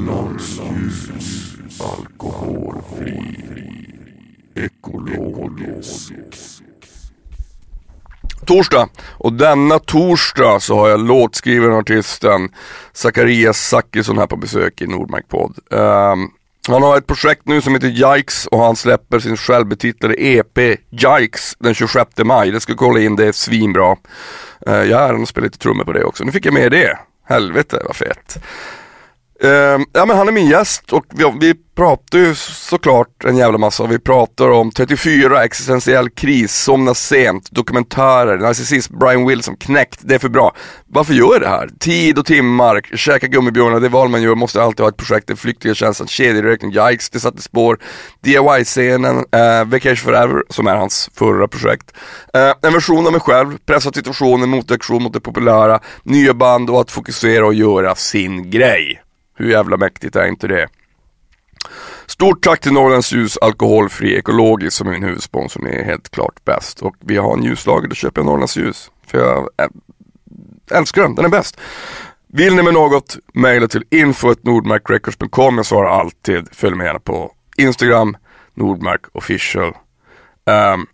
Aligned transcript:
Norrlands 0.00 0.60
ljus, 0.60 1.54
alkoholfri, 1.80 3.36
ekologisk. 4.54 6.12
Torsdag. 8.46 8.88
Och 9.08 9.32
denna 9.32 9.78
torsdag 9.78 10.60
så 10.60 10.76
har 10.76 10.88
jag 10.88 11.00
låtskrivaren 11.00 11.72
och 11.72 11.78
artisten 11.78 12.48
Zacharias 12.92 13.68
Zachrisson 13.68 14.18
här 14.18 14.26
på 14.26 14.36
besök 14.36 14.80
i 14.80 14.86
Nordmark 14.86 15.28
podd. 15.28 15.58
Um, 15.70 15.80
ehm, 15.80 16.28
han 16.68 16.82
har 16.82 16.98
ett 16.98 17.06
projekt 17.06 17.42
nu 17.44 17.60
som 17.60 17.74
heter 17.74 18.16
Yikes 18.16 18.46
och 18.46 18.58
han 18.58 18.76
släpper 18.76 19.18
sin 19.18 19.36
självbetitlade 19.36 20.14
EP 20.24 20.58
Yikes 20.92 21.56
den 21.58 21.74
26 21.74 22.10
maj. 22.24 22.50
Det 22.50 22.60
ska 22.60 22.74
kolla 22.74 23.00
in, 23.00 23.16
det 23.16 23.26
är 23.26 23.32
svinbra. 23.32 23.96
Ehm, 24.66 24.90
jag 24.90 24.98
har 24.98 25.08
äran 25.08 25.22
att 25.22 25.36
lite 25.36 25.58
trummor 25.58 25.84
på 25.84 25.92
det 25.92 26.04
också. 26.04 26.24
Nu 26.24 26.32
fick 26.32 26.46
jag 26.46 26.54
med 26.54 26.72
det. 26.72 26.98
Helvete 27.24 27.82
vad 27.86 27.96
fett. 27.96 28.38
Uh, 29.44 29.84
ja 29.92 30.06
men 30.06 30.16
han 30.16 30.28
är 30.28 30.32
min 30.32 30.46
gäst 30.48 30.92
och 30.92 31.04
vi, 31.08 31.32
vi 31.40 31.54
pratar 31.80 32.18
ju 32.18 32.34
såklart 32.34 33.24
en 33.24 33.36
jävla 33.36 33.58
massa. 33.58 33.86
Vi 33.86 33.98
pratar 33.98 34.50
om 34.50 34.70
34, 34.70 35.44
existentiell 35.44 36.10
kris, 36.10 36.54
somna 36.54 36.94
sent, 36.94 37.50
dokumentärer, 37.50 38.38
narcissist, 38.38 38.90
Brian 38.90 39.26
Wilson, 39.26 39.56
knäckt, 39.56 40.00
det 40.02 40.14
är 40.14 40.18
för 40.18 40.28
bra. 40.28 40.54
Varför 40.86 41.14
gör 41.14 41.32
jag 41.32 41.40
det 41.40 41.48
här? 41.48 41.70
Tid 41.78 42.18
och 42.18 42.26
timmar, 42.26 42.80
käka 42.96 43.26
gummibjörnar, 43.26 43.80
det 43.80 43.86
är 43.86 43.90
val 43.90 44.08
man 44.08 44.22
gör, 44.22 44.34
måste 44.34 44.62
alltid 44.62 44.80
ha 44.80 44.88
ett 44.88 44.96
projekt, 44.96 45.26
den 45.26 45.36
flyktiga 45.36 45.74
känslan, 45.74 46.08
kedjerökning, 46.08 46.72
yikes, 46.90 47.10
det 47.10 47.20
satte 47.20 47.42
spår, 47.42 47.78
DIY-scenen, 48.20 49.16
uh, 49.16 49.40
eh, 49.40 49.64
Vacation 49.64 49.96
Forever, 49.96 50.42
som 50.48 50.66
är 50.66 50.76
hans 50.76 51.10
förra 51.14 51.48
projekt. 51.48 51.96
Uh, 52.36 52.68
en 52.68 52.72
version 52.72 53.06
av 53.06 53.12
mig 53.12 53.20
själv, 53.20 53.58
pressad 53.66 53.94
situationen, 53.94 54.48
motreaktion 54.48 55.02
mot 55.02 55.12
det 55.12 55.20
populära, 55.20 55.80
nya 56.02 56.34
band 56.34 56.70
och 56.70 56.80
att 56.80 56.90
fokusera 56.90 57.46
och 57.46 57.54
göra 57.54 57.94
sin 57.94 58.50
grej. 58.50 59.02
Hur 59.40 59.50
jävla 59.50 59.76
mäktigt 59.76 60.16
är 60.16 60.26
inte 60.26 60.46
det? 60.46 60.68
Stort 62.06 62.42
tack 62.42 62.60
till 62.60 62.72
Norrlands 62.72 63.12
Ljus 63.12 63.38
Alkoholfri 63.38 64.16
Ekologisk 64.16 64.76
som 64.76 64.88
är 64.88 64.92
min 64.92 65.02
huvudsponsor. 65.02 65.62
Ni 65.62 65.70
är 65.70 65.84
helt 65.84 66.10
klart 66.10 66.44
bäst. 66.44 66.82
Och 66.82 66.96
vi 67.00 67.16
har 67.16 67.36
en 67.36 67.42
ljuslager, 67.42 67.88
då 67.88 67.94
köper 67.94 68.20
jag 68.20 68.26
Norrlands 68.26 68.56
Ljus. 68.56 68.90
För 69.06 69.18
jag 69.18 69.38
eh, 69.38 70.78
älskar 70.78 71.02
den, 71.02 71.14
den 71.14 71.24
är 71.24 71.28
bäst. 71.28 71.60
Vill 72.26 72.56
ni 72.56 72.62
med 72.62 72.74
något, 72.74 73.16
mejla 73.34 73.68
till 73.68 73.84
info.nordmarkrecords.com. 73.90 75.56
Jag 75.56 75.66
svarar 75.66 75.88
alltid. 75.88 76.48
Följ 76.52 76.76
mig 76.76 76.86
gärna 76.86 77.00
på 77.00 77.32
Instagram, 77.56 78.16
Nordmark 78.54 79.00
official. 79.12 79.76
Um, 80.44 80.86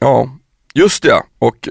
ja, 0.00 0.28
Just 0.76 1.04
ja, 1.04 1.24
och 1.38 1.68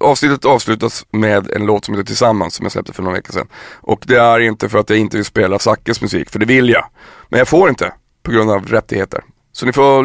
avsnittet 0.00 0.44
avslutas 0.44 1.06
med 1.10 1.50
en 1.50 1.66
låt 1.66 1.84
som 1.84 1.94
heter 1.94 2.06
Tillsammans 2.06 2.54
som 2.54 2.64
jag 2.64 2.72
släppte 2.72 2.92
för 2.92 3.02
några 3.02 3.16
veckor 3.16 3.32
sedan. 3.32 3.48
Och 3.80 4.04
det 4.06 4.16
är 4.16 4.40
inte 4.40 4.68
för 4.68 4.78
att 4.78 4.90
jag 4.90 4.98
inte 4.98 5.16
vill 5.16 5.24
spela 5.24 5.58
Sackes 5.58 6.00
musik, 6.00 6.30
för 6.30 6.38
det 6.38 6.46
vill 6.46 6.68
jag. 6.68 6.84
Men 7.28 7.38
jag 7.38 7.48
får 7.48 7.68
inte, 7.68 7.92
på 8.22 8.30
grund 8.30 8.50
av 8.50 8.66
rättigheter. 8.66 9.24
Så 9.52 9.66
ni 9.66 9.72
får, 9.72 10.02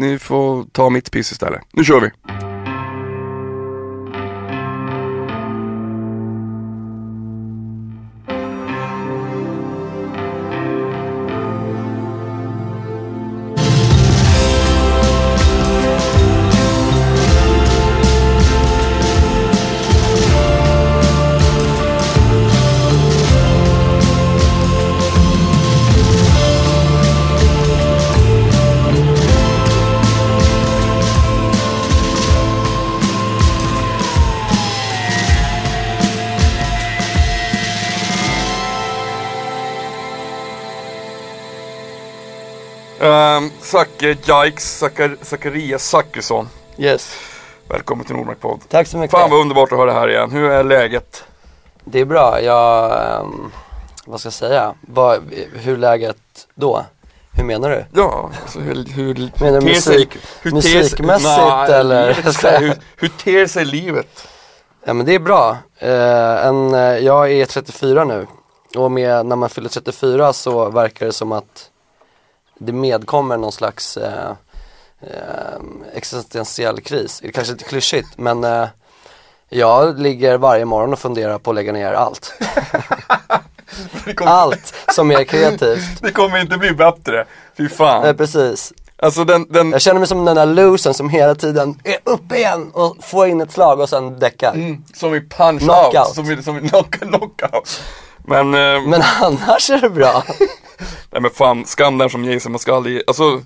ni 0.00 0.18
får 0.18 0.64
ta 0.72 0.90
mitt 0.90 1.10
piss 1.10 1.32
istället. 1.32 1.60
Nu 1.72 1.84
kör 1.84 2.00
vi! 2.00 2.10
Jikes, 44.08 44.84
Zacharias 45.22 45.88
Zachrisson. 45.88 46.48
Yes. 46.78 47.16
Välkommen 47.68 48.06
till 48.06 48.16
Nordmark 48.16 48.40
podd. 48.40 48.60
Tack 48.68 48.86
så 48.86 48.98
mycket. 48.98 49.10
Fan 49.10 49.30
vad 49.30 49.40
underbart 49.40 49.72
att 49.72 49.78
ha 49.78 49.84
det 49.84 49.92
här 49.92 50.08
igen. 50.08 50.30
Hur 50.30 50.50
är 50.50 50.64
läget? 50.64 51.24
Det 51.84 52.00
är 52.00 52.04
bra. 52.04 52.42
Jag, 52.42 53.20
um, 53.20 53.52
vad 54.06 54.20
ska 54.20 54.26
jag 54.26 54.34
säga? 54.34 54.74
Vad, 54.80 55.22
hur 55.54 55.76
läget 55.76 56.16
då? 56.54 56.84
Hur 57.32 57.44
menar 57.44 57.70
du? 57.70 57.84
Ja, 57.92 58.30
alltså 58.42 58.58
hur, 58.58 58.84
hur 58.84 59.30
menar 59.40 59.60
du 59.60 59.66
musik, 59.66 60.16
hur 60.42 60.50
musikmässigt 60.50 61.28
nej, 61.28 61.72
eller? 61.72 62.60
hur, 62.60 62.74
hur 62.96 63.08
ter 63.08 63.46
sig 63.46 63.64
livet? 63.64 64.28
Ja 64.84 64.92
men 64.92 65.06
det 65.06 65.14
är 65.14 65.18
bra. 65.18 65.56
Uh, 65.82 66.46
en, 66.46 66.74
uh, 66.74 66.98
jag 66.98 67.32
är 67.32 67.46
34 67.46 68.04
nu 68.04 68.26
och 68.76 68.90
med, 68.90 69.26
när 69.26 69.36
man 69.36 69.48
fyller 69.48 69.68
34 69.68 70.32
så 70.32 70.70
verkar 70.70 71.06
det 71.06 71.12
som 71.12 71.32
att 71.32 71.70
det 72.58 72.72
medkommer 72.72 73.36
någon 73.36 73.52
slags 73.52 73.96
eh, 73.96 74.30
eh, 75.00 75.60
existentiell 75.94 76.80
kris. 76.80 77.18
Det 77.22 77.28
är 77.28 77.32
kanske 77.32 77.52
lite 77.52 77.64
klyschigt 77.64 78.08
men 78.16 78.44
eh, 78.44 78.68
jag 79.48 79.98
ligger 80.00 80.38
varje 80.38 80.64
morgon 80.64 80.92
och 80.92 80.98
funderar 80.98 81.38
på 81.38 81.50
att 81.50 81.54
lägga 81.54 81.72
ner 81.72 81.92
allt. 81.92 82.34
kommer... 84.16 84.30
Allt 84.32 84.74
som 84.94 85.10
är 85.10 85.24
kreativt. 85.24 86.00
Det 86.02 86.12
kommer 86.12 86.40
inte 86.40 86.56
bli 86.56 86.72
bättre, 86.72 87.26
fy 87.56 87.68
fan. 87.68 88.02
Nej 88.02 88.14
precis. 88.14 88.72
Alltså 88.98 89.24
den, 89.24 89.46
den... 89.50 89.70
Jag 89.70 89.82
känner 89.82 89.98
mig 89.98 90.08
som 90.08 90.24
den 90.24 90.36
där 90.36 90.46
losen 90.46 90.94
som 90.94 91.10
hela 91.10 91.34
tiden 91.34 91.80
är 91.84 91.98
uppe 92.04 92.36
igen 92.36 92.70
och 92.72 92.96
får 93.00 93.26
in 93.26 93.40
ett 93.40 93.52
slag 93.52 93.80
och 93.80 93.88
sen 93.88 94.18
däckar. 94.18 94.54
Mm, 94.54 94.84
som 94.94 95.14
i 95.14 95.20
punch 95.20 95.62
Knockout. 95.62 95.94
out, 95.94 96.14
som 96.14 96.30
i, 96.30 96.42
som 96.42 96.58
i 96.58 96.68
knock, 96.68 96.90
knockout. 96.90 97.82
Men, 98.26 98.54
eh, 98.54 98.82
Men 98.82 99.02
annars 99.22 99.70
är 99.70 99.80
det 99.80 99.90
bra. 99.90 100.22
nej 101.10 101.22
men 101.22 101.30
fan, 101.30 101.64
skam 101.64 101.98
den 101.98 102.10
som 102.10 102.24
Jason 102.24 102.52
Mascali, 102.52 103.02
alltså 103.06 103.40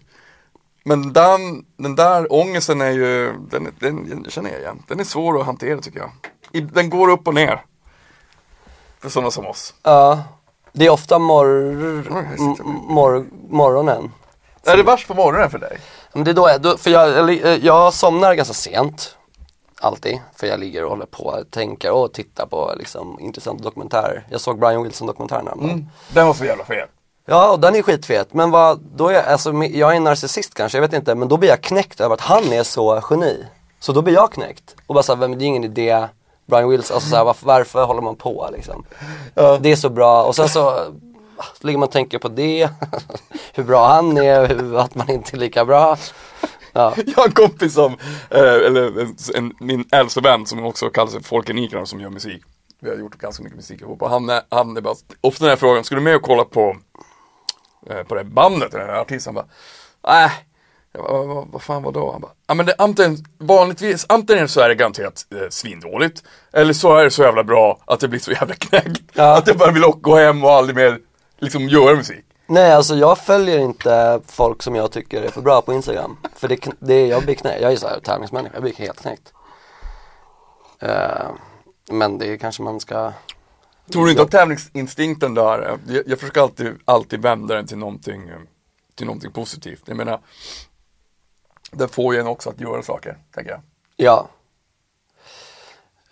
Men 0.84 1.12
den, 1.12 1.64
den 1.78 1.96
där 1.96 2.32
ångesten 2.32 2.80
är 2.80 2.90
ju, 2.90 3.32
den, 3.50 3.68
den, 3.80 4.08
den 4.08 4.26
känner 4.30 4.50
jag 4.50 4.60
igen. 4.60 4.82
Den 4.88 5.00
är 5.00 5.04
svår 5.04 5.40
att 5.40 5.46
hantera 5.46 5.80
tycker 5.80 5.98
jag. 5.98 6.10
I, 6.52 6.60
den 6.60 6.90
går 6.90 7.08
upp 7.10 7.28
och 7.28 7.34
ner. 7.34 7.64
För 9.00 9.08
sådana 9.08 9.30
som 9.30 9.46
oss. 9.46 9.74
Ja. 9.82 10.22
Det 10.72 10.86
är 10.86 10.90
ofta 10.90 11.18
mor 11.18 11.46
Oj, 12.10 12.24
jag 12.30 12.38
sitter 12.38 12.64
m- 12.64 12.80
mor 12.88 13.26
morgonen. 13.50 14.12
Är 14.66 14.76
det 14.76 14.82
värst 14.82 15.08
på 15.08 15.14
morgonen 15.14 15.50
för 15.50 15.58
dig? 15.58 15.78
Men 16.12 16.24
det 16.24 16.30
är 16.30 16.34
då 16.34 16.48
jag, 16.48 16.60
då, 16.62 16.76
för 16.76 16.90
jag, 16.90 17.32
jag, 17.34 17.58
jag 17.58 17.94
somnar 17.94 18.34
ganska 18.34 18.54
sent. 18.54 19.16
Alltid. 19.82 20.20
För 20.36 20.46
jag 20.46 20.60
ligger 20.60 20.84
och 20.84 20.90
håller 20.90 21.06
på 21.06 21.24
och 21.24 21.50
tänker 21.50 21.90
och 21.90 22.12
tittar 22.12 22.46
på 22.46 22.74
liksom 22.78 23.20
intressanta 23.20 23.64
dokumentärer. 23.64 24.26
Jag 24.30 24.40
såg 24.40 24.58
Brian 24.58 24.82
Wilson 24.82 25.06
dokumentären 25.06 25.46
häromdagen. 25.46 25.70
Mm. 25.70 25.86
Den 26.14 26.26
var 26.26 26.34
så 26.34 26.44
jävla 26.44 26.64
fel. 26.64 26.88
Ja, 27.26 27.52
och 27.52 27.60
den 27.60 27.74
är 27.74 27.82
skitfet. 27.82 28.34
Men 28.34 28.50
vad, 28.50 28.80
då 28.80 29.08
är 29.08 29.12
jag, 29.12 29.26
alltså, 29.26 29.52
jag 29.52 29.92
är 29.92 29.96
en 29.96 30.04
narcissist 30.04 30.54
kanske, 30.54 30.78
jag 30.78 30.82
vet 30.82 30.92
inte. 30.92 31.14
Men 31.14 31.28
då 31.28 31.36
blir 31.36 31.48
jag 31.48 31.60
knäckt 31.60 32.00
över 32.00 32.14
att 32.14 32.20
han 32.20 32.52
är 32.52 32.62
så 32.62 33.02
geni. 33.10 33.46
Så 33.80 33.92
då 33.92 34.02
blir 34.02 34.14
jag 34.14 34.32
knäckt. 34.32 34.76
Och 34.86 34.94
bara 34.94 35.02
såhär, 35.02 35.28
det 35.28 35.44
är 35.44 35.46
ingen 35.46 35.64
idé. 35.64 36.06
Brian 36.46 36.68
Wilson, 36.68 36.94
alltså 36.94 37.10
såhär, 37.10 37.24
varför, 37.24 37.46
varför 37.46 37.84
håller 37.84 38.02
man 38.02 38.16
på 38.16 38.48
liksom? 38.52 38.84
Det 39.34 39.72
är 39.72 39.76
så 39.76 39.88
bra. 39.88 40.22
Och 40.22 40.36
sen 40.36 40.48
så, 40.48 40.78
så 41.60 41.66
ligger 41.66 41.78
man 41.78 41.86
och 41.86 41.92
tänker 41.92 42.18
på 42.18 42.28
det. 42.28 42.68
hur 43.54 43.64
bra 43.64 43.88
han 43.88 44.18
är, 44.18 44.48
hur, 44.48 44.78
att 44.78 44.94
man 44.94 45.10
inte 45.10 45.36
är 45.36 45.38
lika 45.38 45.64
bra. 45.64 45.96
Ja. 46.72 46.94
Jag 47.06 47.16
har 47.16 47.26
en 47.26 47.32
kompis 47.32 47.74
som, 47.74 47.92
eh, 48.30 48.40
eller 48.40 49.00
en, 49.00 49.16
en, 49.34 49.52
min 49.60 49.84
äldsta 49.92 50.20
vän 50.20 50.46
som 50.46 50.64
också 50.64 50.90
kallar 50.90 51.10
sig 51.10 51.22
Folke 51.22 51.52
Nikran 51.52 51.86
som 51.86 52.00
gör 52.00 52.10
musik. 52.10 52.42
Vi 52.80 52.90
har 52.90 52.96
gjort 52.96 53.18
ganska 53.18 53.42
mycket 53.42 53.56
musik 53.56 53.80
ihop 53.80 54.02
och 54.02 54.10
han 54.10 54.30
är, 54.30 54.42
han 54.48 54.76
är 54.76 54.80
bara, 54.80 54.94
ofta 55.20 55.44
när 55.44 55.50
jag 55.50 55.58
frågar, 55.58 55.82
ska 55.82 55.94
du 55.94 56.00
med 56.00 56.16
och 56.16 56.22
kolla 56.22 56.44
på, 56.44 56.76
eh, 57.90 58.02
på 58.02 58.14
det 58.14 58.24
bandet, 58.24 58.72
den 58.72 58.80
här 58.80 59.00
artisten? 59.00 59.36
Han 59.36 59.44
bara, 59.44 59.52
nej. 60.14 60.30
Jag 60.92 61.02
bara, 61.02 61.22
vad, 61.22 61.48
vad 61.48 61.62
fan 61.62 61.82
vadå? 61.82 62.12
Han 62.12 62.20
bara, 62.20 62.32
ja 62.46 62.54
men 62.54 62.66
det, 62.66 62.74
antingen, 62.78 63.16
vanligtvis, 63.38 64.06
antingen 64.08 64.48
så 64.48 64.60
är 64.60 64.68
det 64.68 64.74
garanterat 64.74 65.26
eh, 65.34 65.48
svindåligt. 65.50 66.22
Eller 66.52 66.72
så 66.72 66.96
är 66.96 67.04
det 67.04 67.10
så 67.10 67.22
jävla 67.22 67.44
bra 67.44 67.78
att 67.84 68.00
det 68.00 68.08
blir 68.08 68.20
så 68.20 68.32
jävla 68.32 68.54
knäckt. 68.54 69.02
Ja. 69.12 69.38
Att 69.38 69.46
jag 69.46 69.56
bara 69.56 69.72
vill 69.72 69.82
gå 69.82 70.16
hem 70.16 70.44
och 70.44 70.50
aldrig 70.50 70.76
mer 70.76 70.98
liksom 71.38 71.68
göra 71.68 71.94
musik. 71.94 72.24
Nej 72.50 72.72
alltså 72.72 72.94
jag 72.94 73.18
följer 73.18 73.58
inte 73.58 74.20
folk 74.26 74.62
som 74.62 74.74
jag 74.74 74.92
tycker 74.92 75.22
är 75.22 75.28
för 75.28 75.42
bra 75.42 75.62
på 75.62 75.72
Instagram. 75.72 76.16
För 76.34 76.48
det, 76.48 76.68
det 76.78 77.06
jag 77.06 77.22
blir 77.22 77.34
knäckt, 77.34 77.62
jag 77.62 77.72
är 77.72 77.76
såhär 77.76 78.00
tävlingsmänniska, 78.00 78.54
jag 78.54 78.62
blir 78.62 78.74
helt 78.74 79.00
knäckt. 79.00 79.32
Eh, 80.78 81.30
men 81.90 82.18
det 82.18 82.38
kanske 82.38 82.62
man 82.62 82.80
ska 82.80 83.12
Tror 83.92 84.04
du 84.04 84.10
inte 84.10 84.22
att 84.22 84.30
tävlingsinstinkten 84.30 85.34
där, 85.34 85.78
jag, 85.88 86.02
jag 86.06 86.20
försöker 86.20 86.40
alltid, 86.40 86.78
alltid 86.84 87.22
vända 87.22 87.54
den 87.54 87.66
till 87.66 87.78
någonting, 87.78 88.30
till 88.94 89.06
någonting 89.06 89.32
positivt. 89.32 89.82
Jag 89.84 89.96
menar, 89.96 90.20
den 91.72 91.88
får 91.88 92.14
ju 92.14 92.20
en 92.20 92.26
också 92.26 92.50
att 92.50 92.60
göra 92.60 92.82
saker, 92.82 93.18
tänker 93.34 93.50
jag. 93.50 93.60
Ja. 93.96 94.28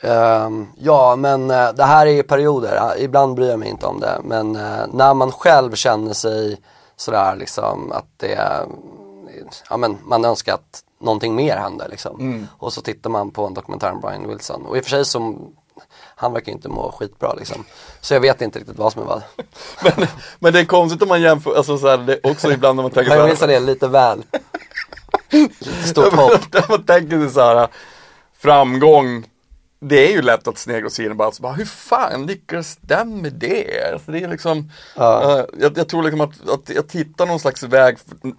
Ehm, 0.00 0.66
ja 0.76 1.16
men 1.16 1.50
eh, 1.50 1.72
det 1.72 1.84
här 1.84 2.06
är 2.06 2.22
perioder, 2.22 2.76
Ja, 2.76 2.96
ibland 2.96 3.34
bryr 3.34 3.50
jag 3.50 3.58
mig 3.58 3.68
inte 3.68 3.86
om 3.86 4.00
det. 4.00 4.20
Men 4.24 4.56
eh, 4.56 4.86
när 4.92 5.14
man 5.14 5.32
själv 5.32 5.74
känner 5.74 6.12
sig 6.12 6.60
sådär 6.96 7.36
liksom 7.36 7.92
att 7.92 8.06
det, 8.16 8.38
ja 9.70 9.76
men 9.76 9.98
man 10.04 10.24
önskar 10.24 10.54
att 10.54 10.82
någonting 11.00 11.34
mer 11.34 11.56
händer 11.56 11.88
liksom. 11.88 12.46
Och 12.58 12.72
så 12.72 12.80
tittar 12.80 13.10
man 13.10 13.30
på 13.30 13.46
en 13.46 13.54
dokumentär 13.54 13.92
om 13.92 14.00
Brian 14.00 14.28
Wilson. 14.28 14.66
Och 14.66 14.76
i 14.76 14.80
och 14.80 14.84
för 14.84 14.90
sig 14.90 15.04
som, 15.04 15.52
han 16.14 16.32
verkar 16.32 16.52
inte 16.52 16.68
må 16.68 16.92
skitbra 16.92 17.34
liksom. 17.34 17.64
Så 18.00 18.14
jag 18.14 18.20
vet 18.20 18.42
inte 18.42 18.58
riktigt 18.58 18.78
vad 18.78 18.92
som 18.92 19.02
är 19.02 19.06
vad. 19.06 19.22
Men, 19.82 20.06
men 20.38 20.52
det 20.52 20.60
är 20.60 20.64
konstigt 20.64 21.02
om 21.02 21.08
man 21.08 21.22
jämför, 21.22 21.56
alltså 21.56 21.78
så 21.78 21.88
här, 21.88 21.98
det 21.98 22.12
är 22.12 22.30
också 22.30 22.52
ibland 22.52 22.76
när 22.76 22.82
man 22.82 22.90
tänker 22.90 23.10
så 23.10 23.16
Brian 23.16 23.28
Wilson 23.28 23.50
är 23.50 23.60
lite 23.60 23.88
väl, 23.88 24.24
lite 25.30 25.88
stort 25.88 26.12
hopp. 26.14 26.40
Man 26.68 26.82
tänker 26.82 27.20
sig 27.20 27.30
så 27.30 27.40
här, 27.40 27.68
framgång, 28.38 29.24
det 29.80 30.08
är 30.08 30.12
ju 30.12 30.22
lätt 30.22 30.48
att 30.48 30.58
snegla 30.58 30.86
åt 30.86 30.92
sidan 30.92 31.10
och 31.10 31.16
bara, 31.16 31.30
så 31.32 31.42
bara, 31.42 31.52
hur 31.52 31.64
fan 31.64 32.26
lyckades 32.26 32.76
den 32.76 33.22
med 33.22 33.32
det? 33.32 33.92
Alltså 33.92 34.12
det 34.12 34.18
är 34.22 34.28
liksom, 34.28 34.70
Ja. 34.96 35.38
eh, 35.38 35.44
jag, 35.58 35.78
jag 35.78 35.88
tror 35.88 36.02
liksom 36.02 36.20
att, 36.20 36.48
att, 36.48 36.76
att 36.76 36.92
hitta 36.92 37.24
någon 37.24 37.40
slags 37.40 37.62
väg 37.62 37.98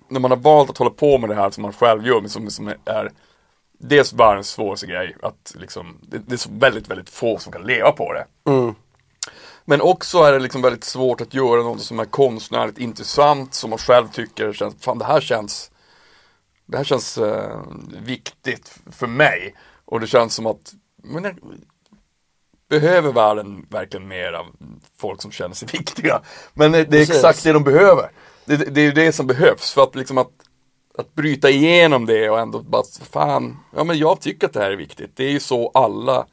när 0.09 0.19
man 0.19 0.31
har 0.31 0.38
valt 0.38 0.69
att 0.69 0.77
hålla 0.77 0.91
på 0.91 1.18
med 1.18 1.30
det 1.30 1.36
här 1.36 1.50
som 1.50 1.62
man 1.62 1.74
själv 1.74 2.07
gör, 2.07 2.21
men 2.21 2.30
som, 2.30 2.50
som 2.50 2.68
är 2.86 3.12
dels 3.80 4.13
världens 4.13 4.50
svåraste 4.50 4.88
grej, 4.88 5.15
att 5.21 5.56
liksom, 5.59 5.97
det, 6.01 6.18
det 6.18 6.33
är 6.33 6.38
så 6.38 6.50
väldigt, 6.53 6.88
väldigt 6.89 7.09
få 7.09 7.38
som 7.38 7.51
kan 7.51 7.63
leva 7.63 7.92
på 7.92 8.13
det. 8.13 8.25
Mm. 8.51 8.75
Men 9.65 9.81
också 9.81 10.18
är 10.18 10.31
det 10.33 10.39
liksom 10.39 10.62
väldigt 10.62 10.83
svårt 10.83 11.21
att 11.21 11.33
göra 11.33 11.62
något 11.63 11.81
som 11.81 12.00
är 12.00 12.06
konstnärligt 12.06 12.77
intressant, 12.77 13.53
som 13.53 13.69
man 13.69 13.80
själv 13.80 14.07
tycker 14.07 14.53
känns, 14.53 14.75
fan 14.80 14.97
det 14.97 15.06
här 15.06 15.21
känns 15.21 15.71
Det 16.65 16.77
här 16.77 16.83
känns 16.83 17.18
eh, 17.18 17.59
viktigt 18.01 18.75
för 18.92 19.07
mig. 19.07 19.56
Och 19.85 20.00
det 20.00 20.07
känns 20.07 20.35
som 20.35 20.45
att 20.45 20.74
men 21.03 21.35
Behöver 22.69 23.11
världen 23.11 23.65
verkligen 23.69 24.07
mer 24.07 24.33
av 24.33 24.45
folk 24.97 25.21
som 25.21 25.31
känner 25.31 25.55
sig 25.55 25.67
viktiga? 25.73 26.21
Men 26.53 26.71
det, 26.71 26.79
är 26.79 26.85
Precis. 26.85 27.15
exakt 27.15 27.43
det 27.43 27.53
de 27.53 27.63
behöver. 27.63 28.11
Det, 28.45 28.55
det, 28.55 28.81
är 28.81 28.85
ju 28.85 28.91
det 28.91 29.11
som 29.11 29.27
behövs 29.27 29.73
för 29.73 29.83
att 29.83 29.95
liksom 29.95 30.17
att 30.17 30.31
att 30.99 31.15
bryta 31.15 31.49
igenom 31.49 32.05
det 32.05 32.29
och 32.29 32.39
ändå 32.39 32.59
bara, 32.59 32.83
fan, 33.11 33.57
ja 33.75 33.83
men 33.83 33.97
jag 33.97 34.21
tycker 34.21 34.47
att 34.47 34.53
det 34.53 34.59
här 34.59 34.71
är 34.71 34.75
viktigt. 34.75 35.11
Det 35.15 35.23
är 35.23 35.31
ju 35.31 35.39
så 35.39 35.71
alla 35.73 36.25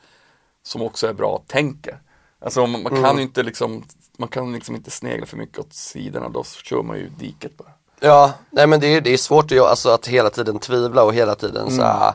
som 0.62 0.82
också 0.82 1.06
är 1.06 1.12
bra 1.12 1.44
tänker. 1.46 1.98
Alltså 2.38 2.66
man, 2.66 3.02
kan 3.02 3.16
ju 3.16 3.22
inte 3.22 3.42
liksom, 3.42 3.84
man 4.18 4.28
kan 4.28 4.52
liksom 4.52 4.74
inte 4.76 4.90
snegla 4.90 5.26
för 5.26 5.36
mycket 5.36 5.58
åt 5.58 5.74
sidorna, 5.74 6.28
då 6.28 6.44
kör 6.44 6.82
man 6.82 6.98
ju 6.98 7.08
diket 7.08 7.56
bara. 7.56 7.68
Ja, 8.00 8.32
nej 8.50 8.66
men 8.66 8.80
det 8.80 8.86
är, 8.86 9.00
det 9.00 9.12
är 9.12 9.16
svårt 9.16 9.52
att, 9.52 9.58
alltså, 9.58 9.90
att 9.90 10.06
hela 10.06 10.30
tiden 10.30 10.58
tvivla 10.58 11.02
och 11.02 11.14
hela 11.14 11.34
tiden 11.34 11.70
så 11.70 11.82
här, 11.82 12.14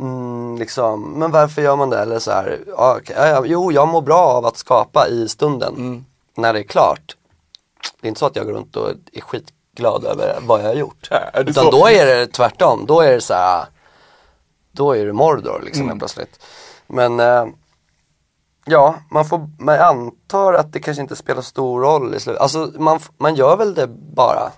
mm, 0.00 0.56
liksom, 0.58 1.12
men 1.18 1.30
varför 1.30 1.62
gör 1.62 1.76
man 1.76 1.90
det? 1.90 1.98
Eller 1.98 2.18
så 2.18 2.30
här, 2.30 2.64
ja, 2.66 3.00
ja, 3.16 3.42
jo 3.46 3.72
jag 3.72 3.88
mår 3.88 4.00
bra 4.02 4.20
av 4.20 4.46
att 4.46 4.56
skapa 4.56 5.08
i 5.08 5.28
stunden, 5.28 6.04
när 6.34 6.52
det 6.52 6.58
är 6.58 6.64
klart. 6.64 7.16
Det 8.00 8.06
är 8.06 8.08
inte 8.08 8.18
så 8.20 8.26
att 8.26 8.36
jag 8.36 8.46
går 8.46 8.52
runt 8.52 8.76
och 8.76 8.90
är 9.12 9.20
skitglad 9.20 10.04
över 10.04 10.38
vad 10.42 10.60
jag 10.60 10.66
har 10.66 10.74
gjort. 10.74 11.08
Ja, 11.10 11.40
Utan 11.40 11.64
så? 11.64 11.70
då 11.70 11.86
är 11.86 12.06
det 12.06 12.26
tvärtom, 12.26 12.86
då 12.86 13.00
är 13.00 13.12
det 13.12 13.20
så 13.20 13.34
här, 13.34 13.64
då 14.72 14.96
är 14.96 15.06
det 15.06 15.12
Mordor 15.12 15.62
liksom 15.64 15.88
helt 15.88 15.98
plötsligt. 15.98 16.40
Men 16.86 17.20
eh, 17.20 17.46
Ja, 18.64 18.94
man 19.10 19.24
får, 19.24 19.50
man 19.58 19.80
antar 19.80 20.52
att 20.52 20.72
det 20.72 20.80
kanske 20.80 21.02
inte 21.02 21.16
spelar 21.16 21.42
stor 21.42 21.80
roll 21.80 22.14
i 22.14 22.20
slutet. 22.20 22.42
Alltså 22.42 22.72
man, 22.78 23.00
man 23.18 23.34
gör 23.34 23.56
väl 23.56 23.74
det 23.74 23.86
bara 23.86 24.52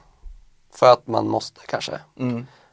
för 0.74 0.92
att 0.92 1.06
man 1.06 1.28
måste 1.28 1.60
kanske. 1.66 2.00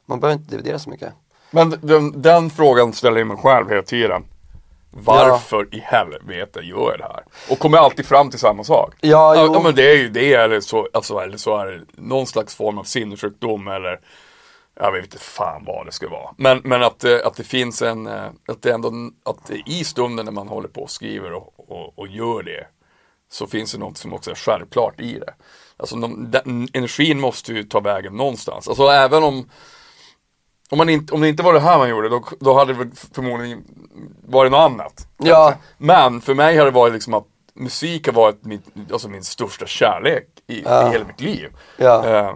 Man 0.05 0.19
behöver 0.19 0.39
inte 0.39 0.51
dividera 0.51 0.79
så 0.79 0.89
mycket. 0.89 1.13
Men 1.51 1.79
den, 1.81 2.21
den 2.21 2.49
frågan 2.49 2.93
ställer 2.93 3.17
jag 3.17 3.27
mig 3.27 3.37
själv 3.37 3.69
hela 3.69 3.81
tiden. 3.81 4.23
Varför 4.93 5.75
i 5.75 5.79
helvete 5.79 6.59
gör 6.59 6.91
jag 6.91 6.99
det 6.99 7.03
här? 7.03 7.23
Och 7.49 7.59
kommer 7.59 7.77
alltid 7.77 8.05
fram 8.05 8.29
till 8.29 8.39
samma 8.39 8.63
sak. 8.63 8.93
Ja, 9.01 9.35
ja, 9.35 9.45
jo. 9.45 9.53
ja 9.53 9.61
men 9.63 9.75
det 9.75 9.91
är 9.91 9.97
ju 9.97 10.09
det, 10.09 10.33
eller 10.33 10.59
så, 10.59 10.87
alltså, 10.93 11.19
eller 11.19 11.37
så 11.37 11.57
är 11.57 11.65
det 11.65 11.81
någon 11.95 12.27
slags 12.27 12.55
form 12.55 12.77
av 12.77 12.83
sinnessjukdom 12.83 13.67
eller 13.67 13.99
jag 14.75 14.91
vet 14.91 15.03
inte 15.03 15.17
fan 15.17 15.63
vad 15.65 15.85
det 15.85 15.91
ska 15.91 16.09
vara. 16.09 16.29
Men, 16.37 16.61
men 16.63 16.83
att, 16.83 17.03
eh, 17.03 17.17
att 17.25 17.35
det 17.35 17.43
finns 17.43 17.81
en, 17.81 18.07
eh, 18.07 18.25
att 18.47 18.61
det 18.61 18.71
ändå, 18.71 18.91
att 19.25 19.51
i 19.65 19.83
stunden 19.83 20.25
när 20.25 20.31
man 20.31 20.47
håller 20.47 20.67
på 20.67 20.81
och 20.81 20.91
skriver 20.91 21.33
och, 21.33 21.53
och, 21.57 21.99
och 21.99 22.07
gör 22.07 22.43
det 22.43 22.67
så 23.31 23.47
finns 23.47 23.71
det 23.71 23.77
något 23.77 23.97
som 23.97 24.13
också 24.13 24.31
är 24.31 24.35
självklart 24.35 25.01
i 25.01 25.19
det. 25.19 25.33
Alltså 25.77 25.95
de, 25.95 26.31
den, 26.31 26.67
energin 26.73 27.19
måste 27.19 27.53
ju 27.53 27.63
ta 27.63 27.79
vägen 27.79 28.17
någonstans. 28.17 28.67
Alltså 28.67 28.87
även 28.87 29.23
om 29.23 29.49
om, 30.71 30.77
man 30.77 30.89
inte, 30.89 31.13
om 31.13 31.21
det 31.21 31.29
inte 31.29 31.43
var 31.43 31.53
det 31.53 31.59
här 31.59 31.77
man 31.77 31.89
gjorde, 31.89 32.09
då, 32.09 32.23
då 32.39 32.53
hade 32.53 32.73
det 32.73 32.89
förmodligen 33.13 33.63
varit 34.25 34.51
något 34.51 34.71
annat. 34.71 35.07
Ja. 35.17 35.53
Men 35.77 36.21
för 36.21 36.33
mig 36.33 36.57
har 36.57 36.65
det 36.65 36.71
varit 36.71 36.93
liksom 36.93 37.13
att 37.13 37.27
musik 37.53 38.05
har 38.07 38.13
varit 38.13 38.45
min, 38.45 38.61
alltså 38.91 39.09
min 39.09 39.23
största 39.23 39.65
kärlek 39.65 40.27
i, 40.47 40.59
i 40.59 40.63
hela 40.63 41.05
mitt 41.05 41.21
liv. 41.21 41.49
Ja. 41.77 42.07
Eh, 42.07 42.33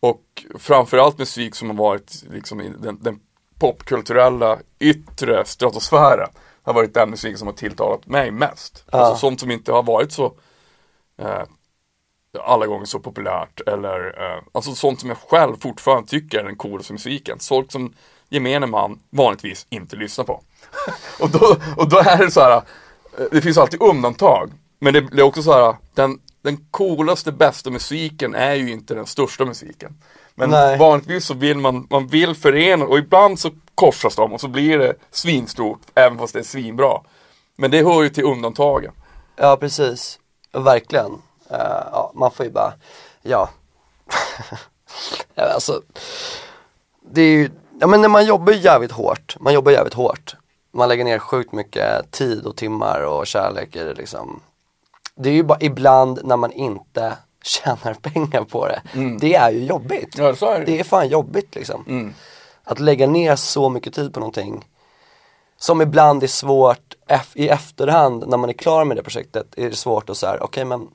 och 0.00 0.22
framförallt 0.58 1.18
musik 1.18 1.54
som 1.54 1.68
har 1.70 1.76
varit 1.76 2.24
liksom 2.30 2.60
i 2.60 2.72
den, 2.78 3.02
den 3.02 3.20
popkulturella 3.58 4.58
yttre 4.78 5.44
stratosfären 5.44 6.28
har 6.62 6.74
varit 6.74 6.94
den 6.94 7.10
musik 7.10 7.38
som 7.38 7.48
har 7.48 7.54
tilltalat 7.54 8.06
mig 8.06 8.30
mest. 8.30 8.84
Alltså 8.90 9.16
sånt 9.16 9.40
som 9.40 9.50
inte 9.50 9.72
har 9.72 9.82
varit 9.82 10.12
så 10.12 10.32
eh, 11.18 11.42
alla 12.40 12.66
gånger 12.66 12.84
så 12.84 12.98
populärt 12.98 13.60
eller 13.66 14.06
eh, 14.06 14.42
alltså 14.52 14.74
sånt 14.74 15.00
som 15.00 15.08
jag 15.08 15.18
själv 15.18 15.56
fortfarande 15.60 16.08
tycker 16.08 16.38
är 16.38 16.44
den 16.44 16.56
coolaste 16.56 16.92
musiken. 16.92 17.40
Sånt 17.40 17.72
som 17.72 17.94
gemene 18.28 18.66
man 18.66 18.98
vanligtvis 19.10 19.66
inte 19.70 19.96
lyssnar 19.96 20.24
på. 20.24 20.42
och, 21.20 21.30
då, 21.30 21.56
och 21.76 21.88
då 21.88 21.98
är 21.98 22.18
det 22.18 22.30
så 22.30 22.40
här, 22.40 22.56
eh, 22.56 23.26
det 23.30 23.40
finns 23.40 23.58
alltid 23.58 23.82
undantag. 23.82 24.52
Men 24.78 24.92
det, 24.92 25.00
det 25.00 25.18
är 25.18 25.26
också 25.26 25.42
så 25.42 25.52
här, 25.52 25.76
den, 25.94 26.18
den 26.42 26.56
coolaste, 26.70 27.32
bästa 27.32 27.70
musiken 27.70 28.34
är 28.34 28.54
ju 28.54 28.70
inte 28.70 28.94
den 28.94 29.06
största 29.06 29.44
musiken. 29.44 29.96
Men 30.34 30.50
Nej. 30.50 30.78
vanligtvis 30.78 31.24
så 31.24 31.34
vill 31.34 31.58
man, 31.58 31.86
man 31.90 32.06
vill 32.06 32.34
förena 32.34 32.84
och 32.84 32.98
ibland 32.98 33.38
så 33.38 33.50
korsas 33.74 34.16
de 34.16 34.32
och 34.32 34.40
så 34.40 34.48
blir 34.48 34.78
det 34.78 34.94
svinstort 35.10 35.80
även 35.94 36.18
fast 36.18 36.32
det 36.32 36.38
är 36.38 36.44
svinbra. 36.44 37.00
Men 37.56 37.70
det 37.70 37.82
hör 37.84 38.02
ju 38.02 38.08
till 38.08 38.24
undantagen. 38.24 38.92
Ja 39.36 39.56
precis, 39.56 40.18
verkligen. 40.52 41.22
Eh, 41.50 41.82
ja, 41.92 42.12
man 42.14 42.30
får 42.30 42.46
ju 42.46 42.52
bara, 42.52 42.72
ja. 43.22 43.48
alltså, 45.36 45.82
det 47.10 47.22
är 47.22 47.32
ju, 47.32 47.50
ja 47.80 47.86
men 47.86 48.00
när 48.00 48.08
man 48.08 48.26
jobbar 48.26 48.52
jävligt 48.52 48.92
hårt, 48.92 49.36
man 49.40 49.54
jobbar 49.54 49.72
jävligt 49.72 49.94
hårt. 49.94 50.36
Man 50.70 50.88
lägger 50.88 51.04
ner 51.04 51.18
sjukt 51.18 51.52
mycket 51.52 52.10
tid 52.10 52.46
och 52.46 52.56
timmar 52.56 53.00
och 53.00 53.26
kärlek 53.26 53.76
i 53.76 53.78
det 53.78 53.94
liksom. 53.94 54.40
Det 55.14 55.28
är 55.28 55.34
ju 55.34 55.42
bara 55.42 55.58
ibland 55.60 56.20
när 56.24 56.36
man 56.36 56.52
inte 56.52 57.16
tjänar 57.42 57.94
pengar 57.94 58.44
på 58.44 58.66
det. 58.66 58.82
Det 59.20 59.34
är 59.34 59.50
ju 59.50 59.64
jobbigt. 59.64 60.18
Ja, 60.18 60.28
är 60.28 60.58
det. 60.58 60.64
Det 60.64 60.80
är 60.80 60.84
fan 60.84 61.08
jobbigt 61.08 61.54
liksom. 61.54 61.84
Att 62.64 62.80
lägga 62.80 63.06
ner 63.06 63.36
så 63.36 63.68
mycket 63.68 63.94
tid 63.94 64.14
på 64.14 64.20
någonting 64.20 64.64
som 65.58 65.80
ibland 65.80 66.22
är 66.22 66.26
svårt 66.26 66.94
i 67.34 67.48
efterhand 67.48 68.24
när 68.28 68.36
man 68.36 68.48
är 68.48 68.54
klar 68.54 68.84
med 68.84 68.96
det 68.96 69.02
projektet 69.02 69.46
är 69.56 69.70
det 69.70 69.76
svårt 69.76 70.10
att 70.10 70.16
säga, 70.16 70.38
okej 70.40 70.64
men 70.64 70.88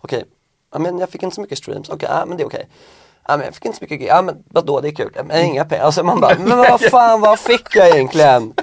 Okej, 0.00 0.24
ja, 0.72 0.78
men 0.78 0.98
jag 0.98 1.10
fick 1.10 1.22
inte 1.22 1.34
så 1.34 1.40
mycket 1.40 1.58
streams, 1.58 1.88
okej, 1.88 2.08
ja, 2.12 2.24
men 2.26 2.36
det 2.36 2.42
är 2.42 2.46
okej 2.46 2.68
Ja 3.28 3.36
men 3.36 3.46
jag 3.46 3.54
fick 3.54 3.64
inte 3.64 3.78
så 3.78 3.84
mycket, 3.84 4.08
ja 4.08 4.22
men 4.22 4.36
vadå 4.50 4.80
det 4.80 4.88
är 4.88 4.92
kul, 4.94 5.12
men 5.24 5.44
inga 5.44 5.64
pengar, 5.64 5.84
alltså 5.84 6.02
man 6.04 6.20
bara, 6.20 6.38
men 6.38 6.58
vad 6.58 6.80
fan 6.80 7.20
vad 7.20 7.38
fick 7.38 7.76
jag 7.76 7.88
egentligen? 7.88 8.54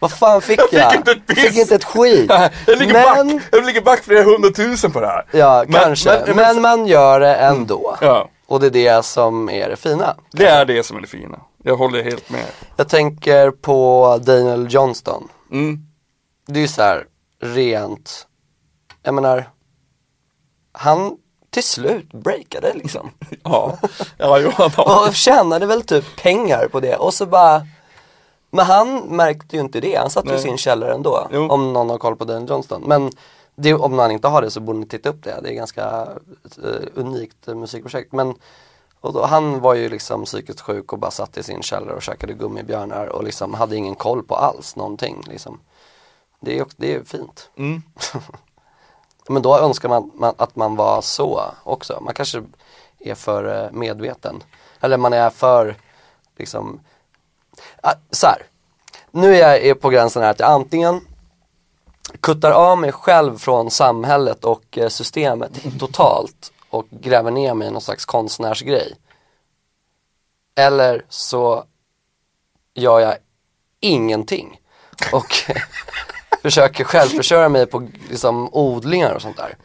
Vad 0.00 0.12
fan 0.12 0.42
fick 0.42 0.60
jag? 0.72 0.90
fick 0.90 0.98
inte 0.98 1.10
ett 1.12 1.26
piss. 1.26 1.38
Fick 1.38 1.56
inte 1.56 1.74
ett 1.74 1.84
skit 1.84 2.30
Jag 2.66 2.78
ligger, 2.78 2.92
Men, 3.16 3.28
back, 3.36 3.42
jag 3.52 3.64
ligger 3.66 3.80
back 3.82 4.00
flera 4.02 4.22
hundratusen 4.24 4.92
på 4.92 5.00
det 5.00 5.06
här. 5.06 5.26
ja 5.32 5.64
Men- 5.68 5.80
kanske, 5.82 6.22
men, 6.26 6.36
men- 6.36 6.60
man 6.62 6.86
gör 6.86 7.20
det 7.20 7.34
ändå 7.34 7.96
Ja. 8.00 8.28
Och 8.46 8.60
det 8.60 8.66
är 8.66 8.70
det 8.70 9.04
som 9.04 9.48
är 9.50 9.68
det 9.68 9.76
fina 9.76 10.16
Det 10.32 10.46
är 10.46 10.64
det 10.64 10.82
som 10.82 10.96
är 10.96 11.00
det 11.00 11.06
fina. 11.06 11.40
Jag 11.64 11.76
håller 11.76 12.02
helt 12.02 12.30
med. 12.30 12.44
Jag 12.76 12.88
tänker 12.88 13.50
på 13.50 14.18
Daniel 14.22 14.66
Johnston 14.70 15.28
Mm. 15.52 15.78
det 16.46 16.58
är 16.58 16.62
ju 16.62 16.68
så 16.68 16.82
här 16.82 17.04
rent, 17.42 18.26
jag 19.02 19.14
menar, 19.14 19.48
han 20.80 21.16
till 21.50 21.64
slut 21.64 22.12
breakade 22.12 22.74
liksom. 22.74 23.10
Ja, 23.44 23.78
ja, 24.18 24.38
jo, 24.38 24.50
han 24.54 24.70
har- 24.76 25.08
Och 25.08 25.14
tjänade 25.14 25.66
väl 25.66 25.82
typ 25.82 26.04
pengar 26.22 26.68
på 26.68 26.80
det 26.80 26.96
och 26.96 27.14
så 27.14 27.26
bara 27.26 27.66
Men 28.50 28.66
han 28.66 29.00
märkte 29.00 29.56
ju 29.56 29.62
inte 29.62 29.80
det, 29.80 29.94
han 29.96 30.10
satt 30.10 30.26
ju 30.26 30.34
i 30.34 30.38
sin 30.38 30.58
källare 30.58 30.94
ändå. 30.94 31.28
Jo. 31.32 31.48
Om 31.48 31.72
någon 31.72 31.90
har 31.90 31.98
koll 31.98 32.16
på 32.16 32.24
Daniel 32.24 32.50
Johnston. 32.50 32.82
Men 32.86 33.10
det, 33.56 33.74
om 33.74 33.96
man 33.96 34.10
inte 34.10 34.28
har 34.28 34.42
det 34.42 34.50
så 34.50 34.60
borde 34.60 34.78
ni 34.78 34.86
titta 34.86 35.08
upp 35.08 35.22
det, 35.24 35.40
det 35.42 35.48
är 35.48 35.54
ganska 35.54 36.08
eh, 36.64 36.86
unikt 36.94 37.48
eh, 37.48 37.54
musikprojekt. 37.54 38.12
Men 38.12 38.34
och 39.00 39.12
då, 39.12 39.24
han 39.26 39.60
var 39.60 39.74
ju 39.74 39.88
liksom 39.88 40.24
psykiskt 40.24 40.60
sjuk 40.60 40.92
och 40.92 40.98
bara 40.98 41.10
satt 41.10 41.38
i 41.38 41.42
sin 41.42 41.62
källare 41.62 41.94
och 41.96 42.02
käkade 42.02 42.32
gummibjörnar 42.34 43.06
och 43.06 43.24
liksom 43.24 43.54
hade 43.54 43.76
ingen 43.76 43.94
koll 43.94 44.22
på 44.22 44.34
alls 44.34 44.76
någonting 44.76 45.22
liksom. 45.28 45.60
Det 46.40 46.58
är, 46.58 46.62
också, 46.62 46.76
det 46.80 46.94
är 46.94 47.04
fint. 47.04 47.50
Mm. 47.56 47.82
Men 49.30 49.42
då 49.42 49.58
önskar 49.58 49.88
man, 49.88 50.10
man 50.14 50.34
att 50.36 50.56
man 50.56 50.76
var 50.76 51.00
så 51.00 51.44
också. 51.64 51.98
Man 52.00 52.14
kanske 52.14 52.42
är 52.98 53.14
för 53.14 53.64
eh, 53.64 53.70
medveten. 53.72 54.42
Eller 54.80 54.96
man 54.96 55.12
är 55.12 55.30
för, 55.30 55.76
liksom, 56.36 56.80
ah, 57.82 57.92
så 58.10 58.26
här. 58.26 58.42
nu 59.10 59.36
är 59.36 59.66
jag 59.66 59.80
på 59.80 59.88
gränsen 59.88 60.22
här 60.22 60.30
att 60.30 60.40
jag 60.40 60.50
antingen 60.50 61.00
kuttar 62.20 62.50
av 62.50 62.78
mig 62.78 62.92
själv 62.92 63.38
från 63.38 63.70
samhället 63.70 64.44
och 64.44 64.78
eh, 64.78 64.88
systemet 64.88 65.52
totalt 65.78 66.52
och 66.70 66.86
gräver 66.90 67.30
ner 67.30 67.54
mig 67.54 67.68
i 67.68 67.70
någon 67.70 67.80
slags 67.80 68.04
konstnärsgrej. 68.04 68.96
Eller 70.54 71.04
så 71.08 71.64
gör 72.74 73.00
jag 73.00 73.16
ingenting 73.80 74.60
och 75.12 75.34
försöker 76.42 76.84
självförsörja 76.84 77.48
mig 77.48 77.66
på 77.66 77.88
liksom, 78.10 78.48
odlingar 78.52 79.14
och 79.14 79.22
sånt 79.22 79.36
där. 79.36 79.56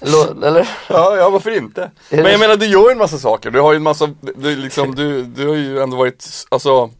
Lo- 0.00 0.44
Eller? 0.46 0.68
Ja, 0.88 1.16
ja 1.16 1.30
varför 1.30 1.50
inte? 1.50 1.90
Men 2.10 2.24
jag 2.24 2.40
menar 2.40 2.56
du 2.56 2.66
gör 2.66 2.86
ju 2.88 2.92
en 2.92 2.98
massa 2.98 3.18
saker, 3.18 3.50
du 3.50 3.60
har 3.60 3.72
ju 3.72 3.76
en 3.76 3.82
massa, 3.82 4.06
du, 4.20 4.56
liksom, 4.56 4.94
du, 4.94 5.22
du 5.22 5.48
har 5.48 5.54
ju 5.54 5.80
ändå 5.82 5.96
varit, 5.96 6.26
alltså 6.48 6.90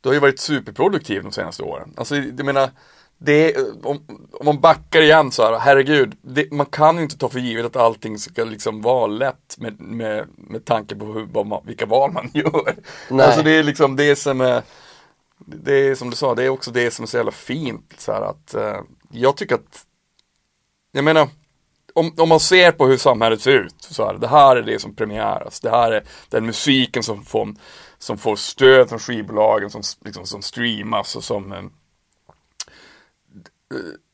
Du 0.00 0.08
har 0.08 0.14
ju 0.14 0.20
varit 0.20 0.38
superproduktiv 0.40 1.22
de 1.22 1.32
senaste 1.32 1.62
åren. 1.62 1.94
Alltså 1.96 2.16
jag 2.16 2.44
menar 2.44 2.70
det, 3.18 3.56
om, 3.82 4.00
om 4.32 4.46
man 4.46 4.60
backar 4.60 5.00
igen 5.02 5.32
så 5.32 5.42
här, 5.44 5.58
herregud, 5.58 6.14
det, 6.22 6.52
man 6.52 6.66
kan 6.66 6.96
ju 6.96 7.02
inte 7.02 7.18
ta 7.18 7.28
för 7.28 7.38
givet 7.38 7.66
att 7.66 7.76
allting 7.76 8.18
ska 8.18 8.44
liksom 8.44 8.82
vara 8.82 9.06
lätt 9.06 9.56
med, 9.58 9.80
med, 9.80 10.26
med 10.36 10.64
tanke 10.64 10.94
på 10.96 11.04
hur, 11.04 11.28
vad 11.32 11.46
man, 11.46 11.62
vilka 11.66 11.86
val 11.86 12.12
man 12.12 12.30
gör. 12.34 12.74
Nej. 13.10 13.26
Alltså 13.26 13.42
det 13.42 13.50
är 13.50 13.62
liksom 13.62 13.96
det 13.96 14.16
som 14.16 14.40
är, 14.40 14.62
det 15.38 15.72
är 15.72 15.94
som 15.94 16.10
du 16.10 16.16
sa, 16.16 16.34
det 16.34 16.44
är 16.44 16.48
också 16.48 16.70
det 16.70 16.90
som 16.90 17.02
är 17.02 17.06
så 17.06 17.16
jävla 17.16 17.32
fint 17.32 17.94
så 17.98 18.12
här 18.12 18.20
att 18.20 18.54
eh, 18.54 18.80
jag 19.10 19.36
tycker 19.36 19.54
att, 19.54 19.86
jag 20.92 21.04
menar, 21.04 21.28
om, 21.94 22.14
om 22.16 22.28
man 22.28 22.40
ser 22.40 22.72
på 22.72 22.86
hur 22.86 22.96
samhället 22.96 23.40
ser 23.40 23.52
ut, 23.52 23.74
så 23.78 24.06
här, 24.06 24.14
det 24.14 24.28
här 24.28 24.56
är 24.56 24.62
det 24.62 24.78
som 24.78 24.94
premiäras, 24.94 25.60
det 25.60 25.70
här 25.70 25.92
är 25.92 26.04
den 26.28 26.46
musiken 26.46 27.02
som 27.02 27.24
får, 27.24 27.54
som 27.98 28.18
får 28.18 28.36
stöd 28.36 28.88
från 28.88 28.98
skivbolagen, 28.98 29.70
som, 29.70 29.82
liksom, 30.04 30.26
som 30.26 30.42
streamas 30.42 31.16
och 31.16 31.24
som 31.24 31.52
eh, 31.52 31.64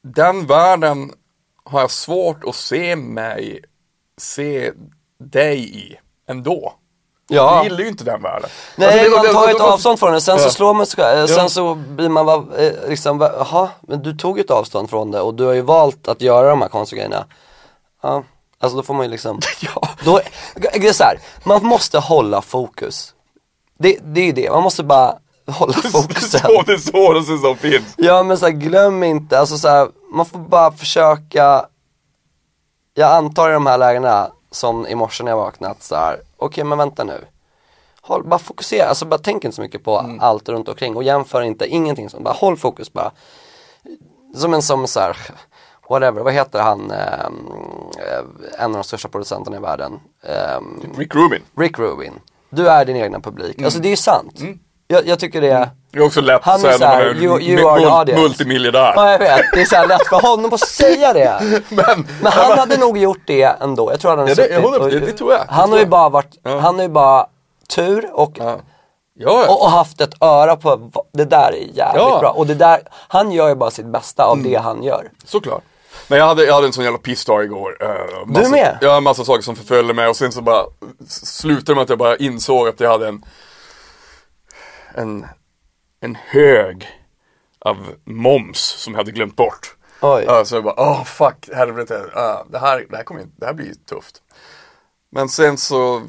den 0.02 0.47
världen 0.47 1.12
har 1.64 1.81
jag 1.81 1.91
svårt 1.91 2.45
att 2.45 2.55
se 2.55 2.97
mig, 2.97 3.64
se 4.17 4.73
dig 5.19 5.79
i 5.79 5.97
ändå. 6.26 6.75
Ja. 7.33 7.55
Jag 7.57 7.65
gillar 7.65 7.79
ju 7.79 7.89
inte 7.89 8.05
den 8.05 8.23
världen. 8.23 8.51
Nej, 8.77 8.89
Alltså, 8.89 9.05
det- 9.11 9.17
man 9.17 9.25
det- 9.27 9.33
tar 9.33 9.47
det- 9.47 9.53
ett 9.53 9.61
avstånd 9.61 9.99
från 9.99 10.12
det, 10.12 10.21
sen 10.21 10.39
så 10.39 10.45
Ja. 10.47 10.51
slår 10.51 10.75
man 10.75 10.87
sig 10.87 11.29
sen 11.29 11.37
Ja. 11.39 11.49
så 11.49 11.75
blir 11.75 12.09
man 12.09 12.27
va, 12.27 12.45
eh, 12.59 12.73
liksom, 12.89 13.21
jaha, 13.21 13.69
men 13.81 14.03
du 14.03 14.17
tog 14.17 14.39
ett 14.39 14.51
avstånd 14.51 14.91
från 14.91 15.11
det 15.11 15.21
och 15.21 15.35
du 15.35 15.45
har 15.45 15.53
ju 15.53 15.61
valt 15.61 16.09
att 16.09 16.21
göra 16.21 16.49
de 16.51 16.62
här 16.62 16.69
konstiga 16.69 16.99
grejerna. 17.07 17.25
Ja, 18.03 18.23
alltså 18.61 18.77
då 18.77 18.83
får 18.83 18.95
man 18.95 19.03
ju 19.07 19.11
liksom, 19.11 19.41
Ja. 19.61 19.89
då, 20.05 20.21
det 20.55 20.89
är 20.89 20.93
så 20.93 21.05
här, 21.05 21.19
man 21.45 21.65
måste 21.67 21.99
hålla 21.99 22.43
fokus. 22.43 23.15
Det, 23.79 23.99
det 24.03 24.21
är 24.21 24.25
ju 24.25 24.33
det, 24.33 24.51
man 24.51 24.62
måste 24.62 24.83
bara 24.83 25.15
hålla 25.47 25.73
Det 25.83 25.89
är 25.89 25.91
fokusen. 25.91 26.41
så 26.41 26.62
det 26.62 26.79
svåraste 26.79 27.39
som 27.39 27.57
finns. 27.57 27.95
Ja 27.97 28.23
men 28.23 28.39
så 28.39 28.47
här, 28.47 28.53
glöm 28.53 29.03
inte, 29.03 29.39
alltså 29.39 29.59
så 29.59 29.69
här, 29.69 29.89
man 30.15 30.27
får 30.27 30.39
bara 30.39 30.73
försöka 30.73 31.65
Jag 32.95 33.11
antar 33.12 33.51
i 33.51 33.53
de 33.53 33.67
här 33.67 33.79
lägena 33.79 34.31
som 34.51 34.87
i 34.87 34.95
morse 34.95 35.25
när 35.25 35.31
jag 35.33 35.37
vaknat 35.37 35.83
så 35.83 35.97
här, 35.97 36.17
okej 36.45 36.65
men 36.65 36.79
vänta 36.79 37.05
nu. 37.05 37.25
Håll, 38.01 38.25
bara 38.25 38.39
fokusera, 38.39 38.89
alltså 38.89 39.07
bara 39.07 39.19
tänk 39.19 39.45
inte 39.45 39.55
så 39.55 39.63
mycket 39.63 39.85
på 39.85 39.99
Mm. 39.99 40.21
allt 40.21 40.49
runt 40.49 40.69
omkring 40.69 40.97
och 40.97 41.03
jämför 41.03 41.43
inte, 41.43 41.67
ingenting 41.67 42.11
sånt, 42.11 42.25
bara 42.25 42.35
håll 42.35 42.57
fokus 42.57 42.93
bara. 42.93 43.11
Som 44.37 44.55
en 44.55 44.63
som 44.63 44.87
så 44.87 45.01
här, 45.01 45.17
whatever, 45.89 46.23
vad 46.23 46.33
heter 46.33 46.61
han, 46.63 46.91
ehm, 46.91 47.49
eh, 47.99 48.65
en 48.65 48.71
av 48.71 48.73
de 48.77 48.85
största 48.85 49.09
producenterna 49.09 49.57
i 49.57 49.61
världen? 49.61 50.01
Ehm, 50.23 50.81
Rick 50.97 51.15
Rubin. 51.15 51.43
Rick 51.57 51.79
Rubin. 51.79 52.13
Du 52.51 52.69
är 52.69 52.85
din 52.85 52.97
egna 52.97 53.21
publik, 53.21 53.63
alltså 53.63 53.79
det 53.79 53.89
är 53.89 53.91
ju 53.91 53.97
sant. 53.97 54.41
Jag, 54.89 55.07
jag 55.07 55.19
tycker 55.19 55.41
det 55.41 55.71
Det 55.93 55.99
är 55.99 56.03
också 56.05 56.21
lätt 56.21 56.41
Han 56.45 56.55
att 56.55 56.61
säga 56.61 56.79
när 56.79 56.87
man 56.89 57.01
är 57.01 57.15
you- 57.15 57.41
you 57.41 57.57
mul- 57.63 58.17
multimiljardär. 58.23 58.93
Ja 58.97 59.11
jag 59.13 59.19
vet, 59.19 59.41
det 59.53 59.61
är 59.61 59.65
så 59.65 59.87
lätt 59.87 60.09
för 60.09 60.21
honom 60.21 60.53
att 60.53 60.61
säga 60.61 61.13
det. 61.13 61.39
Men, 61.69 62.07
Men 62.23 62.33
han 62.33 62.59
hade 62.59 62.77
nog 62.77 62.99
gjort 62.99 63.21
det 63.27 63.43
ändå, 63.61 63.91
jag 63.93 64.01
tror 64.01 64.11
han 64.11 64.19
hade 64.19 64.31
Ja, 64.31 64.49
det- 64.49 64.55
hundra- 64.55 64.79
och- 64.81 64.91
det- 64.91 65.01
det 65.01 65.13
tror 65.13 65.33
jag. 65.33 65.39
Han 65.49 65.57
tror 65.59 65.69
har 65.71 65.77
ju 65.77 65.83
jag. 65.83 65.89
bara 65.89 66.09
varit, 66.09 66.39
Ja. 66.43 66.59
han 66.59 66.75
har 66.75 66.83
ju 66.83 66.89
bara 66.89 67.27
tur 67.77 68.11
och, 68.13 68.33
ja. 68.39 68.57
Ja, 69.15 69.47
och, 69.49 69.63
och 69.63 69.71
haft 69.71 70.01
ett 70.01 70.15
öra 70.23 70.57
på, 70.57 70.91
det 71.13 71.25
där 71.25 71.49
är 71.53 71.77
jävligt. 71.77 72.07
Mm. 72.07 72.21
bra. 72.21 72.31
Och 72.31 72.47
det 72.47 72.55
där, 72.55 72.81
han 73.09 73.33
gör 73.33 73.49
ju 73.49 73.55
bara 73.55 73.71
sitt 73.71 73.87
bästa 73.87 74.25
av 74.25 74.43
det 74.43 74.55
han 74.55 74.83
gör. 74.83 75.11
såklart. 75.25 75.63
Men 76.09 76.19
jag 76.19 76.27
hade, 76.27 76.45
jag 76.45 76.55
hade 76.55 76.67
en 76.67 76.73
sån 76.73 76.85
jävla 76.85 76.99
pissdag 76.99 77.45
igår. 77.45 77.77
Uh, 77.83 78.27
massa, 78.27 78.43
Du 78.43 78.49
med? 78.51 78.79
Ja, 78.81 79.01
massa 79.01 79.25
saker 79.25 79.43
som 79.43 79.57
förföljde 79.57 79.95
mig 79.95 80.09
och 80.09 80.17
sen 80.17 80.33
så 80.33 80.41
bara 80.43 80.65
slutade 81.09 81.75
med 81.75 81.83
att 81.83 81.89
jag 81.89 81.99
bara 81.99 82.17
insåg 82.17 82.69
att 82.69 82.81
jag 82.81 82.91
hade 82.91 83.09
en 83.09 83.25
en, 84.95 85.27
en 86.02 86.14
hög 86.14 86.88
av 87.59 87.94
moms 88.04 88.59
som 88.61 88.92
jag 88.92 88.99
hade 88.99 89.12
glömt 89.12 89.37
bort. 89.37 89.76
Oj. 90.00 90.25
Ja, 90.26 90.44
så 90.44 90.54
jag 90.54 90.64
bara, 90.64 90.75
åh 90.76 91.04
fuck, 91.04 91.49
helvete, 91.54 92.11
ah, 92.14 92.44
det, 92.50 92.59
här, 92.59 92.87
det, 92.90 92.97
här 92.97 93.04
kommer, 93.04 93.21
inte- 93.21 93.35
det 93.37 93.47
här 93.47 93.52
blir 93.52 93.75
tufft. 93.88 94.23
Men 95.11 95.28
sen 95.28 95.56
så 95.59 96.02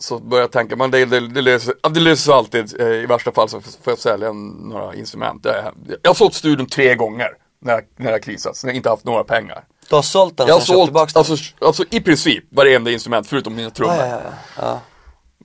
så 0.00 0.18
började 0.18 0.42
jag 0.44 0.52
tänka, 0.52 0.76
men 0.76 0.90
det, 0.90 1.04
det, 1.04 1.28
det, 1.28 1.42
löser, 1.42 1.74
det 1.90 2.00
löser 2.00 2.32
alltid. 2.32 2.80
Eh, 2.80 2.86
I 2.86 3.06
värsta 3.06 3.32
fall 3.32 3.48
så 3.48 3.60
får 3.60 3.90
jag 3.90 3.98
sälja 3.98 4.32
några 4.32 4.94
instrument. 4.94 5.44
Jag, 5.44 5.74
jag 6.02 6.10
har 6.10 6.14
sålt 6.14 6.34
studion 6.34 6.66
tre 6.66 6.94
gånger 6.94 7.28
när 7.60 7.72
jag, 7.72 7.84
när 7.96 8.10
jag 8.10 8.22
krisats, 8.22 8.64
när 8.64 8.70
jag 8.70 8.76
inte 8.76 8.88
haft 8.88 9.04
några 9.04 9.24
pengar. 9.24 9.64
Du 9.88 9.94
har 9.94 10.02
sålt 10.02 10.36
den 10.36 10.46
Jag 10.46 10.54
har 10.54 10.60
köpt 10.60 10.84
tillbaka 10.84 11.12
sålt, 11.12 11.28
den? 11.28 11.32
alltså, 11.34 11.54
alltså 11.66 11.84
i 11.90 12.00
princip 12.00 12.44
varenda 12.50 12.90
instrument 12.90 13.26
förutom 13.26 13.54
mina 13.54 13.70
trummor. 13.70 13.94
ja, 13.96 14.06
ja, 14.06 14.20
ja. 14.24 14.62
ja. 14.62 14.80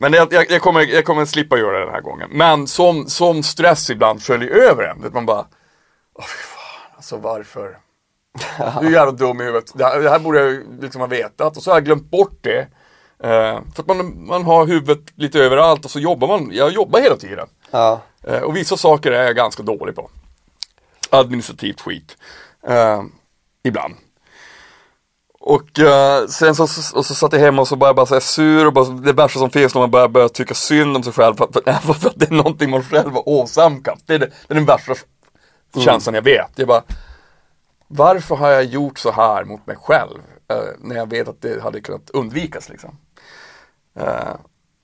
Men 0.03 0.13
jag, 0.13 0.33
jag, 0.33 0.51
jag, 0.51 0.61
kommer, 0.61 0.81
jag 0.81 1.05
kommer 1.05 1.25
slippa 1.25 1.57
göra 1.57 1.79
det 1.79 1.85
den 1.85 1.93
här 1.93 2.01
gången. 2.01 2.29
Men 2.31 2.67
som, 2.67 3.07
som 3.09 3.43
stress 3.43 3.89
ibland 3.89 4.23
sköljer 4.23 4.49
över 4.49 4.83
en. 4.83 5.13
Man 5.13 5.25
bara, 5.25 5.45
åh 6.13 6.25
fy 6.25 6.43
fan, 6.43 6.95
alltså 6.95 7.17
varför? 7.17 7.77
Du 8.81 8.87
är 8.87 8.91
jävla 8.91 9.11
dum 9.11 9.41
i 9.41 9.43
huvudet. 9.43 9.71
Det 9.75 9.83
här, 9.83 9.99
det 9.99 10.09
här 10.09 10.19
borde 10.19 10.39
jag 10.39 10.81
liksom 10.81 11.01
ha 11.01 11.07
vetat. 11.07 11.57
Och 11.57 11.63
så 11.63 11.71
har 11.71 11.75
jag 11.75 11.85
glömt 11.85 12.11
bort 12.11 12.37
det. 12.41 12.59
Eh, 13.23 13.59
för 13.75 13.81
att 13.81 13.87
man, 13.87 14.25
man 14.25 14.43
har 14.43 14.67
huvudet 14.67 14.99
lite 15.15 15.39
överallt 15.39 15.85
och 15.85 15.91
så 15.91 15.99
jobbar 15.99 16.27
man. 16.27 16.49
Jag 16.53 16.71
jobbar 16.71 16.99
hela 16.99 17.15
tiden. 17.15 17.47
ja. 17.71 18.01
Eh, 18.23 18.41
och 18.41 18.55
vissa 18.55 18.77
saker 18.77 19.11
är 19.11 19.23
jag 19.23 19.35
ganska 19.35 19.63
dålig 19.63 19.95
på. 19.95 20.09
Administrativt 21.09 21.81
skit. 21.81 22.17
Eh, 22.67 23.01
ibland. 23.63 23.95
Och 25.45 25.79
eh, 25.79 26.27
sen 26.27 26.55
så, 26.55 26.63
och 26.97 27.05
så 27.05 27.15
satt 27.15 27.33
jag 27.33 27.39
hemma 27.39 27.61
och 27.61 27.67
så 27.67 27.75
började 27.75 27.89
jag 27.89 27.95
bara 27.95 28.05
säga 28.05 28.21
sur 28.21 28.65
och 28.67 28.73
bara, 28.73 28.85
det 28.85 29.13
värsta 29.13 29.39
som 29.39 29.49
finns 29.49 29.73
när 29.75 29.81
man 29.81 29.91
börjar, 29.91 30.07
börjar 30.07 30.27
tycka 30.27 30.53
synd 30.53 30.95
om 30.97 31.03
sig 31.03 31.13
själv 31.13 31.35
för, 31.35 31.43
att- 31.45 31.53
för, 31.83 31.93
för 31.93 32.09
att 32.09 32.19
det 32.19 32.25
är 32.31 32.33
någonting 32.35 32.69
man 32.69 32.83
själv 32.83 33.13
har 33.13 33.29
åsamkat. 33.29 33.99
Det 34.05 34.13
är, 34.13 34.19
det, 34.19 34.25
det 34.47 34.53
är 34.53 34.55
den 34.55 34.65
värsta 34.65 34.93
känslan 35.83 36.15
jag 36.15 36.21
vet. 36.21 36.51
Jag 36.55 36.67
bara, 36.67 36.83
varför 37.87 38.35
har 38.35 38.49
jag 38.49 38.63
gjort 38.63 38.99
så 38.99 39.11
här 39.11 39.43
mot 39.43 39.67
mig 39.67 39.75
själv? 39.81 40.19
eh, 40.49 40.57
när 40.79 40.95
jag 40.95 41.09
vet 41.09 41.27
att 41.27 41.41
det 41.41 41.63
hade 41.63 41.81
kunnat 41.81 42.09
undvikas 42.09 42.69
liksom. 42.69 42.97
Eh, 43.99 44.05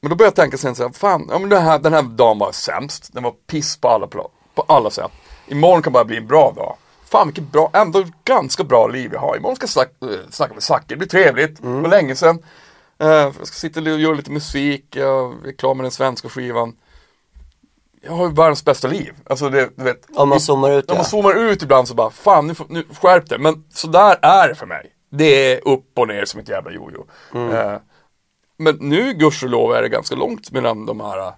men 0.02 0.10
då 0.10 0.16
började 0.16 0.24
jag 0.24 0.36
tänka 0.36 0.58
sen 0.58 0.76
så 0.76 0.84
här, 0.84 0.90
fan, 0.94 1.28
ja, 1.32 1.40
men 1.40 1.50
den, 1.50 1.62
här, 1.64 1.80
den 1.80 1.94
här 1.94 2.02
dagen 2.02 2.40
var 2.40 2.52
sämst. 2.52 3.14
Den 3.14 3.24
var 3.24 3.32
piss 3.32 3.78
på 3.78 3.88
alla, 3.88 4.08
på 4.08 4.30
alla 4.68 4.90
sätt. 4.90 5.12
Imorgon 5.48 5.82
kan 5.82 5.94
bara 5.94 6.06
bli 6.06 6.18
en 6.18 6.28
bra 6.28 6.54
dag. 6.56 6.76
Fan 7.12 7.28
vilket 7.28 7.52
bra, 7.52 7.70
ändå 7.74 8.06
ganska 8.26 8.64
bra 8.64 8.88
liv 8.88 9.14
jag 9.14 9.20
har. 9.20 9.38
Imorgon 9.38 9.56
ska 9.56 9.64
jag 9.64 9.70
snack, 9.70 9.92
eh, 10.02 10.30
snacka 10.30 10.54
med 10.54 10.64
Zacke, 10.64 10.86
det 10.88 10.96
blir 10.96 11.08
trevligt. 11.08 11.62
Det 11.62 11.68
var 11.68 11.90
länge 11.90 12.16
sedan. 12.16 12.44
Eh, 13.00 13.08
jag 13.08 13.34
ska 13.34 13.56
sitta 13.56 13.80
och 13.80 14.00
göra 14.00 14.14
lite 14.14 14.32
musik, 14.32 14.86
jag 14.96 15.48
är 15.48 15.52
klar 15.52 15.76
med 15.76 15.84
den 15.84 15.92
svenska 15.92 16.30
skivan. 16.30 16.76
Jag 18.02 18.12
har 18.12 18.28
ju 18.28 18.34
världens 18.34 18.66
bästa 18.66 18.88
liv. 18.88 19.14
Alltså 19.30 19.50
det, 19.50 19.70
du 19.76 19.84
vet. 19.84 20.06
Om 20.16 20.30
man 20.30 20.40
zoomar 20.40 20.72
ut 20.72 20.92
Om 20.92 20.96
ja. 20.96 21.00
man 21.00 21.06
zoomar 21.06 21.36
ut 21.36 21.64
ibland 21.64 21.88
så 21.88 21.94
bara, 21.94 22.10
fan 22.10 22.48
nu, 22.48 22.54
nu 22.68 22.84
skärp 23.02 23.30
dig. 23.30 23.40
Men 23.40 23.64
så 23.74 23.88
där 23.88 24.20
är 24.22 24.48
det 24.48 24.56
för 24.56 24.66
mig. 24.66 24.92
Det 25.12 25.54
är 25.54 25.68
upp 25.68 26.00
och 26.00 26.08
ner 26.08 26.26
som 26.26 26.40
ett 26.40 26.50
jävla 26.50 26.72
jojo. 26.72 27.06
Eh, 27.34 27.78
men 28.58 28.76
nu 28.76 29.14
gudskelov 29.14 29.74
är 29.74 29.82
det 29.82 29.90
ganska 29.90 30.16
långt 30.16 30.52
mellan 30.52 30.86
de 30.86 31.00
här 31.00 31.34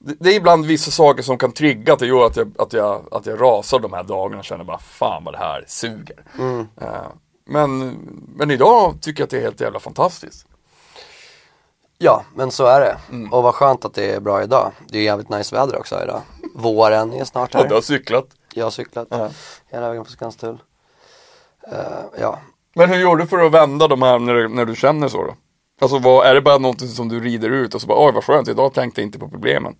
det, 0.00 0.30
är 0.30 0.36
ibland 0.36 0.66
vissa 0.66 0.90
saker 0.90 1.22
som 1.22 1.38
kan 1.38 1.52
trigga 1.52 1.92
att 1.92 1.98
det 1.98 2.06
gör 2.06 2.26
att 2.26 2.36
jag, 2.36 2.52
att 2.58 2.72
jag, 2.72 3.02
att 3.10 3.26
jag 3.26 3.40
rasar 3.40 3.78
de 3.78 3.92
här 3.92 4.02
dagarna 4.02 4.38
och 4.38 4.44
känner 4.44 4.64
bara 4.64 4.78
fan 4.78 5.24
vad 5.24 5.34
det 5.34 5.38
här 5.38 5.64
suger. 5.66 6.24
Eh, 6.80 6.88
men, 7.46 7.88
men 8.36 8.50
idag 8.50 8.94
tycker 9.00 9.20
jag 9.20 9.24
att 9.26 9.30
det 9.30 9.36
är 9.38 9.42
helt 9.42 9.60
jävla 9.60 9.80
fantastiskt. 9.80 10.46
Ja, 11.98 12.24
men 12.34 12.50
så 12.50 12.66
är 12.66 12.80
det. 12.80 12.96
Mm. 13.10 13.32
Och 13.32 13.42
vad 13.42 13.54
skönt 13.54 13.84
att 13.84 13.94
det 13.94 14.14
är 14.14 14.20
bra 14.20 14.42
idag. 14.42 14.72
Det 14.88 14.98
är 14.98 15.02
jävligt 15.02 15.28
nice 15.28 15.56
väder 15.56 15.78
också 15.78 16.02
idag. 16.02 16.20
Våren 16.54 17.12
är 17.12 17.24
snart 17.24 17.54
Och 17.54 17.60
du 17.62 17.68
har 17.68 17.74
här. 17.74 17.80
cyklat. 17.80 18.26
Jag 18.54 18.64
har 18.66 18.70
cyklat 18.70 19.06
Ja. 19.10 19.28
hela 19.70 19.88
vägen 19.88 20.04
på 20.04 20.10
Skanstull. 20.10 20.58
Uh, 21.72 21.78
ja, 22.20 22.38
Men 22.74 22.88
hur 22.88 22.96
gör 22.96 23.16
du 23.16 23.26
för 23.26 23.38
att 23.38 23.52
vända 23.52 23.88
de 23.88 24.02
här 24.02 24.18
när, 24.18 24.34
du- 24.34 24.48
när 24.48 24.64
du 24.64 24.76
känner 24.76 25.08
så 25.08 25.24
då? 25.24 25.34
Alltså 25.80 25.98
vad, 25.98 26.26
är 26.26 26.34
det 26.34 26.40
bara 26.40 26.58
någonting 26.58 26.88
som 26.88 27.08
du 27.08 27.20
rider 27.20 27.50
ut 27.50 27.74
och 27.74 27.80
så 27.80 27.86
bara 27.86 28.06
oj 28.06 28.12
vad 28.14 28.24
skönt, 28.24 28.48
idag 28.48 28.74
tänkte 28.74 29.00
jag 29.00 29.06
inte 29.08 29.18
på 29.18 29.28
problemen. 29.28 29.76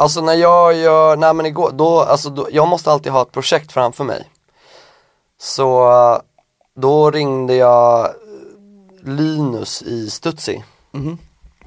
Alltså 0.00 0.20
när 0.20 0.34
jag 0.34 0.74
gör, 0.74 1.16
nej 1.16 1.34
men 1.34 1.46
igår, 1.46 1.70
då, 1.70 2.00
alltså 2.00 2.30
då, 2.30 2.48
jag 2.50 2.68
måste 2.68 2.92
alltid 2.92 3.12
ha 3.12 3.22
ett 3.22 3.32
projekt 3.32 3.72
framför 3.72 4.04
mig. 4.04 4.28
Så 5.40 5.90
då 6.76 7.10
ringde 7.10 7.54
jag 7.54 8.08
Linus 9.04 9.82
i 9.82 10.10
Stutsi. 10.10 10.64
Mhm. 10.92 11.18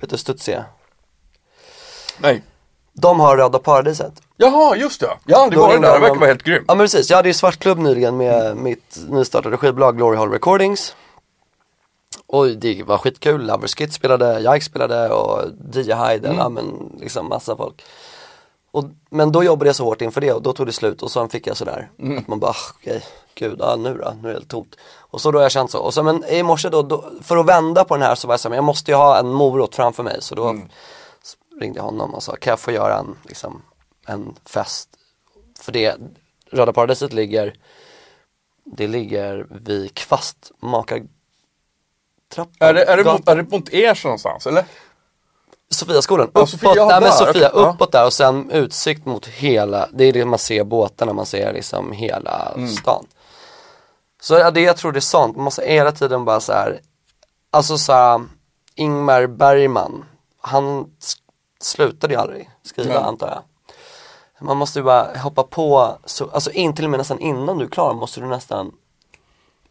Vet 0.01 0.09
du 0.09 0.17
Stutsi 0.17 0.51
är? 0.51 0.63
Nej. 2.17 2.43
De 2.93 3.19
har 3.19 3.37
Röda 3.37 3.59
Paradiset. 3.59 4.13
Jaha, 4.37 4.75
just 4.75 4.99
det. 4.99 5.17
Varit 5.57 5.73
ringde 5.73 5.87
där, 5.87 5.93
det 5.93 5.99
de 5.99 6.01
verkar 6.01 6.15
vara 6.15 6.27
helt 6.27 6.43
grymt. 6.43 6.65
Ja 6.67 6.75
men 6.75 6.83
precis, 6.83 7.09
jag 7.09 7.17
hade 7.17 7.29
ju 7.29 7.33
svartklubb 7.33 7.77
nyligen 7.77 8.17
med 8.17 8.57
mitt 8.57 8.97
nystartade 9.09 9.57
skivbolag 9.57 9.97
Glory 9.97 10.17
Hall 10.17 10.31
Recordings. 10.31 10.95
Och 12.27 12.47
det 12.47 12.83
var 12.83 12.97
skitkul, 12.97 13.45
Lovers 13.45 13.75
Skit 13.75 13.93
spelade, 13.93 14.39
Jike 14.39 14.65
spelade 14.65 15.09
och 15.09 15.41
DJ 15.73 15.93
Hyde, 15.93 16.33
ja 16.37 16.49
men 16.49 16.91
liksom 16.99 17.29
massa 17.29 17.55
folk. 17.55 17.83
Och, 18.73 18.83
men 19.09 19.31
då 19.31 19.43
jobbade 19.43 19.69
jag 19.69 19.75
så 19.75 19.83
hårt 19.85 20.01
inför 20.01 20.21
det 20.21 20.33
och 20.33 20.41
då 20.41 20.53
tog 20.53 20.65
det 20.65 20.71
slut 20.73 21.01
och 21.03 21.11
sen 21.11 21.29
fick 21.29 21.47
jag 21.47 21.57
sådär 21.57 21.91
att 22.17 22.27
man 22.27 22.39
bara, 22.39 22.51
ah, 22.51 22.55
okej, 22.75 23.03
gud, 23.35 23.55
ja 23.59 23.75
nu 23.75 23.97
då, 23.97 24.13
nu 24.21 24.27
är 24.29 24.33
det 24.33 24.39
helt 24.39 24.49
tomt. 24.49 24.75
Och 24.97 25.21
så 25.21 25.31
då 25.31 25.37
har 25.39 25.43
jag 25.43 25.51
känt 25.51 25.71
så. 25.71 25.79
Och 25.79 25.93
så 25.93 26.03
men 26.03 26.23
i 26.25 26.43
morse 26.43 26.69
då, 26.69 26.81
då 26.81 27.11
för 27.21 27.37
att 27.37 27.45
vända 27.45 27.83
på 27.85 27.95
den 27.95 28.03
här 28.03 28.15
så 28.15 28.27
var 28.27 28.33
jag 28.33 28.39
så 28.39 28.47
här, 28.47 28.49
men 28.49 28.55
jag 28.57 28.63
måste 28.63 28.91
ju 28.91 28.97
ha 28.97 29.19
en 29.19 29.27
morot 29.33 29.75
framför 29.75 30.03
mig. 30.03 30.17
Så 30.21 30.35
då 30.35 30.49
s- 31.23 31.37
ringde 31.61 31.79
jag 31.79 31.83
honom 31.83 32.13
och 32.13 32.23
sa, 32.23 32.35
kan 32.35 32.51
jag 32.51 32.59
få 32.59 32.71
göra 32.71 32.97
en, 32.97 33.15
liksom, 33.23 33.61
en 34.07 34.35
fest? 34.45 34.89
För 35.59 35.71
det, 35.71 35.95
Röda 36.51 36.73
Paradiset 36.73 37.13
ligger, 37.13 37.55
det 38.65 38.87
ligger 38.87 39.47
vid 39.49 39.93
Kvastmakartrappan. 39.93 41.07
Är 42.59 42.73
det, 42.73 42.83
är, 42.83 42.97
det 42.97 43.03
mot, 43.03 43.27
är 43.29 43.35
det 43.35 43.51
mot 43.51 43.69
er 43.73 44.01
någonstans 44.03 44.47
eller? 44.47 44.65
Sofiaskolan, 45.73 46.27
uppåt, 46.27 46.49
Sofia, 46.49 46.73
nej, 46.75 46.85
men 46.85 47.01
där, 47.01 47.11
Sofia, 47.11 47.51
ja. 47.53 47.59
uppåt 47.59 47.91
där 47.91 48.05
och 48.05 48.13
sen 48.13 48.51
utsikt 48.51 49.05
mot 49.05 49.25
hela, 49.27 49.87
det 49.93 50.03
är 50.05 50.13
det 50.13 50.25
man 50.25 50.39
ser 50.39 50.63
båtarna, 50.63 51.13
man 51.13 51.25
ser 51.25 51.53
liksom 51.53 51.91
hela 51.91 52.51
Mm. 52.55 52.67
stan. 52.69 53.05
Så 54.21 54.33
ja, 54.33 54.51
det 54.51 54.61
jag 54.61 54.77
tror 54.77 54.91
det 54.91 54.99
är 54.99 55.01
sånt, 55.01 55.35
man 55.35 55.43
måste 55.43 55.65
hela 55.65 55.91
tiden 55.91 56.25
bara 56.25 56.39
så 56.39 56.53
här, 56.53 56.79
alltså 57.51 57.77
så 57.77 57.93
här, 57.93 58.21
Ingmar 58.75 59.27
Bergman, 59.27 60.05
han 60.41 60.85
slutade 61.61 62.13
ju 62.13 62.19
aldrig 62.19 62.49
skriva 62.63 62.93
Ja. 62.93 62.99
antar 62.99 63.27
jag. 63.27 63.41
Man 64.47 64.57
måste 64.57 64.79
ju 64.79 64.83
bara 64.83 65.17
hoppa 65.17 65.43
på, 65.43 65.97
så, 66.05 66.29
alltså 66.29 66.51
in 66.51 66.75
till 66.75 66.85
och 66.85 66.91
med 66.91 66.97
nästan 66.97 67.19
innan 67.19 67.57
du 67.57 67.65
är 67.65 67.69
klar 67.69 67.93
måste 67.93 68.19
du 68.19 68.25
nästan 68.27 68.71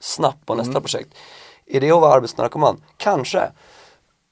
snabbt 0.01 0.47
på 0.47 0.55
nästa 0.55 0.71
Mm. 0.71 0.83
projekt. 0.83 1.15
Är 1.67 1.81
det 1.81 1.91
att 1.91 2.01
vara 2.01 2.15
arbetsnarkoman? 2.15 2.83
Kanske. 2.97 3.51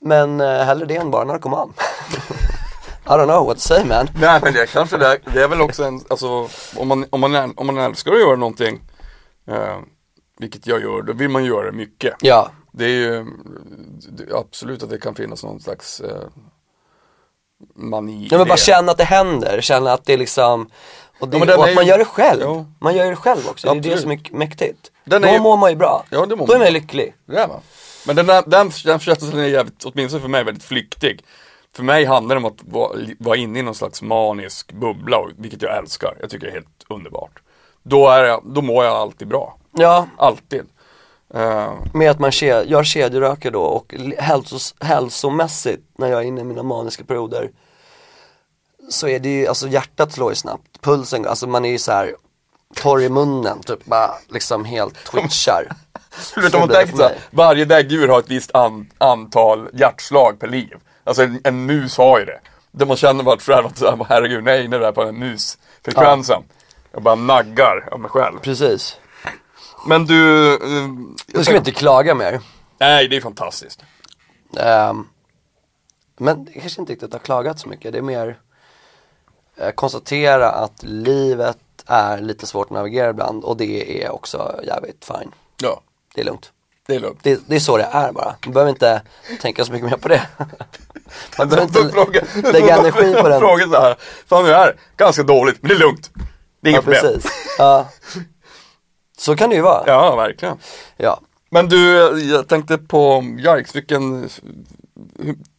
Men 0.01 0.41
eh, 0.41 0.47
hellre 0.65 0.87
det 0.87 0.97
än 0.97 1.11
bara 1.11 1.25
narkoman. 1.25 1.73
I 3.05 3.09
don't 3.09 3.25
know 3.27 3.47
what 3.47 3.57
to 3.57 3.61
say 3.61 3.85
man. 3.85 4.09
Nej 4.21 4.41
men 4.43 4.53
det 4.53 4.63
är 4.63 4.67
kanske 4.67 4.97
det, 4.97 5.07
är- 5.07 5.21
det 5.35 5.43
är 5.43 5.49
väl 5.49 5.61
också 5.61 5.85
en, 5.85 6.01
alltså 6.11 6.49
om 6.77 6.89
man, 6.89 7.07
om 7.11 7.21
man, 7.21 7.53
om 7.57 7.67
man 7.67 7.79
älskar 7.79 8.13
att 8.13 8.21
göra 8.21 8.37
någonting, 8.37 8.81
eh, 9.47 9.77
vilket 10.39 10.67
jag 10.67 10.81
gör, 10.83 11.03
då 11.03 11.13
vill 11.13 11.29
man 11.29 11.45
göra 11.45 11.67
det 11.67 11.73
mycket. 11.73 12.15
Ja, 12.21 12.51
Det 12.73 12.85
är 12.85 12.89
ju 12.89 13.25
det 14.09 14.35
absolut 14.37 14.83
att 14.83 14.91
det 14.91 14.99
kan 14.99 15.15
finnas 15.15 15.45
någon 15.45 15.61
slags 15.61 16.01
eh, 16.01 16.23
mani 17.75 18.29
ja 18.31 18.39
men 18.39 18.49
bara 18.49 18.57
känna 18.57 18.93
att 18.93 18.99
det 18.99 19.05
händer, 19.05 19.61
känna 19.61 19.93
att 19.93 20.05
det 20.05 20.13
är 20.13 20.19
liksom 20.19 20.71
och, 21.21 21.29
det, 21.29 21.39
Ja, 21.39 21.57
och 21.57 21.69
att 21.69 21.75
man 21.75 21.85
ju- 21.85 21.91
gör 21.91 21.99
det 21.99 22.05
själv. 22.05 22.41
Jo. 22.45 22.67
Man 22.81 22.97
gör 22.97 23.11
det 23.11 23.17
själv 23.17 23.49
också, 23.49 23.67
det 23.67 23.71
är 23.71 23.75
det 23.75 23.79
Absolut. 23.93 24.01
som 24.03 24.11
är 24.35 24.39
mäktigt. 24.39 24.91
Den 25.05 25.23
Då 25.23 25.29
är 25.29 25.39
mår 25.41 25.57
man 25.57 25.71
ju 25.71 25.77
bra. 25.77 26.05
Ja, 26.11 26.27
det 26.27 26.37
mår 26.37 26.47
Då 26.47 26.53
är 26.53 26.59
man. 26.59 26.65
man 26.67 26.73
lycklig. 26.73 27.15
Är 27.33 27.49
man. 27.49 27.61
Men 28.07 28.17
den, 28.17 28.27
där, 28.27 28.43
den, 28.47 28.71
den 28.85 28.99
känslan 29.01 29.39
är 29.39 29.45
jävligt, 29.49 29.85
åtminstone 29.85 30.23
för 30.23 30.29
mig, 30.29 30.45
väldigt 30.45 30.65
flyktig. 30.65 31.25
För 31.77 31.83
mig 31.83 32.05
handlar 32.05 32.35
det 32.35 32.39
om 32.39 32.45
att 32.45 32.63
vara, 32.65 32.99
vara 33.19 33.37
inne 33.37 33.59
i 33.59 33.63
någon 33.63 33.75
slags 33.75 34.03
manisk 34.03 34.73
bubbla, 34.73 35.19
vilket 35.39 35.63
jag 35.63 35.77
älskar. 35.79 36.17
Jag 36.21 36.31
tycker 36.31 36.47
det 36.47 36.51
är 36.53 36.55
helt 36.55 36.85
underbart. 36.89 37.39
Då, 37.83 38.09
är 38.09 38.25
jag, 38.25 38.43
då 38.45 38.63
mår 38.63 38.85
jag 38.85 38.95
alltid 38.95 39.29
bra. 39.29 39.57
Ja, 39.73 40.07
Alltid. 40.17 40.65
Eh, 41.35 41.73
med 41.95 42.11
att 42.11 42.19
man 42.19 42.31
ke- 42.31 42.65
gör 42.67 42.85
kedjeröker 42.85 43.51
då 43.51 43.63
och 43.63 43.95
hälsos- 44.19 44.75
hälsomässigt 44.85 45.83
när 45.99 46.07
jag 46.09 46.21
är 46.21 46.25
inne 46.27 46.41
i 46.41 46.45
mina 46.45 46.63
maniska 46.63 47.05
perioder 47.05 47.51
så 48.91 49.09
är 49.09 49.19
det 49.19 49.29
ju, 49.29 49.47
alltså 49.47 49.69
hjärtat 49.69 50.13
slår 50.13 50.31
ju 50.31 50.35
snabbt, 50.37 50.81
pulsen, 50.81 51.27
alltså 51.27 51.47
man 51.47 51.65
är 51.65 51.71
ju 51.71 51.79
så 51.79 51.93
här 51.93 52.15
torr 52.75 53.03
i 53.03 53.09
munnen, 53.09 53.61
typ 53.61 53.85
bara 53.85 54.11
liksom 54.29 54.65
helt 54.65 55.05
twitchar. 55.05 55.67
du 56.35 56.41
vet 56.41 56.51
Så 56.51 56.57
om 56.57 56.61
man 56.61 56.69
det 56.69 56.75
tänker 56.75 56.97
så 56.97 57.03
här, 57.03 57.15
varje 57.31 57.65
däggdjur 57.65 58.09
har 58.09 58.19
ett 58.19 58.31
visst 58.31 58.55
an, 58.55 58.91
antal 58.99 59.69
hjärtslag 59.73 60.39
per 60.39 60.49
liv. 60.49 60.77
Alltså 61.05 61.23
en, 61.23 61.41
en 61.45 61.67
mus 61.67 61.99
har 61.99 62.19
ju 62.19 62.25
det. 62.25 62.41
Där 62.71 62.87
man 62.87 62.97
känner 62.97 63.25
bara 63.25 63.35
att, 63.35 63.79
så 63.79 63.91
här, 63.91 64.07
herregud, 64.09 64.45
nej, 64.45 64.69
nu 64.69 64.77
är 64.77 64.81
det 64.81 64.93
på 64.93 65.05
den 65.05 65.19
musfrekvensen. 65.19 66.43
Jag 66.93 67.03
bara 67.03 67.15
naggar 67.15 67.89
av 67.93 68.01
mig 68.01 68.11
själv. 68.11 68.39
Precis. 68.39 68.97
Men 69.87 70.07
du... 70.07 70.53
eh, 70.55 70.89
Nu 71.27 71.45
ska 71.45 71.53
vi 71.53 71.59
inte 71.59 71.73
klaga 71.73 72.15
mer. 72.15 72.41
Nej, 72.79 73.09
det 73.09 73.17
är 73.17 73.21
fantastiskt. 73.21 73.83
Ehm, 74.59 75.07
men 76.19 76.45
det 76.45 76.53
kanske 76.53 76.81
inte 76.81 76.93
riktigt 76.93 77.13
har 77.13 77.21
klagat 77.21 77.59
så 77.61 77.69
mycket, 77.69 77.93
det 77.93 77.99
är 77.99 78.03
mer 78.03 78.39
eh, 79.57 79.71
konstatera 79.71 80.51
att 80.51 80.83
livet 80.83 81.59
är 81.87 82.19
lite 82.21 82.47
svårt 82.47 82.67
att 82.67 82.71
navigera 82.71 83.11
ibland 83.11 83.45
och 83.45 83.57
det 83.57 84.05
är 84.05 84.11
också 84.11 84.61
jävligt 84.67 85.05
fine. 85.05 85.33
Ja, 85.63 85.81
Det 86.15 86.21
är 86.21 86.25
lugnt. 86.25 86.53
det 86.87 86.95
är 86.95 87.01
lugnt. 87.01 87.19
Det, 87.23 87.41
det 87.47 87.57
är 87.57 87.61
så 87.61 87.77
det 87.77 87.89
är 87.93 88.13
bara. 88.13 88.35
Man 88.45 88.53
behöver 88.55 88.71
inte 88.71 89.03
tänka 89.41 89.65
så 89.65 89.73
mycket 89.73 89.91
mer 89.91 89.97
på 89.97 90.09
det. 90.09 90.27
Man 91.39 91.49
behöver 91.49 91.79
inte 91.79 92.53
lägga 92.53 92.77
energi 92.79 93.15
på 93.23 93.29
den. 93.29 93.41
Frågar 93.41 93.67
så 93.67 93.81
här, 93.81 93.97
fan 94.27 94.45
det 94.45 94.75
ganska 94.97 95.23
dåligt, 95.23 95.63
men 95.63 95.69
det 95.69 95.75
är 95.75 95.79
lugnt. 95.79 96.11
Det 96.61 96.71
är 96.71 96.73
Ja, 96.73 96.79
inget 96.79 96.85
problem. 96.85 97.03
precis. 97.03 97.33
Ja. 97.59 97.89
Så 99.19 99.37
kan 99.37 99.51
det 99.51 99.57
ju 99.57 99.63
vara. 99.63 99.85
Ja, 99.87 100.17
verkligen. 100.17 100.59
Ja. 100.97 101.21
Men 101.51 101.69
du, 101.69 101.97
jag 102.31 102.49
tänkte 102.49 102.79
på 102.79 103.25
Jarks, 103.39 103.77
vilken 103.77 104.29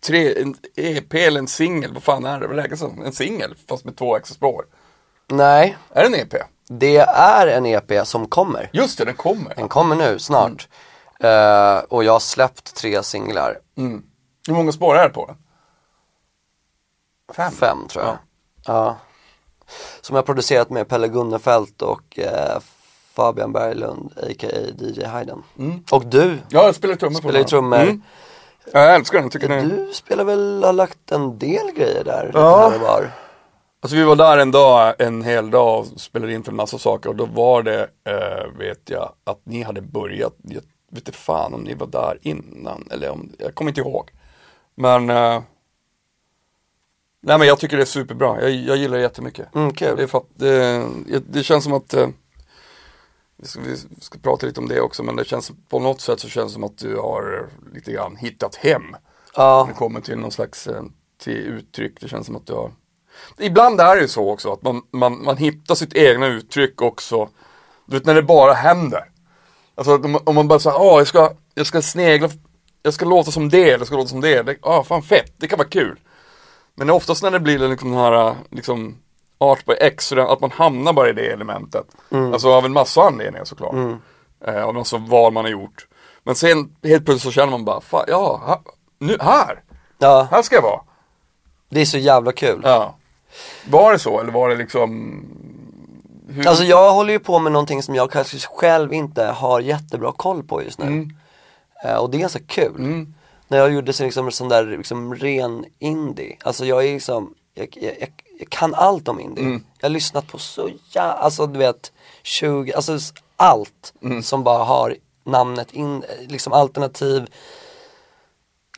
tre, 0.05 0.41
en 0.41 0.55
EP 0.75 1.13
eller 1.13 1.39
en 1.39 1.47
singel, 1.47 1.93
vad 1.93 2.03
fan 2.03 2.25
är 2.25 2.39
det? 2.39 2.47
Vad 2.47 2.55
räknas 2.55 2.79
som? 2.79 3.01
En 3.05 3.13
singel, 3.13 3.55
fast 3.69 3.85
med 3.85 3.97
två 3.97 4.17
extra 4.17 4.35
spår. 4.35 4.65
Nej, 5.27 5.77
Är 5.93 6.01
det 6.01 6.07
en 6.07 6.15
EP? 6.27 6.33
Det 6.79 6.97
är 7.15 7.47
en 7.47 7.65
EP 7.65 8.07
som 8.07 8.27
kommer. 8.27 8.69
Just 8.73 8.97
det, 8.97 9.05
den 9.05 9.15
kommer. 9.15 9.55
Den 9.55 9.67
kommer 9.69 9.95
nu, 9.95 10.19
snart. 10.19 10.67
Eh, 11.19 11.77
och 11.89 12.03
jag 12.03 12.11
har 12.11 12.19
släppt 12.19 12.75
tre 12.75 13.03
singlar. 13.03 13.57
Mm. 13.77 14.03
Hur 14.47 14.53
många 14.53 14.71
spår 14.71 14.95
är 14.97 15.03
det 15.03 15.13
på 15.13 15.25
den? 15.25 15.35
Fem. 17.35 17.51
Fem 17.51 17.87
tror 17.87 18.05
jag. 18.05 18.17
Ja. 18.65 18.97
Som 20.01 20.15
jag 20.15 20.25
producerat 20.25 20.69
med 20.69 20.87
Pelle 20.87 21.07
Gunnefelt 21.07 21.81
och 21.81 22.19
eh, 22.19 22.59
Fabian 23.13 23.51
Berglund, 23.53 24.11
a.k.a. 24.17 24.49
DJ 24.79 25.03
Hayden. 25.05 25.43
Och 25.91 26.05
du 26.05 26.37
Ja, 26.49 26.63
jag 26.65 26.75
spelar 26.75 26.95
trummor 26.95 27.13
på 27.15 27.17
spelar 27.21 27.39
den. 27.39 27.47
trummor. 27.47 27.77
Mm. 27.79 28.01
Jag 28.73 28.95
älskar 28.95 29.19
den, 29.21 29.29
tycker 29.29 29.61
Du 29.61 29.93
spelar 29.93 30.23
väl, 30.23 30.63
har 30.63 30.73
lagt 30.73 31.11
en 31.11 31.39
del 31.39 31.71
grejer 31.71 32.03
där? 32.03 32.25
lite 32.25 32.37
Ja. 32.39 32.69
här 32.69 32.75
och 32.75 32.81
var. 32.81 33.11
Alltså 33.83 33.95
vi 33.95 34.03
var 34.03 34.15
där 34.15 34.37
en 34.37 34.51
dag, 34.51 34.95
en 34.99 35.23
hel 35.23 35.51
dag 35.51 35.79
och 35.79 36.01
spelade 36.01 36.33
in 36.33 36.43
för 36.43 36.51
en 36.51 36.55
massa 36.55 36.77
saker 36.77 37.09
och 37.09 37.15
då 37.15 37.25
var 37.25 37.63
det, 37.63 37.89
eh, 38.03 38.57
vet 38.57 38.89
jag, 38.89 39.13
att 39.23 39.41
ni 39.43 39.63
hade 39.63 39.81
börjat, 39.81 40.35
jag 40.41 40.61
vet 40.91 41.07
inte 41.07 41.11
fan 41.11 41.53
om 41.53 41.61
ni 41.61 41.73
var 41.73 41.87
där 41.87 42.17
innan 42.21 42.87
eller 42.91 43.09
om, 43.09 43.31
jag 43.39 43.55
kommer 43.55 43.71
inte 43.71 43.81
ihåg. 43.81 44.11
Men, 44.75 45.09
eh, 45.09 45.41
nej 47.21 47.37
men 47.37 47.47
jag 47.47 47.59
tycker 47.59 47.77
det 47.77 47.83
är 47.83 47.85
superbra, 47.85 48.41
jag, 48.41 48.51
jag 48.51 48.77
gillar 48.77 48.97
det 48.97 49.03
jättemycket. 49.03 49.55
Mm, 49.55 49.73
kul. 49.73 49.97
Det, 49.97 50.07
för 50.07 50.23
det, 50.35 50.85
det 51.29 51.43
känns 51.43 51.63
som 51.63 51.73
att, 51.73 51.93
eh, 51.93 52.07
vi 53.37 53.47
ska, 53.47 53.61
vi 53.61 53.77
ska 54.01 54.19
prata 54.19 54.47
lite 54.47 54.59
om 54.59 54.67
det 54.67 54.81
också, 54.81 55.03
men 55.03 55.15
det 55.15 55.25
känns 55.25 55.51
på 55.69 55.79
något 55.79 56.01
sätt 56.01 56.19
så 56.19 56.29
känns 56.29 56.51
det 56.51 56.53
som 56.53 56.63
att 56.63 56.77
du 56.77 56.95
har 56.95 57.49
lite 57.73 57.91
grann 57.91 58.15
hittat 58.15 58.55
hem. 58.55 58.95
Ja, 59.35 59.65
Det 59.69 59.73
kommer 59.73 60.01
till 60.01 60.17
någon 60.17 60.31
slags 60.31 60.67
eh, 60.67 60.83
till 61.17 61.37
uttryck, 61.37 62.01
det 62.01 62.07
känns 62.07 62.25
som 62.25 62.35
att 62.35 62.47
du 62.47 62.53
har 62.53 62.71
Ibland 63.39 63.81
är 63.81 63.95
det 63.95 64.01
ju 64.01 64.07
så 64.07 64.29
också 64.31 64.53
att 64.53 64.61
man, 64.61 64.81
man, 64.91 65.23
man 65.23 65.37
hittar 65.37 65.75
sitt 65.75 65.93
egna 65.93 66.27
uttryck 66.27 66.81
också. 66.81 67.29
Du 67.85 67.95
vet 67.97 68.05
när 68.05 68.15
det 68.15 68.23
bara 68.23 68.53
händer. 68.53 69.03
Alltså 69.75 69.93
att 69.93 70.05
om, 70.05 70.11
man- 70.11 70.21
om 70.25 70.35
man 70.35 70.47
bara 70.47 70.59
säger, 70.59 70.81
åh 70.81 70.97
jag 70.97 71.07
ska, 71.07 71.31
jag 71.55 71.65
ska 71.67 71.81
snegla 71.81 72.29
Jag 72.83 72.93
ska 72.93 73.05
låta 73.05 73.31
som 73.31 73.49
det, 73.49 73.67
jag 73.67 73.87
ska 73.87 73.95
låta 73.95 74.07
som 74.09 74.21
det, 74.21 74.57
ah, 74.61 74.83
fan 74.83 75.01
fett, 75.03 75.33
det 75.37 75.47
kan 75.47 75.57
vara 75.57 75.67
kul. 75.69 75.99
Men 76.75 76.89
oftast 76.89 77.23
när 77.23 77.31
det 77.31 77.39
blir 77.39 77.59
liksom 77.59 77.91
den 77.91 77.99
här, 77.99 78.35
liksom 78.49 78.97
Art 79.37 79.65
by 79.65 79.73
X, 79.73 80.11
att 80.11 80.39
man 80.41 80.51
hamnar 80.51 80.93
bara 80.93 81.09
i 81.09 81.13
det 81.13 81.31
elementet. 81.31 81.85
Alltså 82.33 82.49
av 82.51 82.65
en 82.65 82.73
massa 82.73 83.01
anledningar 83.01 83.45
såklart. 83.45 83.73
Eh, 84.47 84.63
Av 84.65 84.73
massa 84.73 84.97
val 84.97 85.33
man 85.33 85.45
har 85.45 85.51
gjort. 85.51 85.87
Men 86.23 86.35
sen 86.35 86.75
helt 86.83 87.05
plötsligt 87.05 87.21
så 87.21 87.31
känner 87.31 87.51
man 87.51 87.65
bara, 87.65 87.81
fan, 87.81 88.05
ja, 88.07 88.41
ha, 88.45 88.61
nu, 88.99 89.17
här, 89.21 89.63
ja, 89.97 90.27
här 90.31 90.41
ska 90.41 90.55
jag 90.55 90.61
vara. 90.61 90.81
Det 91.69 91.81
är 91.81 91.85
så 91.85 91.97
jävla 91.97 92.31
kul. 92.31 92.61
Ja. 92.63 92.95
Var 93.69 93.91
det 93.91 93.99
så 93.99 94.19
eller 94.19 94.31
var 94.31 94.49
det 94.49 94.55
liksom 94.55 95.25
hur... 96.29 96.47
Alltså 96.47 96.63
jag 96.63 96.93
håller 96.93 97.13
ju 97.13 97.19
på 97.19 97.39
med 97.39 97.51
någonting 97.51 97.83
som 97.83 97.95
jag 97.95 98.11
kanske 98.11 98.37
själv 98.39 98.93
inte 98.93 99.23
har 99.25 99.59
jättebra 99.59 100.11
koll 100.11 100.43
på 100.43 100.63
just 100.63 100.79
nu. 100.79 100.85
Mm. 100.85 101.09
Eh, 101.85 101.95
och 101.95 102.09
det 102.09 102.17
är 102.17 102.19
ganska 102.19 102.39
kul. 102.39 103.05
När 103.47 103.57
jag 103.57 103.73
gjorde 103.73 103.93
så 103.93 104.03
liksom, 104.03 104.31
sån 104.31 104.49
där 104.49 104.65
liksom, 104.77 105.15
ren 105.15 105.65
indie. 105.79 106.37
Alltså 106.43 106.65
jag 106.65 106.85
är 106.85 106.93
liksom, 106.93 107.33
jag, 107.53 107.77
jag, 107.81 107.95
jag, 107.99 108.09
jag 108.39 108.49
kan 108.49 108.75
allt 108.75 109.07
om 109.07 109.19
indie. 109.19 109.43
Mm. 109.45 109.63
Jag 109.79 109.89
har 109.89 109.93
lyssnat 109.93 110.27
på 110.27 110.37
så 110.37 110.69
ja, 110.93 111.01
alltså 111.01 111.47
du 111.47 111.59
vet, 111.59 111.91
20, 112.23 112.73
alltså 112.73 112.97
allt 113.35 113.93
Mm. 114.01 114.23
som 114.23 114.43
bara 114.43 114.63
har 114.63 114.95
namnet 115.23 115.71
in, 115.73 116.03
liksom 116.27 116.53
alternativ, 116.53 117.25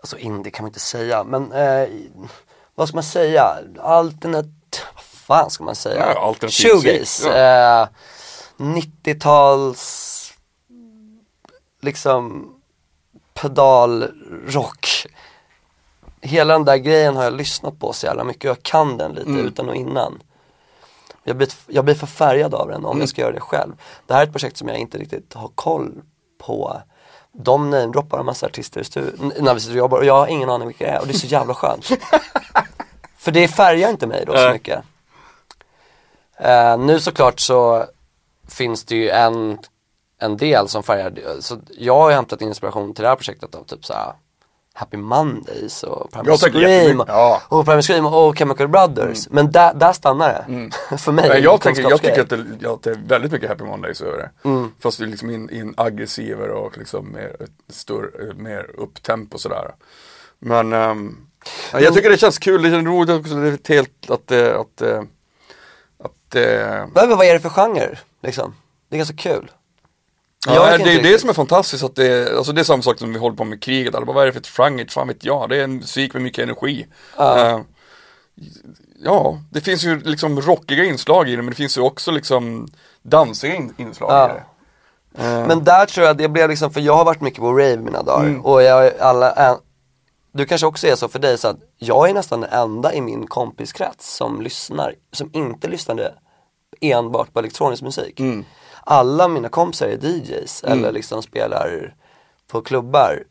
alltså 0.02 0.18
indie 0.18 0.52
kan 0.52 0.64
man 0.64 0.70
inte 0.70 0.80
säga, 0.80 1.24
men 1.24 1.52
eh, 1.52 1.88
vad 2.76 2.88
ska 2.88 2.96
man 2.98 3.04
säga, 3.04 3.58
alternat, 3.82 4.46
vad 4.96 5.04
fan 5.04 5.50
ska 5.50 5.64
man 5.64 5.76
säga? 5.76 6.14
Ja, 6.16 6.22
alternativ 6.28 6.70
Shoegaze, 6.70 7.28
musik, 7.28 7.34
eh, 7.36 7.88
90-tals, 8.58 10.34
liksom 11.82 12.54
pedalrock. 13.34 14.88
Hela 16.22 16.54
den 16.54 16.66
där 16.66 16.78
grejen 16.78 17.16
har 17.16 17.24
jag 17.24 17.34
lyssnat 17.34 17.80
på 17.80 17.94
så 17.94 18.06
jävla 18.06 18.24
mycket, 18.24 18.44
jag 18.44 18.64
kan 18.64 18.98
den 18.98 19.12
lite 19.14 19.30
Mm. 19.30 19.46
utan 19.46 19.70
och 19.70 19.76
innan. 19.76 20.22
Jag 21.24 21.36
blir, 21.38 21.50
jag 21.68 21.86
blir 21.86 21.96
för 21.96 22.08
färgad 22.08 22.54
av 22.56 22.68
den 22.68 22.86
om 22.86 22.92
Mm. 22.92 23.00
jag 23.00 23.10
ska 23.10 23.22
göra 23.22 23.32
det 23.32 23.40
själv. 23.40 23.74
Det 24.08 24.14
här 24.14 24.22
är 24.22 24.26
ett 24.26 24.32
projekt 24.32 24.58
som 24.58 24.68
jag 24.68 24.78
inte 24.78 24.98
riktigt 24.98 25.34
har 25.34 25.48
koll 25.56 26.02
på. 26.46 26.82
De 27.36 27.70
namedroppar 27.70 28.20
en 28.20 28.26
massa 28.26 28.46
artister 28.46 28.82
i 28.82 28.84
studion 28.84 29.34
när 29.40 29.54
vi 29.54 29.60
sitter 29.60 29.74
och 29.74 29.78
jobbar 29.78 29.98
och 29.98 30.06
jag 30.06 30.14
har 30.14 30.28
ingen 30.28 30.50
aning 30.50 30.68
vilka 30.68 30.86
det 30.86 30.92
är 30.92 31.02
och 31.02 31.08
det 31.08 31.14
är 31.14 31.18
så 31.18 31.28
jävla 31.28 31.54
skönt. 31.54 31.86
för 33.18 33.32
det 33.32 33.48
färgar 33.48 33.90
inte 33.90 34.08
mig 34.08 34.24
då 34.28 34.38
så 34.38 34.52
mycket. 34.52 34.84
Eh, 36.38 36.78
nu 36.78 37.00
såklart 37.00 37.40
så 37.40 37.86
finns 38.48 38.84
det 38.84 38.96
ju 38.96 39.10
en, 39.10 39.60
en 40.20 40.38
del 40.38 40.68
som 40.68 40.84
färgar, 40.84 41.42
så 41.42 41.58
jag 41.78 41.96
har 41.96 42.10
ju 42.10 42.16
hämtat 42.16 42.42
inspiration 42.42 42.94
till 42.94 43.04
det 43.04 43.10
här 43.10 43.16
projektet 43.16 43.56
av 43.56 43.64
typ 43.64 43.86
såhär 43.86 44.14
Happy 44.76 44.98
Mondays 44.98 45.84
och 45.84 46.12
Primal 46.12 46.28
Jag 46.28 46.40
Scream 46.40 47.04
ja. 47.08 47.42
och 47.50 47.66
Primal 47.66 47.82
Scream 47.82 48.06
och 48.06 48.38
Chemical 48.38 48.68
Brothers. 48.68 49.30
Men 49.30 49.52
där, 49.52 49.74
där 49.74 49.94
stannar 49.94 50.30
det. 50.30 50.98
För 50.98 51.12
mig. 51.12 51.30
Nej, 51.30 51.38
en 51.38 51.44
jag, 51.44 51.62
tänker, 51.62 51.82
jag 51.82 52.02
tycker 52.02 52.22
att 52.22 52.30
det, 52.30 52.46
ja, 52.60 52.80
det 52.84 52.90
är 52.90 53.00
väldigt 53.08 53.32
mycket 53.32 53.50
Happy 53.50 53.64
Mondays 53.64 54.02
över 54.02 54.18
det. 54.18 54.50
Mm. 54.50 54.72
Fast 54.80 55.00
det 55.00 55.06
är 55.06 55.08
liksom 55.08 55.30
in, 55.30 55.50
in 55.50 55.74
aggressivare 55.78 56.52
och 56.52 56.78
liksom 56.78 57.12
mer, 57.12 57.36
större, 57.70 58.34
mer 58.34 58.72
upptempo 58.78 59.38
sådär. 59.38 59.72
Men 60.40 60.72
ja, 61.72 61.80
jag 61.80 61.94
tycker 61.94 62.10
det 62.10 62.18
känns 62.18 62.40
kul, 62.40 62.62
det 62.64 62.70
känns 62.70 62.88
roligt 62.88 63.10
också, 63.10 63.36
det 63.36 63.70
är 63.70 63.74
helt 63.74 64.10
att 64.10 64.28
det, 64.28 64.58
att, 64.58 64.82
att 66.04 66.30
det 66.30 66.90
Men 66.94 67.10
vad 67.10 67.26
är 67.26 67.34
det 67.34 67.40
för 67.40 67.50
genre 67.50 67.98
liksom? 68.22 68.56
Det 68.90 68.96
är 68.96 68.98
ganska 68.98 69.16
kul. 69.16 69.52
Ja, 70.48 70.78
det 70.78 70.94
är 70.94 71.04
det 71.04 71.20
som 71.20 71.30
är 71.30 71.34
fantastiskt, 71.34 71.84
att 71.84 71.96
det, 71.96 72.38
alltså 72.38 72.52
det 72.52 72.62
är 72.62 72.64
samma 72.64 72.84
sak 72.84 73.00
som 73.00 73.14
vi 73.14 73.20
håller 73.20 73.36
på 73.36 73.44
med 73.44 73.64
kriget, 73.64 73.94
bara, 73.94 74.06
vad 74.06 74.22
är 74.22 74.26
det 74.26 74.32
för 74.32 74.40
ett 74.40 74.48
genre, 74.48 74.86
fan 74.90 75.08
vet 75.08 75.26
jag, 75.26 75.50
det 75.50 75.58
är 75.58 75.64
en 75.64 75.76
musik 75.76 76.14
med 76.14 76.24
mycket 76.24 76.44
energi. 76.44 76.86
Eh, 77.20 77.60
ja, 79.04 79.40
det 79.52 79.62
finns 79.62 79.84
ju 79.84 80.00
liksom 80.00 80.42
rockiga 80.42 80.84
inslag 80.84 81.30
i 81.30 81.36
det, 81.36 81.42
men 81.42 81.50
det 81.50 81.56
finns 81.56 81.78
ju 81.78 81.82
också 81.82 82.12
liksom 82.12 82.68
dansiga 83.02 83.56
in, 83.56 83.74
inslag 83.78 84.12
Ja. 84.12 84.26
i 84.30 84.34
det. 84.34 84.44
Eh, 85.24 85.48
Men 85.48 85.64
där 85.64 85.86
tror 85.86 86.08
jag 86.08 86.18
det 86.18 86.28
blev 86.30 86.50
liksom, 86.50 86.72
för 86.74 86.82
jag 86.82 86.96
har 86.96 87.06
varit 87.06 87.22
mycket 87.22 87.40
på 87.40 87.52
rave 87.52 87.78
mina 87.78 88.04
dagar 88.04 88.26
Mm. 88.26 88.46
och 88.46 88.64
jag 88.64 88.94
alla, 89.00 89.60
du 90.34 90.46
kanske 90.46 90.68
också 90.68 90.88
är 90.88 90.96
så 90.96 91.08
för 91.08 91.20
dig 91.20 91.38
så 91.38 91.48
att 91.48 91.58
jag 91.78 92.10
är 92.10 92.14
nästan 92.14 92.42
den 92.42 92.50
enda 92.50 92.94
i 92.94 93.02
min 93.02 93.28
kompiskrets 93.28 94.16
som 94.16 94.42
lyssnar, 94.42 94.96
som 95.12 95.30
inte 95.34 95.68
lyssnade 95.68 96.14
enbart 96.82 97.34
på 97.34 97.40
elektronisk 97.40 97.82
musik. 97.84 98.20
Mm. 98.20 98.46
Alla 98.86 99.28
mina 99.28 99.50
kompisar 99.50 99.88
är 99.88 100.06
DJs 100.06 100.64
eller 100.64 100.92
liksom 100.92 101.22
spelar 101.22 101.96
på 102.48 102.62
klubbar 102.62 103.24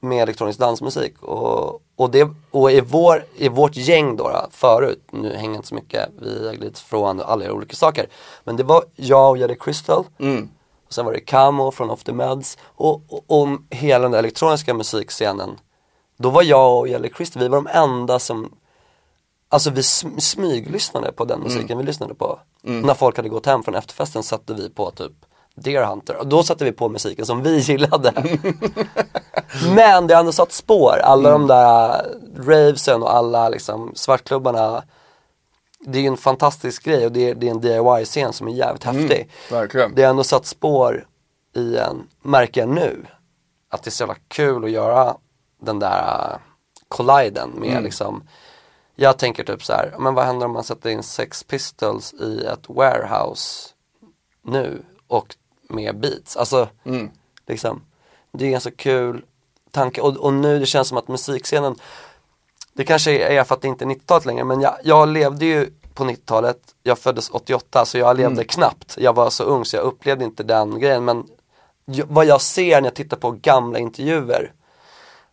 med 0.00 0.22
elektronisk 0.22 0.58
dansmusik 0.58 1.22
och, 1.22 1.82
och, 1.96 2.10
det, 2.10 2.28
och 2.50 2.72
i, 2.72 2.80
vår, 2.80 3.24
i 3.36 3.48
vårt 3.48 3.76
gäng 3.76 4.16
då, 4.16 4.28
då 4.28 4.46
förut, 4.50 5.02
nu 5.10 5.34
hänger 5.36 5.56
inte 5.56 5.68
så 5.68 5.74
mycket, 5.74 6.08
vi 6.20 6.46
har 6.46 6.54
glidit 6.54 6.78
från 6.78 7.20
alla 7.20 7.52
olika 7.52 7.76
saker. 7.76 8.06
Men 8.44 8.56
det 8.56 8.62
var 8.62 8.84
jag 8.96 9.30
och 9.30 9.38
Jerry 9.38 9.56
Crystal 9.60 10.04
Mm. 10.18 10.48
och 10.86 10.92
sen 10.92 11.04
var 11.04 11.12
det 11.12 11.20
Camo 11.20 11.70
från 11.70 11.90
Off 11.90 12.04
the 12.04 12.12
Meds 12.12 12.58
och, 12.64 13.02
och, 13.08 13.24
och 13.26 13.48
hela 13.70 14.02
den 14.02 14.14
elektroniska 14.14 14.74
musikscenen. 14.74 15.50
Då 16.16 16.30
var 16.30 16.42
jag 16.42 16.78
och 16.78 16.88
Jelly 16.88 17.08
Crystal, 17.08 17.42
vi 17.42 17.48
var 17.48 17.56
de 17.56 17.66
enda 17.66 18.18
som 18.18 18.52
Alltså 19.54 19.70
vi 19.70 19.80
sm- 19.80 20.18
smyglyssnade 20.20 21.12
på 21.12 21.24
den 21.24 21.40
musiken 21.40 21.78
vi 21.78 21.84
lyssnade 21.84 22.14
på. 22.14 22.38
När 22.62 22.94
folk 22.94 23.16
hade 23.16 23.28
gått 23.28 23.46
hem 23.46 23.62
från 23.62 23.74
efterfesten 23.74 24.22
satte 24.22 24.54
vi 24.54 24.70
på 24.70 24.90
typ 24.90 25.12
Deer 25.54 25.84
Hunter 25.84 26.16
och 26.16 26.26
då 26.26 26.42
satte 26.42 26.64
vi 26.64 26.72
på 26.72 26.88
musiken 26.88 27.26
som 27.26 27.42
vi 27.42 27.58
gillade. 27.60 28.12
Men 29.74 30.06
det 30.06 30.14
har 30.14 30.20
ändå 30.20 30.32
satt 30.32 30.52
spår, 30.52 30.98
alla 31.02 31.30
de 31.30 31.46
där 31.46 32.06
ravesen 32.36 33.02
och 33.02 33.14
alla 33.14 33.48
liksom 33.48 33.92
svartklubbarna 33.94 34.82
Det 35.80 35.98
är 35.98 36.02
ju 36.02 36.08
en 36.08 36.16
fantastisk 36.16 36.84
grej 36.84 37.06
och 37.06 37.12
det 37.12 37.30
är, 37.30 37.34
det 37.34 37.46
är 37.46 37.50
en 37.50 37.60
DIY-scen 37.60 38.32
som 38.32 38.48
är 38.48 38.52
jävligt 38.52 38.84
häftig. 38.84 39.30
verkligen. 39.50 39.94
Det 39.94 40.02
har 40.02 40.10
ändå 40.10 40.24
satt 40.24 40.46
spår 40.46 41.06
i 41.56 41.76
en, 41.76 42.02
märker 42.22 42.60
jag 42.60 42.68
nu, 42.70 43.06
att 43.70 43.82
det 43.82 43.88
är 43.88 43.92
så 43.92 44.02
jävla 44.02 44.16
kul 44.28 44.64
att 44.64 44.70
göra 44.70 45.16
den 45.62 45.78
där 45.78 46.30
uh, 46.32 46.36
colliden 46.88 47.50
med 47.50 47.82
liksom 47.82 48.28
Jag 48.94 49.18
tänker 49.18 49.44
typ 49.44 49.64
så 49.64 49.72
här, 49.72 49.94
men 49.98 50.14
vad 50.14 50.24
händer 50.24 50.46
om 50.46 50.52
man 50.52 50.64
sätter 50.64 50.90
in 50.90 51.02
Sex 51.02 51.42
Pistols 51.42 52.14
i 52.14 52.44
ett 52.44 52.68
warehouse 52.68 53.68
nu 54.42 54.82
och 55.06 55.36
med 55.68 56.00
beats? 56.00 56.36
Alltså, 56.36 56.68
liksom 57.46 57.82
Det 58.32 58.46
är 58.46 58.50
ganska 58.50 58.70
kul 58.70 59.24
tanke. 59.70 60.00
Och, 60.00 60.16
och 60.16 60.32
nu 60.32 60.58
det 60.58 60.66
känns 60.66 60.88
som 60.88 60.98
att 60.98 61.08
musikscenen 61.08 61.76
det 62.72 62.84
kanske 62.84 63.18
är 63.18 63.44
för 63.44 63.54
att 63.54 63.62
det 63.62 63.68
inte 63.68 63.84
är 63.84 63.88
90-talet 63.88 64.26
längre 64.26 64.44
men 64.44 64.60
jag, 64.60 64.74
jag 64.84 65.08
levde 65.08 65.44
ju 65.44 65.70
på 65.94 66.04
90-talet, 66.04 66.58
jag 66.82 66.98
föddes 66.98 67.30
88 67.30 67.84
så 67.84 67.98
jag 67.98 68.16
levde 68.16 68.44
knappt. 68.44 68.96
Jag 68.98 69.12
var 69.12 69.30
så 69.30 69.44
ung 69.44 69.64
så 69.64 69.76
jag 69.76 69.84
upplevde 69.84 70.24
inte 70.24 70.42
den 70.42 70.80
grejen. 70.80 71.04
Men 71.04 71.26
vad 71.86 72.26
jag 72.26 72.40
ser 72.40 72.80
när 72.80 72.88
jag 72.88 72.94
tittar 72.94 73.16
på 73.16 73.30
gamla 73.30 73.78
intervjuer 73.78 74.52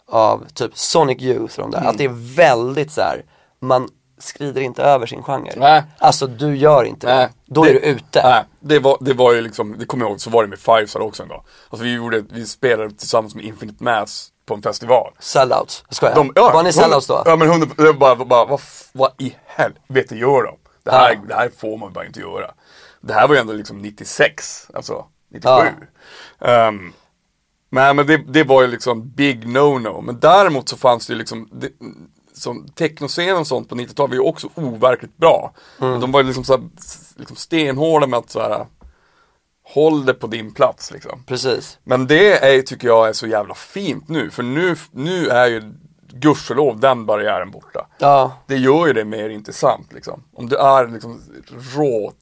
av 0.06 0.46
typ 0.54 0.78
Sonic 0.78 1.22
Youth 1.22 1.60
och 1.60 1.70
de 1.70 1.72
där, 1.72 1.88
att 1.88 1.98
det 1.98 2.06
är 2.06 2.36
väldigt 2.36 2.92
så 2.92 3.02
här, 3.02 3.24
man 3.62 3.88
skrider 4.18 4.62
inte 4.62 4.84
över 4.84 5.06
sin 5.06 5.24
genre. 5.24 5.54
Nej. 5.58 5.84
Alltså 5.98 6.28
du 6.28 6.56
gör 6.58 6.84
inte 6.84 7.08
Nej, 7.16 7.28
det, 7.28 7.54
då 7.54 7.64
det- 7.64 7.70
är 7.70 7.74
du 7.74 7.80
ute. 7.80 8.22
Nej, 8.24 8.44
det 8.60 8.80
var, 8.80 8.98
det 9.02 9.14
var 9.14 9.34
ju 9.34 9.42
liksom, 9.42 9.78
det 9.78 9.86
kommer 9.86 10.06
jag 10.06 10.10
ihåg, 10.10 10.22
så 10.22 10.30
var 10.30 10.44
det 10.44 10.50
med 10.50 10.60
Fivesar 10.60 11.00
också 11.00 11.24
en 11.24 11.30
gång. 11.30 11.44
Alltså 11.70 11.84
vi 11.84 11.94
gjorde, 11.94 12.24
vi 12.30 12.46
spelade 12.46 12.90
tillsammans 12.92 13.36
med 13.36 13.46
Infinite 13.46 13.84
Mass 13.84 14.30
på 14.46 14.54
en 14.54 14.62
festival. 14.62 15.14
Sellouts, 15.20 15.84
jag 15.88 15.96
skojar. 15.96 16.16
De, 16.16 16.32
ja, 16.36 16.52
var 16.54 16.64
ni 16.64 16.74
sellouts 16.74 17.08
då? 17.08 17.22
Ja 17.26 17.36
men 17.36 17.50
hundra, 17.50 17.68
det 17.78 17.84
var 17.84 17.94
bara, 17.94 18.16
bara 18.26 18.46
vad, 18.46 18.62
vad 18.94 19.12
i 19.18 19.36
helvete 19.46 20.16
gör 20.16 20.44
de? 20.44 20.58
Det 20.84 20.92
här, 20.92 21.20
det 21.28 21.34
här 21.36 21.52
får 21.58 21.78
man 21.78 21.94
bara 21.94 22.06
inte 22.06 22.20
göra. 22.20 22.52
Det 23.02 23.14
här 23.14 23.28
var 23.28 23.36
ju 23.36 23.42
ändå 23.42 23.54
liksom 23.54 23.78
96, 23.78 24.68
alltså 24.74 25.06
97. 25.32 25.52
Ehm, 26.42 26.94
men 27.70 27.96
men 27.96 28.08
det, 28.08 28.18
det 28.18 28.44
var 28.44 28.62
ju 28.62 28.68
liksom 28.68 29.10
big 29.10 29.46
no-no. 29.46 30.02
Men 30.02 30.20
däremot 30.20 30.70
så 30.70 30.78
fanns 30.78 31.08
det 31.08 31.14
ju 31.14 31.20
liksom, 31.20 31.50
det, 31.52 31.70
som 32.42 32.68
technoscenen 32.68 33.38
och 33.38 33.48
sånt 33.48 33.70
på 33.70 33.76
90-talet 33.76 34.10
var 34.10 34.16
ju 34.16 34.30
också 34.30 34.50
overkligt 34.56 35.18
bra. 35.18 35.54
Mm. 35.82 36.00
De 36.00 36.12
var 36.12 36.22
ju 36.22 36.28
liksom, 36.28 36.44
så 36.44 36.54
här, 36.54 36.70
liksom 37.16 37.36
stenhårda 37.36 38.08
med 38.08 38.20
att 38.20 38.30
så 38.30 38.40
här, 38.40 38.66
håll 39.64 40.06
det 40.06 40.14
på 40.14 40.28
din 40.28 40.54
plats 40.54 40.92
liksom. 40.92 41.24
Precis. 41.28 41.80
Men 41.84 42.08
det 42.08 42.56
är, 42.56 42.62
tycker 42.62 42.88
jag 42.88 43.10
är 43.10 43.14
så 43.14 43.28
jävla 43.28 43.54
fint 43.56 44.10
nu, 44.10 44.30
för 44.30 44.44
nu, 44.44 44.76
nu 44.92 45.28
är 45.28 45.48
ju 45.48 45.74
gudskelov 46.14 46.80
den 46.80 47.06
barriären 47.06 47.52
borta. 47.52 47.88
Ja, 47.98 48.38
Det 48.48 48.58
gör 48.58 48.88
ju 48.88 48.94
det 48.94 49.06
mer 49.06 49.30
intressant 49.30 49.94
liksom. 49.94 50.24
Om 50.34 50.50
du 50.50 50.56
är 50.56 50.88
liksom 50.88 51.22
rå, 51.76 52.14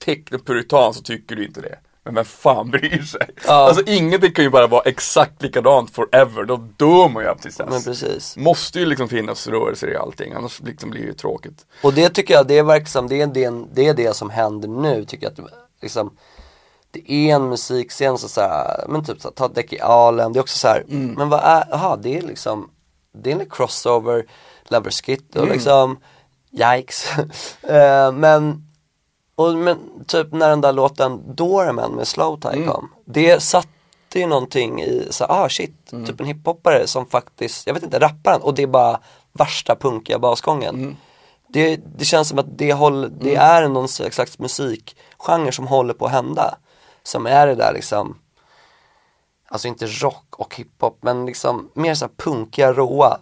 puritan 0.45 0.93
så 0.93 1.01
tycker 1.01 1.35
du 1.35 1.45
inte 1.45 1.61
det. 1.61 1.79
Men 2.05 2.15
vem 2.15 2.25
fan 2.25 2.71
bryr 2.71 3.01
sig? 3.01 3.29
Ja. 3.47 3.53
Alltså 3.53 3.83
ingenting 3.85 4.31
kan 4.31 4.43
ju 4.43 4.49
bara 4.49 4.67
vara 4.67 4.81
exakt 4.81 5.41
likadant 5.41 5.91
forever, 5.95 6.43
då 6.43 6.57
dör 6.57 7.09
man 7.09 7.23
ju 7.23 7.35
tills 7.41 7.57
dess. 7.57 7.69
men 7.69 7.83
precis. 7.83 8.37
Måste 8.37 8.79
ju 8.79 8.85
liksom 8.85 9.09
finnas 9.09 9.47
rörelser 9.47 9.87
i 9.87 9.95
allting, 9.95 10.33
annars 10.33 10.59
liksom 10.59 10.89
blir 10.89 11.01
det 11.01 11.07
ju 11.07 11.13
tråkigt. 11.13 11.65
Och 11.83 11.93
det 11.93 12.09
tycker 12.09 12.33
jag, 12.33 12.47
det 12.47 12.61
verkar 12.61 12.85
som, 12.85 13.07
det 13.07 13.21
är 13.21 13.27
det, 13.27 13.51
det, 13.73 13.87
är 13.87 13.93
det 13.93 14.15
som 14.15 14.29
händer 14.29 14.67
nu 14.67 15.05
tycker 15.05 15.25
jag 15.25 15.45
att 15.45 15.53
liksom 15.81 16.17
Det 16.91 17.11
är 17.11 17.35
en 17.35 17.49
musikscen 17.49 18.17
så, 18.17 18.27
så 18.27 18.41
här, 18.41 18.85
men 18.87 19.05
typ 19.05 19.21
så 19.21 19.27
här, 19.27 19.35
ta 19.35 19.47
Decky 19.47 19.77
Allen, 19.79 20.33
det 20.33 20.39
är 20.39 20.41
också 20.41 20.57
så 20.57 20.67
här, 20.67 20.83
men 20.87 21.29
vad 21.29 21.39
är, 21.43 21.63
jaha 21.69 21.95
det 21.97 22.17
är 22.17 22.21
liksom 22.21 22.69
Det 23.13 23.31
är 23.31 23.39
en 23.39 23.49
crossover, 23.49 24.25
Loverskit 24.69 25.35
och 25.35 25.47
liksom 25.47 25.99
Yikes 26.51 27.11
Eh, 27.63 28.11
Men 28.11 28.63
och, 29.39 29.55
men 29.55 30.05
typ 30.07 30.31
när 30.31 30.49
den 30.49 30.61
där 30.61 30.73
låten 30.73 31.35
Doorman 31.35 31.91
med 31.91 32.07
Slow 32.07 32.39
Tie 32.39 32.65
kom 32.65 32.89
Det 33.05 33.43
satte 33.43 33.69
ju 34.15 34.27
någonting 34.27 34.81
i, 34.81 35.07
så 35.09 35.25
ah 35.25 35.49
shit, 35.49 35.89
typ 35.89 36.19
en 36.19 36.25
hiphoppare 36.25 36.87
som 36.87 37.05
faktiskt, 37.05 37.67
jag 37.67 37.73
vet 37.73 37.83
inte, 37.83 37.99
rappar 37.99 38.31
han? 38.31 38.41
Och 38.41 38.53
det 38.53 38.63
är 38.63 38.67
bara 38.67 38.99
värsta 39.33 39.75
punkiga 39.75 40.19
basgången. 40.19 40.97
Det, 41.47 41.75
det 41.97 42.05
känns 42.05 42.27
som 42.27 42.39
att 42.39 42.57
det, 42.57 42.73
håll, 42.73 43.11
det 43.19 43.35
är 43.35 43.67
någon 43.67 43.87
slags 43.87 44.39
musikgenre 44.39 45.51
som 45.51 45.67
håller 45.67 45.93
på 45.93 46.05
att 46.05 46.11
hända. 46.11 46.57
Som 47.03 47.25
är 47.25 47.47
det 47.47 47.55
där 47.55 47.73
liksom, 47.73 48.17
alltså 49.47 49.67
inte 49.67 49.85
rock 49.85 50.35
och 50.37 50.55
hiphop 50.55 50.97
men 51.01 51.25
liksom 51.25 51.69
mer 51.73 51.95
så 51.95 52.05
här 52.05 52.11
punkiga, 52.17 52.73
råa. 52.73 53.17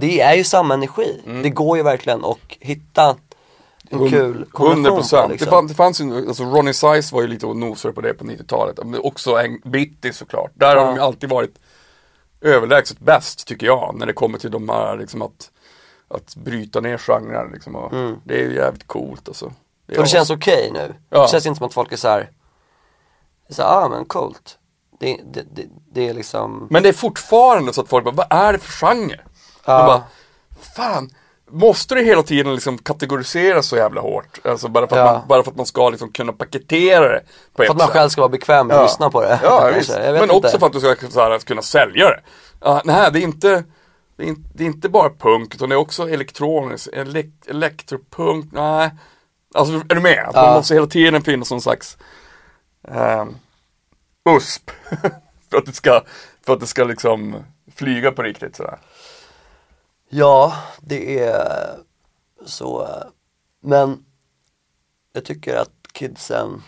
Det 0.00 0.20
är 0.20 0.34
ju 0.34 0.44
samma 0.44 0.74
energi. 0.74 1.20
Det 1.42 1.50
går 1.50 1.76
ju 1.76 1.82
verkligen 1.82 2.24
att 2.24 2.38
hitta 2.60 3.16
en 3.90 4.10
kul 4.10 4.44
kombination 4.50 4.72
100 4.72 4.90
på, 4.90 4.96
procent. 4.96 5.30
liksom. 5.30 5.46
Det, 5.46 5.50
fann, 5.50 5.66
det 5.66 5.74
fanns 5.74 6.00
ju, 6.00 6.28
alltså 6.28 6.44
Ronnie 6.44 6.72
Size 6.72 7.14
var 7.14 7.22
ju 7.22 7.28
lite 7.28 7.46
och 7.46 7.56
nosade 7.56 7.94
på 7.94 8.00
det 8.00 8.14
på 8.14 8.24
90-talet. 8.24 8.78
Men 8.84 9.00
också 9.00 9.36
en 9.38 9.60
Bitty 9.64 10.12
såklart. 10.12 10.50
Där 10.54 10.76
har 10.76 10.86
de 10.86 10.94
ju 10.94 11.00
alltid 11.00 11.30
varit 11.30 11.58
överlägset 12.40 12.98
bäst 12.98 13.46
tycker 13.46 13.66
jag. 13.66 13.94
När 13.98 14.06
det 14.06 14.12
kommer 14.12 14.38
till 14.38 14.50
de 14.50 14.68
här 14.68 14.96
liksom 14.96 15.22
att, 15.22 15.50
att 16.08 16.36
bryta 16.36 16.80
ner 16.80 16.98
genrer 16.98 17.50
liksom. 17.52 17.76
Och 17.76 17.92
Det 18.24 18.34
är 18.34 18.48
ju 18.48 18.54
jävligt 18.54 18.86
coolt 18.86 19.28
alltså. 19.28 19.46
Och 19.46 19.52
Mm. 19.94 20.02
det 20.02 20.08
känns 20.08 20.30
okej 20.30 20.70
nu. 20.72 20.94
Ja. 21.10 21.22
Det 21.22 21.28
känns 21.28 21.46
inte 21.46 21.58
som 21.58 21.66
att 21.66 21.74
folk 21.74 21.92
är 21.92 21.96
såhär, 21.96 22.30
så 23.48 23.62
ah 23.62 23.88
men 23.88 24.04
coolt. 24.04 24.58
Det, 25.00 25.20
det, 25.32 25.44
det, 25.54 25.66
det 25.92 26.08
är 26.08 26.14
liksom, 26.14 26.66
Men 26.70 26.82
det 26.82 26.88
är 26.88 26.92
fortfarande 26.92 27.72
så 27.72 27.80
att 27.80 27.88
folk 27.88 28.04
bara, 28.04 28.14
vad 28.14 28.26
är 28.30 28.52
det 28.52 28.58
för 28.58 28.72
genre? 28.72 29.20
Ja. 29.64 29.78
Man 29.78 29.86
bara, 29.86 30.02
fan, 30.76 31.10
måste 31.52 31.94
det 31.94 32.02
hela 32.02 32.22
tiden 32.22 32.54
liksom 32.54 32.78
kategoriseras 32.78 33.66
så 33.66 33.76
jävla 33.76 34.00
hårt? 34.00 34.38
Alltså 34.44 34.68
bara 34.68 34.86
för 34.86 34.96
att, 34.96 35.06
Ja. 35.06 35.12
man, 35.12 35.28
bara 35.28 35.42
för 35.42 35.50
att 35.50 35.56
man 35.56 35.66
ska 35.66 35.90
liksom 35.90 36.12
kunna 36.12 36.32
paketera 36.32 37.08
det 37.08 37.20
på 37.54 37.62
för 37.64 37.70
att 37.70 37.78
man 37.78 37.88
själv 37.88 38.08
ska 38.08 38.20
vara 38.20 38.28
bekväm 38.28 38.66
med 38.66 38.76
att 38.76 38.82
lyssna 38.82 39.10
på 39.10 39.20
det. 39.22 39.40
Ja, 39.42 39.70
visst. 39.76 39.90
Men 39.90 40.22
inte. 40.22 40.34
också 40.34 40.58
för 40.58 40.66
att 40.66 40.72
du 40.72 40.80
ska 40.80 40.88
här, 40.88 41.38
kunna 41.38 41.62
sälja 41.62 42.08
det. 42.08 42.20
Ja, 42.60 42.82
nej, 42.84 43.10
det 43.12 43.18
är 43.18 43.22
inte 43.22 43.64
det 44.16 44.24
är, 44.24 44.28
inte, 44.28 44.50
det 44.54 44.64
är 44.64 44.66
inte 44.66 44.88
bara 44.88 45.10
punk 45.10 45.54
utan 45.54 45.68
det 45.68 45.74
är 45.74 45.78
också 45.78 46.08
elektroniskt, 46.10 46.88
elek, 46.92 47.26
elektropunk, 47.46 48.52
nej. 48.52 48.90
Alltså 49.54 49.74
är 49.74 49.94
du 49.94 50.00
med? 50.00 50.24
Att 50.28 50.34
Ja. 50.34 50.42
man 50.42 50.54
måste 50.54 50.74
hela 50.74 50.86
tiden 50.86 51.22
finnas 51.22 51.50
någon 51.50 51.60
slags 51.60 51.98
um, 52.88 53.36
USP. 54.36 54.70
för 55.50 55.58
att 55.58 55.66
det 55.66 55.72
ska, 55.72 56.02
för 56.46 56.52
att 56.52 56.60
det 56.60 56.66
ska 56.66 56.84
liksom 56.84 57.36
flyga 57.76 58.12
på 58.12 58.22
riktigt 58.22 58.56
sådär. 58.56 58.78
Ja, 60.12 60.56
det 60.80 61.18
är 61.18 61.76
så. 62.46 62.88
Men 63.60 64.04
jag 65.12 65.24
tycker 65.24 65.56
att 65.56 65.70
kidsen 65.92 66.62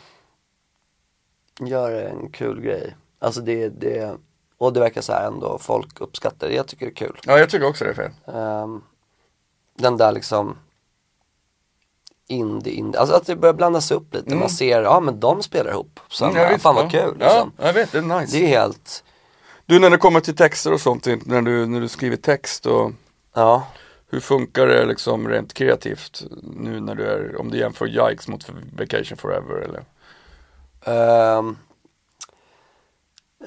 gör 1.60 1.92
en 1.92 2.30
kul 2.30 2.60
grej. 2.60 2.96
Alltså 3.18 3.40
det, 3.40 3.68
det, 3.68 4.16
och 4.58 4.72
det 4.72 4.80
verkar 4.80 5.00
så 5.00 5.12
här 5.12 5.26
ändå, 5.26 5.58
folk 5.58 6.00
uppskattar 6.00 6.48
det. 6.48 6.54
Jag 6.54 6.66
tycker 6.66 6.86
det 6.86 6.92
är 6.92 6.94
kul. 6.94 7.20
Ja, 7.26 7.38
jag 7.38 7.50
tycker 7.50 7.66
också 7.68 7.84
det 7.84 7.90
är 7.90 7.94
fel. 7.94 8.10
Ehm, 8.34 8.82
den 9.78 9.96
där 9.96 10.12
liksom 10.12 10.56
indie, 12.26 12.72
indie, 12.74 13.00
alltså 13.00 13.16
att 13.16 13.26
det 13.26 13.36
börjar 13.36 13.54
blandas 13.54 13.90
upp 13.90 14.14
lite. 14.14 14.34
Man 14.34 14.50
ser, 14.50 14.82
ja 14.82 15.00
men 15.00 15.20
de 15.20 15.42
spelar 15.42 15.70
ihop. 15.70 16.00
Så 16.08 16.24
Mm, 16.24 16.36
ja, 16.36 16.48
visst, 16.48 16.62
fan 16.62 16.76
ja. 16.76 16.82
vad 16.82 16.90
kul 16.90 17.16
Ja, 17.20 17.26
liksom. 17.26 17.52
jag 17.56 17.72
vet, 17.72 17.92
det 17.92 17.98
är 17.98 18.20
nice. 18.20 18.36
Det 18.38 18.44
är 18.44 18.48
helt, 18.48 19.04
Du 19.66 19.78
när 19.78 19.90
det 19.90 19.98
kommer 19.98 20.20
till 20.20 20.36
texter 20.36 20.72
och 20.72 20.80
sånt, 20.80 21.06
när 21.26 21.42
du, 21.42 21.66
när 21.66 21.80
du 21.80 21.88
skriver 21.88 22.16
text 22.16 22.66
och 22.66 22.92
ja. 23.34 23.66
hur 24.10 24.20
funkar 24.20 24.66
det 24.66 24.84
liksom 24.84 25.28
rent 25.28 25.54
kreativt 25.54 26.22
nu 26.42 26.80
när 26.80 26.94
du 26.94 27.04
är, 27.04 27.40
om 27.40 27.50
du 27.50 27.58
jämför 27.58 27.86
Yikes 27.86 28.28
mot 28.28 28.46
Vacation 28.78 29.18
Forever 29.18 29.54
eller? 29.54 29.84
Ehm, 30.84 31.56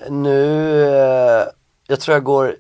nu, 0.10 0.82
eh, 0.88 1.48
jag 1.88 2.00
tror 2.00 2.16
jag 2.16 2.24
går, 2.24 2.56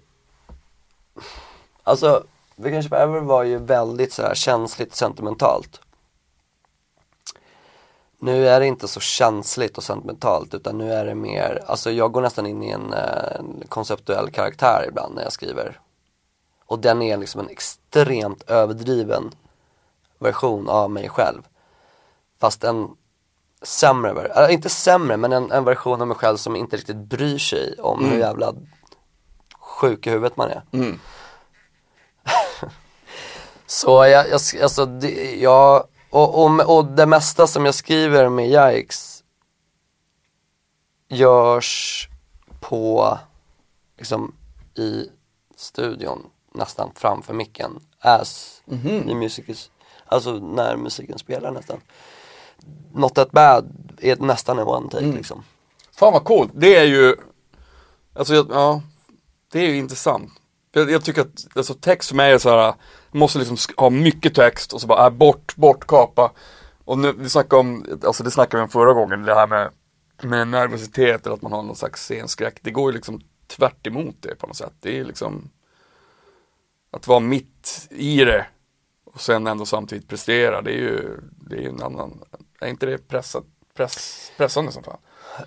alltså 1.83 2.23
Vacation 2.55 2.89
Forever 2.89 3.19
var 3.19 3.43
ju 3.43 3.57
väldigt 3.57 4.13
så 4.13 4.21
här 4.21 4.35
känsligt 4.35 4.95
sentimentalt. 4.95 5.81
Nu 8.19 8.47
är 8.47 8.59
det 8.59 8.65
inte 8.65 8.88
så 8.88 8.99
känsligt 8.99 9.77
och 9.77 9.83
sentimentalt 9.83 10.53
utan 10.53 10.77
nu 10.77 10.93
är 10.93 11.05
det 11.05 11.15
mer, 11.15 11.63
alltså 11.65 11.91
jag 11.91 12.11
går 12.11 12.21
nästan 12.21 12.45
in 12.45 12.63
i 12.63 12.69
en, 12.69 12.93
eh, 12.93 13.39
en 13.39 13.63
konceptuell 13.69 14.31
karaktär 14.31 14.85
ibland 14.89 15.15
när 15.15 15.23
jag 15.23 15.31
skriver. 15.31 15.79
Och 16.67 16.80
den 16.80 17.01
är 17.01 17.17
liksom 17.17 17.41
en 17.41 17.49
extremt 17.49 18.43
överdriven 18.43 19.32
version 20.19 20.69
av 20.69 20.91
mig 20.91 21.10
själv. 21.10 21.41
Fast 22.39 22.63
en 22.63 22.89
sämre, 23.62 24.13
ver- 24.13 24.38
eller 24.38 24.49
inte 24.49 24.69
sämre 24.69 25.17
men 25.17 25.34
en, 25.34 25.51
en 25.51 25.63
version 25.63 26.01
av 26.01 26.08
mig 26.08 26.17
själv 26.17 26.38
som 26.38 26.56
inte 26.56 26.78
riktigt 26.78 26.97
bryr 26.97 27.38
sig 27.38 27.75
om 27.80 28.06
hur 28.06 28.19
jävla 28.19 28.54
sjuk 29.60 30.08
i 30.08 30.10
huvudet 30.10 30.38
man 30.38 30.49
är. 30.49 30.62
Så 33.65 34.06
jag, 34.06 34.30
jag, 34.30 34.41
alltså, 34.62 34.86
det, 34.86 35.36
jag 35.36 35.88
och, 36.10 36.45
och, 36.45 36.78
och 36.78 36.86
det 36.86 37.06
mesta 37.06 37.47
som 37.47 37.65
jag 37.65 37.75
skriver 37.75 38.30
med 38.30 38.75
Yikes 38.75 39.23
görs 41.08 42.08
på, 42.60 43.17
liksom 43.97 44.36
i 44.75 45.10
studion 45.56 46.30
nästan 46.55 46.91
framför 46.95 47.33
micken, 47.33 47.79
as 47.99 48.61
i 49.07 49.15
music, 49.15 49.69
alltså 50.05 50.31
när 50.33 50.75
musiken 50.77 51.19
spelar 51.19 51.51
nästan. 51.51 51.79
Not 52.93 53.15
That 53.15 53.31
Bad 53.31 53.97
är 54.01 54.15
nästan 54.15 54.59
en 54.59 54.67
one 54.67 54.89
take 54.89 55.05
liksom. 55.05 55.43
Fan 55.91 56.13
vad 56.13 56.23
coolt, 56.23 56.51
det 56.53 56.75
är 56.75 56.83
ju, 56.85 57.15
alltså 58.13 58.33
ja, 58.49 58.81
det 59.51 59.59
är 59.59 59.67
ju 59.67 59.77
intressant. 59.77 60.31
Jag, 60.71 60.91
jag 60.91 61.03
tycker 61.03 61.21
att 61.21 61.47
alltså, 61.55 61.73
text 61.73 62.09
för 62.09 62.15
mig 62.15 62.33
är 62.33 62.37
så 62.37 62.49
här, 62.49 62.73
man 63.11 63.19
måste 63.19 63.39
liksom 63.39 63.57
ha 63.77 63.89
mycket 63.89 64.35
text 64.35 64.73
och 64.73 64.81
så 64.81 64.87
bara, 64.87 65.05
äh, 65.05 65.09
bort, 65.09 65.55
bort, 65.55 65.87
kapa. 65.87 66.31
Och 66.85 66.97
nu, 66.97 67.13
vi 67.17 67.29
snackade 67.29 67.59
om, 67.59 67.85
alltså 68.03 68.23
det 68.23 68.31
snackade 68.31 68.61
vi 68.61 68.63
om 68.63 68.69
förra 68.69 68.93
gången, 68.93 69.23
det 69.23 69.35
här 69.35 69.47
med, 69.47 69.71
med 70.21 70.47
nervositet 70.47 71.25
eller 71.25 71.35
att 71.35 71.41
man 71.41 71.51
har 71.51 71.63
någon 71.63 71.75
slags 71.75 72.05
scenskräck. 72.05 72.59
Det 72.61 72.71
går 72.71 72.91
ju 72.91 72.95
liksom 72.95 73.21
tvärt 73.47 73.87
emot 73.87 74.15
det 74.19 74.35
på 74.35 74.47
något 74.47 74.57
sätt. 74.57 74.73
Det 74.79 74.99
är 74.99 75.05
liksom 75.05 75.49
att 76.95 77.08
vara 77.08 77.19
mitt 77.19 77.88
i 77.89 78.25
det 78.25 78.45
och 79.05 79.21
sen 79.21 79.47
ändå 79.47 79.65
samtidigt 79.65 80.08
prestera, 80.08 80.62
det 80.62 80.71
är 80.71 80.77
ju, 80.77 81.19
det 81.49 81.55
är 81.55 81.62
ju 81.62 81.69
en 81.69 81.84
annan, 81.84 82.23
är 82.60 82.67
inte 82.67 82.86
det 82.86 82.97
pressat, 82.97 83.43
press, 83.73 84.31
pressande 84.38 84.71
som 84.71 84.84
fan? 84.84 84.97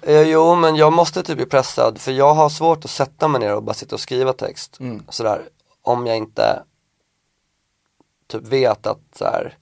Eh, 0.03 0.23
jo 0.23 0.55
men 0.55 0.77
jag 0.77 0.93
måste 0.93 1.23
typ 1.23 1.37
bli 1.37 1.47
pressad 1.47 1.99
för 2.01 2.13
jag 2.13 2.35
har 2.35 2.49
svårt 2.49 2.85
att 2.85 2.91
sätta 2.91 3.29
mig 3.29 3.41
ner 3.41 3.55
och 3.55 3.63
bara 3.63 3.75
sitta 3.75 3.97
och 3.97 4.01
skriva 4.01 4.33
text. 4.33 4.79
Sådär, 5.09 5.49
om 5.83 6.07
jag 6.07 6.17
inte 6.17 6.63
typ 8.27 8.43
vet 8.43 8.87
att 8.87 9.01
så 9.15 9.25
här, 9.25 9.59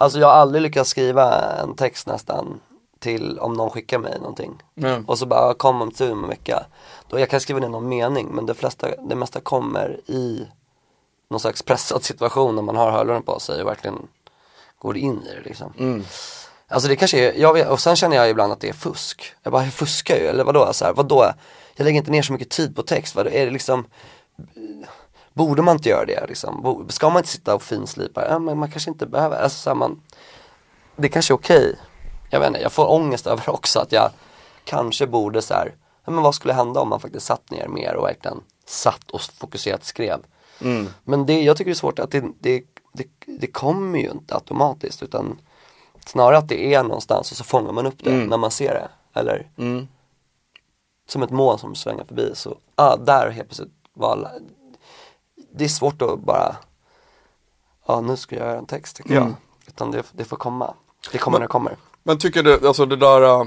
Alltså 0.00 0.18
jag 0.18 0.26
har 0.26 0.34
aldrig 0.34 0.62
lyckats 0.62 0.90
skriva 0.90 1.52
en 1.62 1.74
text 1.74 2.06
nästan 2.06 2.60
till 2.98 3.38
om 3.38 3.52
någon 3.52 3.70
skickar 3.70 3.98
mig 3.98 4.18
någonting. 4.18 4.62
Mm. 4.76 5.04
Och 5.04 5.18
så 5.18 5.26
bara 5.26 5.54
kom 5.54 5.82
om 5.82 5.90
tur 5.90 6.12
om 6.12 6.22
en 6.24 6.30
vecka. 6.30 6.66
Då 7.08 7.20
jag 7.20 7.30
kan 7.30 7.40
skriva 7.40 7.60
ner 7.60 7.68
någon 7.68 7.88
mening 7.88 8.28
men 8.28 8.46
det, 8.46 8.54
flesta, 8.54 8.88
det 9.08 9.14
mesta 9.14 9.40
kommer 9.40 10.00
i 10.06 10.46
någon 11.30 11.40
slags 11.40 11.62
pressad 11.62 12.02
situation 12.02 12.54
när 12.54 12.62
man 12.62 12.76
har 12.76 12.90
hörluren 12.90 13.22
på 13.22 13.40
sig 13.40 13.62
och 13.62 13.68
verkligen 13.68 14.08
går 14.78 14.96
in 14.96 15.22
i 15.22 15.34
det 15.34 15.48
liksom. 15.48 15.72
Alltså 16.68 16.88
det 16.88 16.96
kanske 16.96 17.18
är, 17.18 17.40
jag 17.40 17.54
vet, 17.54 17.68
och 17.68 17.80
sen 17.80 17.96
känner 17.96 18.16
jag 18.16 18.30
ibland 18.30 18.52
att 18.52 18.60
det 18.60 18.68
är 18.68 18.72
fusk. 18.72 19.34
Jag 19.42 19.52
bara, 19.52 19.64
jag 19.64 19.72
fuskar 19.72 20.16
ju, 20.16 20.26
eller 20.26 20.44
vadå? 20.44 20.72
Så 20.72 20.84
här, 20.84 20.92
vadå? 20.92 21.32
Jag 21.76 21.84
lägger 21.84 21.98
inte 21.98 22.10
ner 22.10 22.22
så 22.22 22.32
mycket 22.32 22.50
tid 22.50 22.76
på 22.76 22.82
text, 22.82 23.14
vad 23.14 23.26
är 23.26 23.44
det 23.44 23.50
liksom 23.50 23.84
Borde 25.32 25.62
man 25.62 25.76
inte 25.76 25.88
göra 25.88 26.04
det 26.04 26.26
liksom? 26.28 26.86
Ska 26.88 27.08
man 27.08 27.16
inte 27.16 27.28
sitta 27.28 27.54
och 27.54 27.62
finslipa? 27.62 28.28
Ja 28.28 28.38
men 28.38 28.58
man 28.58 28.70
kanske 28.70 28.90
inte 28.90 29.06
behöver, 29.06 29.42
alltså 29.42 29.58
så 29.58 29.70
här, 29.70 29.74
man 29.74 30.02
Det 30.96 31.08
kanske 31.08 31.34
är 31.34 31.36
okej 31.36 31.76
Jag 32.30 32.40
vet 32.40 32.46
inte, 32.46 32.60
jag 32.60 32.72
får 32.72 32.90
ångest 32.90 33.26
över 33.26 33.50
också 33.50 33.80
att 33.80 33.92
jag 33.92 34.10
kanske 34.64 35.06
borde 35.06 35.42
så 35.42 35.54
här, 35.54 35.74
ja, 36.04 36.12
men 36.12 36.22
vad 36.22 36.34
skulle 36.34 36.54
hända 36.54 36.80
om 36.80 36.88
man 36.88 37.00
faktiskt 37.00 37.26
satt 37.26 37.50
ner 37.50 37.68
mer 37.68 37.94
och 37.94 38.06
verkligen 38.06 38.40
satt 38.66 39.10
och 39.10 39.20
fokuserat 39.20 39.84
skrev 39.84 40.18
Men 41.04 41.26
det, 41.26 41.42
jag 41.42 41.56
tycker 41.56 41.70
det 41.70 41.72
är 41.72 41.74
svårt 41.74 41.98
att 41.98 42.10
det, 42.10 42.24
det, 42.40 42.62
det, 42.92 43.06
det 43.26 43.46
kommer 43.46 43.98
ju 43.98 44.10
inte 44.10 44.34
automatiskt 44.34 45.02
utan 45.02 45.38
Snarare 46.06 46.38
att 46.38 46.48
det 46.48 46.74
är 46.74 46.82
någonstans 46.82 47.30
och 47.30 47.36
så 47.36 47.44
fångar 47.44 47.72
man 47.72 47.86
upp 47.86 48.04
det 48.04 48.10
när 48.28 48.36
man 48.36 48.50
ser 48.50 48.74
det. 48.74 48.88
Eller 49.20 49.50
som 51.08 51.22
ett 51.22 51.30
moln 51.30 51.58
som 51.58 51.74
svänger 51.74 52.04
förbi 52.04 52.30
så, 52.34 52.56
ah, 52.74 52.96
där 52.96 53.30
helt 53.30 53.48
plötsligt 53.48 53.72
var 53.94 54.12
alla- 54.12 54.30
Det 55.54 55.64
är 55.64 55.68
svårt 55.68 56.02
att 56.02 56.18
bara, 56.20 56.56
ja 57.86 57.94
ah, 57.94 58.00
nu 58.00 58.16
ska 58.16 58.36
jag 58.36 58.46
göra 58.46 58.58
en 58.58 58.66
text 58.66 58.96
tycker 58.96 59.14
jag. 59.14 59.34
Utan 59.66 59.90
det, 59.90 60.02
det 60.12 60.24
får 60.24 60.36
komma. 60.36 60.74
Det 61.12 61.18
kommer 61.18 61.38
när 61.38 61.44
det 61.46 61.50
kommer. 61.50 61.76
Men 62.02 62.18
tycker 62.18 62.42
du, 62.42 62.66
alltså 62.68 62.86
det 62.86 62.96
där, 62.96 63.22
äh, 63.22 63.46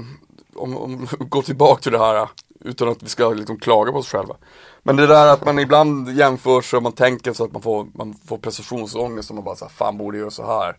om, 0.54 0.76
om 0.76 1.06
gå 1.18 1.42
tillbaka 1.42 1.82
till 1.82 1.92
det 1.92 1.98
här, 1.98 2.16
äh, 2.16 2.28
utan 2.64 2.88
att 2.88 3.02
vi 3.02 3.08
ska 3.08 3.28
liksom 3.30 3.58
klaga 3.58 3.92
på 3.92 3.98
oss 3.98 4.08
själva. 4.08 4.36
Men 4.82 4.96
det 4.96 5.06
där 5.06 5.26
att 5.26 5.44
man 5.44 5.58
ibland 5.58 6.08
jämför 6.10 6.60
sig 6.60 6.76
och 6.76 6.82
man 6.82 6.92
tänker 6.92 7.32
så 7.32 7.44
att 7.44 7.52
man 7.52 7.62
får, 7.62 7.86
man 7.94 8.14
får 8.14 8.38
prestationsångest 8.38 9.30
och 9.30 9.34
man 9.34 9.44
bara 9.44 9.56
så 9.56 9.64
här, 9.64 9.72
fan 9.72 9.98
borde 9.98 10.16
jag 10.16 10.22
göra 10.22 10.30
så 10.30 10.46
här. 10.46 10.76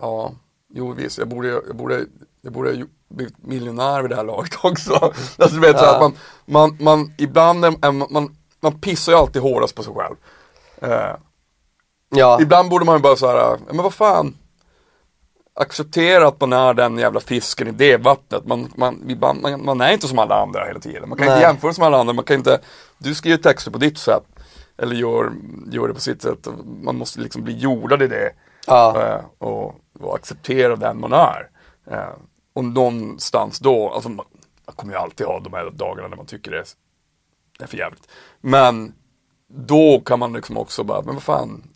Ja, 0.00 0.32
jo 0.74 0.92
visst, 0.92 1.18
jag 1.18 1.28
borde, 1.28 1.48
jag 1.48 1.76
borde, 1.76 2.06
jag 2.40 2.52
borde 2.52 2.86
blivit 3.08 3.44
miljonär 3.46 4.02
vid 4.02 4.10
det 4.10 4.16
här 4.16 4.24
laget 4.24 4.52
också. 4.62 4.94
Alltså 4.94 5.54
du 5.54 5.60
vet 5.60 5.78
så 5.78 5.84
att 5.84 6.00
man, 6.00 6.12
man, 6.44 6.76
man, 6.80 7.12
ibland 7.18 7.64
är, 7.64 7.92
man, 7.92 8.06
man, 8.10 8.36
man 8.60 8.80
pissar 8.80 9.12
ju 9.12 9.18
alltid 9.18 9.42
hårdast 9.42 9.74
på 9.74 9.82
sig 9.82 9.94
själv. 9.94 10.16
Eh, 10.82 11.16
Ja, 12.12 12.40
Ibland 12.40 12.70
borde 12.70 12.84
man 12.84 12.96
ju 12.96 13.02
bara 13.02 13.16
så 13.16 13.26
här, 13.26 13.36
ja, 13.36 13.58
men 13.66 13.82
vad 13.82 13.94
fan 13.94 14.36
Acceptera 15.60 16.28
att 16.28 16.40
man 16.40 16.52
är 16.52 16.74
den 16.74 16.98
jävla 16.98 17.20
fisken 17.20 17.68
i 17.68 17.70
det 17.70 17.96
vattnet. 17.96 18.46
Man, 18.46 18.72
man, 18.76 19.18
man, 19.20 19.64
man 19.64 19.80
är 19.80 19.92
inte 19.92 20.08
som 20.08 20.18
alla 20.18 20.42
andra 20.42 20.64
hela 20.64 20.80
tiden. 20.80 21.08
Man 21.08 21.18
kan 21.18 21.26
Nej. 21.26 21.36
inte 21.36 21.46
jämföra 21.46 21.72
sig 21.72 21.82
med 21.82 21.86
alla 21.86 21.98
andra. 21.98 22.12
Man 22.12 22.24
kan 22.24 22.36
inte, 22.36 22.60
du 22.98 23.14
skriver 23.14 23.36
texter 23.36 23.70
på 23.70 23.78
ditt 23.78 23.98
sätt. 23.98 24.22
Eller 24.78 24.96
gör, 24.96 25.32
gör 25.70 25.88
det 25.88 25.94
på 25.94 26.00
sitt 26.00 26.22
sätt. 26.22 26.48
Man 26.82 26.96
måste 26.96 27.20
liksom 27.20 27.42
bli 27.42 27.58
jordad 27.58 28.02
i 28.02 28.06
det. 28.06 28.32
Ja. 28.66 29.02
Eh, 29.02 29.24
och, 29.38 29.74
och 30.00 30.14
acceptera 30.14 30.76
den 30.76 31.00
man 31.00 31.12
är. 31.12 31.50
Eh, 31.90 32.14
och 32.52 32.64
någonstans 32.64 33.58
då, 33.58 33.90
alltså 33.90 34.08
man, 34.08 34.26
man 34.66 34.74
kommer 34.76 34.92
ju 34.92 34.98
alltid 34.98 35.26
ha 35.26 35.40
de 35.40 35.52
här 35.52 35.70
dagarna 35.70 36.08
när 36.08 36.16
man 36.16 36.26
tycker 36.26 36.50
det 36.50 36.58
är, 36.58 36.66
det 37.58 37.64
är 37.64 37.68
för 37.68 37.76
jävligt. 37.76 38.08
Men 38.40 38.94
då 39.48 40.00
kan 40.00 40.18
man 40.18 40.32
liksom 40.32 40.56
också 40.56 40.84
bara, 40.84 41.02
men 41.02 41.14
vad 41.14 41.22
fan, 41.22 41.69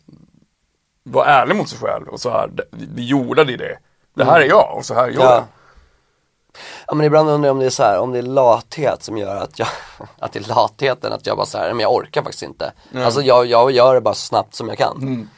vara 1.05 1.25
ärlig 1.25 1.55
mot 1.55 1.69
sig 1.69 1.79
själv 1.79 2.07
och 2.07 2.19
så 2.19 2.29
här, 2.29 2.49
vi 2.71 3.05
gjorde 3.05 3.43
det 3.43 3.57
det. 3.57 3.77
Det 4.13 4.25
här 4.25 4.41
är 4.41 4.45
jag 4.45 4.77
och 4.77 4.85
så 4.85 4.93
här 4.93 5.03
är 5.03 5.11
jag. 5.11 5.23
Ja. 5.23 6.95
Men 6.95 7.05
ibland 7.05 7.29
undrar 7.29 7.47
jag 7.47 7.53
om 7.53 7.59
det 7.59 7.65
är 7.65 7.69
så 7.69 7.83
här, 7.83 7.99
om 7.99 8.11
det 8.11 8.17
är 8.17 8.23
lathet 8.23 9.03
som 9.03 9.17
gör 9.17 9.35
att 9.35 9.59
jag, 9.59 9.67
att 10.19 10.33
det 10.33 10.39
är 10.39 10.47
latheten 10.47 11.13
att 11.13 11.25
jag 11.27 11.37
bara 11.37 11.45
så 11.45 11.57
här, 11.57 11.73
men 11.73 11.79
jag 11.79 11.93
orkar 11.93 12.21
faktiskt 12.21 12.43
inte. 12.43 12.73
Alltså 12.95 13.21
jag, 13.21 13.45
jag 13.45 13.71
gör 13.71 13.95
det 13.95 14.01
bara 14.01 14.13
så 14.13 14.25
snabbt 14.25 14.55
som 14.55 14.67
jag 14.67 14.77
kan. 14.77 14.97
Mm. 14.97 15.29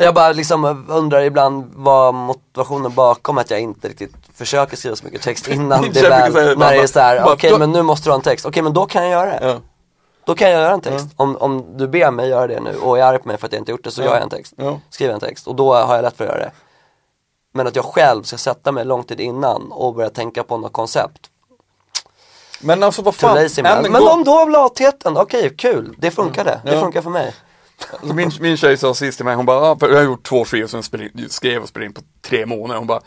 Jag 0.00 0.14
bara 0.14 0.32
liksom 0.32 0.86
undrar 0.88 1.20
ibland 1.20 1.72
vad 1.74 2.14
motivationen 2.14 2.94
bakom 2.94 3.38
att 3.38 3.50
jag 3.50 3.60
inte 3.60 3.88
riktigt 3.88 4.14
försöker 4.34 4.76
skriva 4.76 4.96
så 4.96 5.04
mycket 5.04 5.22
text 5.22 5.48
innan 5.48 5.82
det 5.92 6.02
väl, 6.02 6.58
när 6.58 6.72
det 6.72 6.82
är 6.82 6.86
så 6.86 7.00
här, 7.00 7.32
okej 7.32 7.58
men 7.58 7.72
nu 7.72 7.82
måste 7.82 8.08
du 8.08 8.10
ha 8.10 8.16
en 8.16 8.22
text, 8.22 8.46
okej 8.46 8.62
men 8.62 8.72
då 8.72 8.86
kan 8.86 9.02
jag 9.02 9.10
göra 9.10 9.30
det. 9.30 9.46
Ja. 9.46 9.60
Då 10.28 10.34
kan 10.34 10.50
jag 10.50 10.60
göra 10.60 10.72
en 10.72 10.80
text. 10.80 11.06
Om, 11.16 11.36
om 11.36 11.76
du 11.76 11.88
ber 11.88 12.10
mig 12.10 12.28
göra 12.28 12.46
det 12.46 12.60
nu 12.60 12.76
och 12.76 12.98
är 12.98 13.02
arg 13.02 13.18
på 13.18 13.28
mig 13.28 13.38
för 13.38 13.46
att 13.46 13.52
jag 13.52 13.60
inte 13.60 13.72
gjort 13.72 13.84
det 13.84 13.90
så 13.90 14.02
gör 14.02 14.14
jag 14.14 14.22
en 14.22 14.30
text. 14.30 14.54
Skriver 14.90 15.14
en 15.14 15.20
text 15.20 15.46
och 15.46 15.56
då 15.56 15.74
har 15.74 15.94
jag 15.94 16.02
lätt 16.02 16.16
för 16.16 16.24
att 16.24 16.30
göra 16.30 16.40
det. 16.40 16.52
Men 17.54 17.66
att 17.66 17.76
jag 17.76 17.84
själv 17.84 18.22
ska 18.22 18.36
sätta 18.36 18.72
mig 18.72 18.84
lång 18.84 19.04
tid 19.04 19.20
innan 19.20 19.72
och 19.72 19.94
börja 19.94 20.10
tänka 20.10 20.42
på 20.42 20.56
något 20.56 20.72
koncept. 20.72 21.30
Men 22.60 22.82
alltså 22.82 23.02
vad 23.02 23.14
fan, 23.14 23.34
lazy 23.34 23.62
Men 23.62 23.92
gång. 23.92 24.08
om 24.08 24.24
då 24.24 24.38
av 24.40 24.50
latheten, 24.50 25.16
okej 25.16 25.56
kul, 25.56 25.94
det 25.98 26.10
funkade. 26.10 26.60
Det 26.64 26.80
funkar 26.80 27.02
för 27.02 27.10
mig. 27.10 27.34
Alltså 27.90 28.14
min, 28.14 28.30
min 28.40 28.56
tjej 28.56 28.76
sa 28.76 28.94
sist 28.94 29.18
till 29.18 29.24
mig, 29.24 29.34
hon 29.34 29.46
bara, 29.46 29.58
ah, 29.58 29.76
jag 29.80 29.96
har 29.96 30.02
gjort 30.02 30.26
två 30.26 30.44
skivor 30.44 30.66
som 30.66 30.82
jag 30.92 31.30
skrev 31.30 31.62
och 31.62 31.68
spelade 31.68 31.86
in 31.86 31.94
på 31.94 32.02
tre 32.22 32.46
månader. 32.46 32.78
Hon 32.78 32.86
bara, 32.86 33.00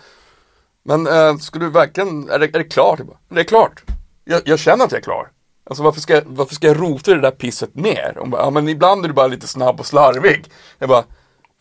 men 0.83 1.07
äh, 1.07 1.37
ska 1.37 1.59
du 1.59 1.69
verkligen, 1.69 2.29
är 2.29 2.39
det, 2.39 2.45
är 2.45 2.59
det 2.59 2.63
klart? 2.63 2.99
Jag 2.99 3.07
bara, 3.07 3.17
det 3.29 3.39
är 3.39 3.43
klart. 3.43 3.83
Jag, 4.23 4.41
jag 4.45 4.59
känner 4.59 4.85
att 4.85 4.91
jag 4.91 4.99
är 4.99 5.03
klar. 5.03 5.29
Alltså 5.71 5.83
varför 5.83 5.99
ska, 6.01 6.13
jag- 6.13 6.23
varför 6.25 6.55
ska 6.55 6.67
jag 6.67 6.81
rota 6.81 7.11
i 7.11 7.13
det 7.13 7.21
där 7.21 7.31
pisset 7.31 7.75
mer? 7.75 8.15
Hon 8.19 8.29
bara, 8.29 8.41
ja 8.41 8.49
men 8.49 8.69
ibland 8.69 9.03
är 9.03 9.07
du 9.07 9.13
bara 9.13 9.27
lite 9.27 9.47
snabb 9.47 9.79
och 9.79 9.85
slarvig. 9.85 10.45
Jag 10.79 10.89
bara, 10.89 11.03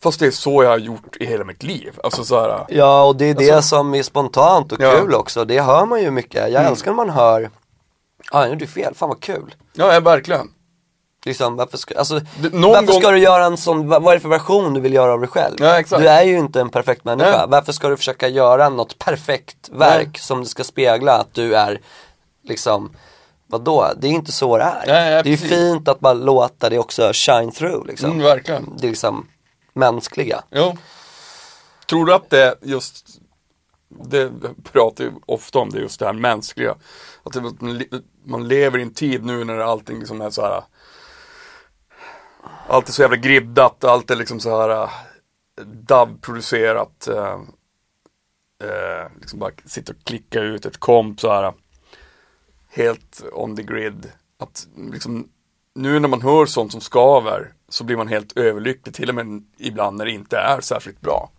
fast 0.03 0.21
det 0.21 0.27
är 0.27 0.31
så 0.31 0.63
jag 0.63 0.71
har 0.71 0.79
gjort 0.79 1.17
i 1.21 1.27
hela 1.27 1.45
mitt 1.45 1.63
liv. 1.63 1.99
Alltså 2.05 2.25
så 2.25 2.41
här, 2.41 2.65
Ja 2.69 3.05
och 3.05 3.17
det 3.17 3.25
är 3.25 3.35
det 3.35 3.63
som 3.63 3.95
är 3.95 4.03
spontant 4.03 4.73
och 4.73 4.81
Ja. 4.81 4.93
kul 5.01 5.15
också. 5.15 5.45
Det 5.45 5.61
hör 5.61 5.87
man 5.87 6.01
ju 6.03 6.11
mycket. 6.11 6.53
Jag 6.53 6.65
älskar 6.67 6.91
när 6.91 6.97
man 6.97 7.11
hör, 7.11 7.41
ja 7.41 7.49
ah, 8.39 8.43
nu 8.45 8.49
gjorde 8.49 8.65
du 8.65 8.67
fel, 8.67 8.95
fan 8.95 9.09
vad 9.09 9.21
kul. 9.21 9.55
ja, 9.75 9.95
ja 9.95 10.01
verkligen. 10.01 10.49
Liksom, 11.27 11.57
varför 11.57 11.79
ska, 11.79 11.99
alltså, 11.99 12.15
Det- 12.19 12.49
varför 12.53 12.87
gång- 12.87 13.01
ska 13.01 13.11
du 13.11 13.19
göra 13.19 13.45
en 13.45 13.57
sån, 13.57 13.89
vad, 13.89 14.07
är 14.09 14.15
det 14.15 14.21
för 14.21 14.29
version 14.29 14.75
du 14.75 14.81
vill 14.81 14.95
göra 14.95 15.13
av 15.13 15.21
dig 15.21 15.29
själv? 15.29 15.57
Ja, 15.59 15.79
exakt. 15.79 16.03
Du 16.03 16.09
är 16.09 16.23
ju 16.23 16.39
inte 16.39 16.61
en 16.61 16.69
perfekt 16.71 17.05
människa. 17.05 17.31
Nej. 17.39 17.47
Varför 17.49 17.73
ska 17.73 17.89
du 17.89 17.97
försöka 17.97 18.29
göra 18.29 18.69
något 18.69 18.99
perfekt 18.99 19.69
verk 19.73 20.19
som 20.19 20.45
ska 20.45 20.65
spegla 20.65 21.13
att 21.19 21.35
du 21.35 21.55
är, 21.55 21.81
liksom, 22.45 22.91
vadå? 23.51 23.93
Det 23.97 24.07
är 24.07 24.11
inte 24.11 24.33
så 24.33 24.59
det 24.59 24.65
är. 24.65 24.87
Nej, 24.87 25.13
ja, 25.13 25.23
det 25.23 25.29
är 25.29 25.31
ju 25.31 25.37
fint 25.37 25.89
att 25.89 26.01
bara 26.01 26.13
låta 26.15 26.69
det 26.69 26.79
också 26.79 27.11
shine 27.15 27.53
through 27.53 27.87
liksom. 27.87 28.11
Mm, 28.11 28.23
verkligen. 28.23 28.77
Det 28.77 28.87
är 28.87 28.91
liksom 28.91 29.27
mänskliga. 29.73 30.43
Jo. 30.51 30.77
Tror 31.89 32.07
du 32.07 32.15
att 32.15 32.31
det 32.31 32.55
just, 32.63 33.07
det 33.89 34.31
pratar 34.73 35.05
ju 35.05 35.13
ofta 35.27 35.59
om 35.59 35.71
det 35.71 35.79
just 35.79 36.01
det 36.01 36.07
här 36.07 36.13
mänskliga. 36.13 36.75
Att 37.23 37.33
det, 37.33 37.41
man 37.41 37.79
le- 37.79 38.01
man 38.25 38.49
lever 38.49 38.79
i 38.79 38.83
en 38.83 38.95
tid 38.95 39.25
nu 39.25 39.45
när 39.45 39.59
allting 39.59 39.99
liksom 39.99 40.21
är 40.21 40.31
så 40.31 40.43
här. 40.43 40.63
Allt 42.69 42.89
är 42.89 42.93
så 42.93 43.03
jävla 43.03 43.17
griddat, 43.17 43.85
allt 43.85 44.11
är 44.11 44.17
liksom 44.17 44.41
så 44.41 44.61
här 44.61 44.83
äh, 44.83 44.91
DAV-producerat. 45.65 47.09
Äh, 47.09 47.41
äh, 48.69 49.09
liksom 49.21 49.39
bara 49.39 49.51
sitta 49.67 49.93
och 49.93 50.05
klicka 50.05 50.41
ut 50.41 50.67
ett 50.67 50.81
komp 50.81 51.21
så 51.21 51.33
här. 51.33 51.53
Helt 52.71 53.23
on 53.33 53.57
the 53.57 53.63
grid. 53.63 54.13
Att 54.39 54.67
liksom 54.93 55.29
nu 55.75 55.99
när 55.99 56.09
man 56.09 56.23
hör 56.23 56.47
sånt 56.47 56.73
som 56.73 56.81
skaver 56.81 57.53
så 57.69 57.85
blir 57.85 57.97
man 57.97 58.09
helt 58.09 58.37
överlycklig 58.37 58.95
till 58.95 59.09
och 59.09 59.15
med 59.15 59.45
ibland 59.59 59.97
när 59.97 60.05
det 60.05 60.11
inte 60.11 60.39
är 60.39 60.61
särskilt 60.61 61.01
bra. 61.01 61.31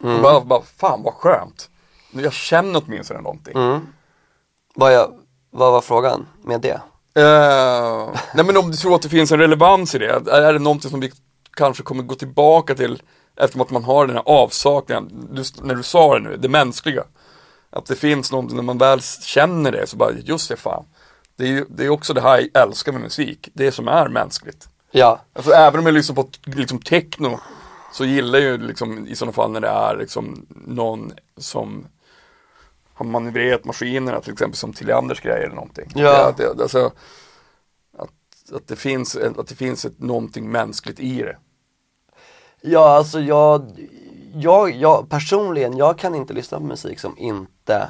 Och 0.00 0.22
Bara, 0.22 0.40
bara, 0.40 0.62
fan 0.62 1.02
vad 1.02 1.14
skönt. 1.14 1.70
Jag 2.12 2.32
känner 2.32 2.82
åtminstone 2.86 3.20
någonting. 3.20 3.54
Vad, 4.74 4.92
jag, 4.94 5.12
vad 5.50 5.72
var 5.72 5.80
frågan 5.80 6.26
med 6.44 6.60
det? 6.60 6.80
Eh, 7.14 8.08
nej 8.34 8.44
men 8.44 8.56
om 8.56 8.70
du 8.70 8.76
tror 8.76 8.94
att 8.94 9.02
det 9.02 9.08
finns 9.08 9.32
en 9.32 9.38
relevans 9.38 9.94
i 9.94 9.98
det, 9.98 10.06
är 10.10 10.42
är 10.42 10.52
det 10.52 10.58
någonting 10.58 10.90
som 10.90 11.00
vi 11.00 11.12
kanske 11.56 11.82
kommer 11.82 12.02
gå 12.02 12.14
tillbaka 12.14 12.74
till 12.74 13.02
eftersom 13.36 13.60
att 13.60 13.70
man 13.70 13.84
har 13.84 14.06
den 14.06 14.16
här 14.16 14.22
avsaknaden, 14.26 15.28
du, 15.32 15.42
när 15.62 15.74
du 15.74 15.82
sa 15.82 16.14
det 16.14 16.20
nu, 16.20 16.36
det 16.36 16.48
mänskliga. 16.48 17.04
Att 17.70 17.86
det 17.86 17.96
finns 17.96 18.32
någonting, 18.32 18.56
när 18.56 18.62
man 18.62 18.78
väl 18.78 19.00
känner 19.22 19.72
det 19.72 19.86
så 19.86 19.96
bara, 19.96 20.12
just 20.12 20.48
det 20.48 20.56
fan. 20.56 20.84
Det 21.36 21.44
är 21.44 21.48
ju 21.48 21.66
det 21.68 21.84
är 21.84 21.88
också 21.88 22.14
det 22.14 22.20
här 22.20 22.48
jag 22.52 22.62
älskar 22.62 22.92
med 22.92 23.00
musik, 23.00 23.48
det 23.52 23.72
som 23.72 23.88
är 23.88 24.08
mänskligt. 24.08 24.68
Ja, 24.90 25.20
Alltså 25.32 25.52
även 25.52 25.80
om 25.80 25.86
jag 25.86 25.94
lyssnar 25.94 26.16
på 26.16 26.28
liksom 26.44 26.78
techno 26.78 27.40
så 27.92 28.04
gillar 28.04 28.38
jag 28.38 28.48
ju 28.48 28.58
liksom 28.58 29.06
i 29.06 29.16
sådana 29.16 29.32
fall 29.32 29.50
när 29.50 29.60
det 29.60 29.68
är 29.68 29.96
liksom 29.96 30.46
någon 30.66 31.12
som 31.36 31.86
har 32.94 33.06
manövrerat 33.06 33.64
maskinerna 33.64 34.20
till 34.20 34.32
exempel 34.32 34.56
som 34.56 34.72
till 34.72 34.92
Anders 34.92 35.20
grejer 35.20 35.44
eller 35.44 35.54
någonting. 35.54 35.92
Ja. 35.94 36.34
Det, 36.36 36.54
det, 36.54 36.62
alltså, 36.62 36.92
att, 37.98 38.10
att 38.52 38.68
det 38.68 38.76
finns, 38.76 39.16
att 39.16 39.46
det 39.46 39.54
finns 39.54 39.84
ett, 39.84 39.98
någonting 39.98 40.50
mänskligt 40.50 41.00
i 41.00 41.22
det. 41.22 41.36
Ja, 42.60 42.88
alltså 42.96 43.20
jag, 43.20 43.70
jag, 44.34 44.70
jag 44.70 45.08
personligen, 45.08 45.76
jag 45.76 45.98
kan 45.98 46.14
inte 46.14 46.32
lyssna 46.32 46.58
på 46.58 46.64
musik 46.64 47.00
som 47.00 47.18
inte 47.18 47.88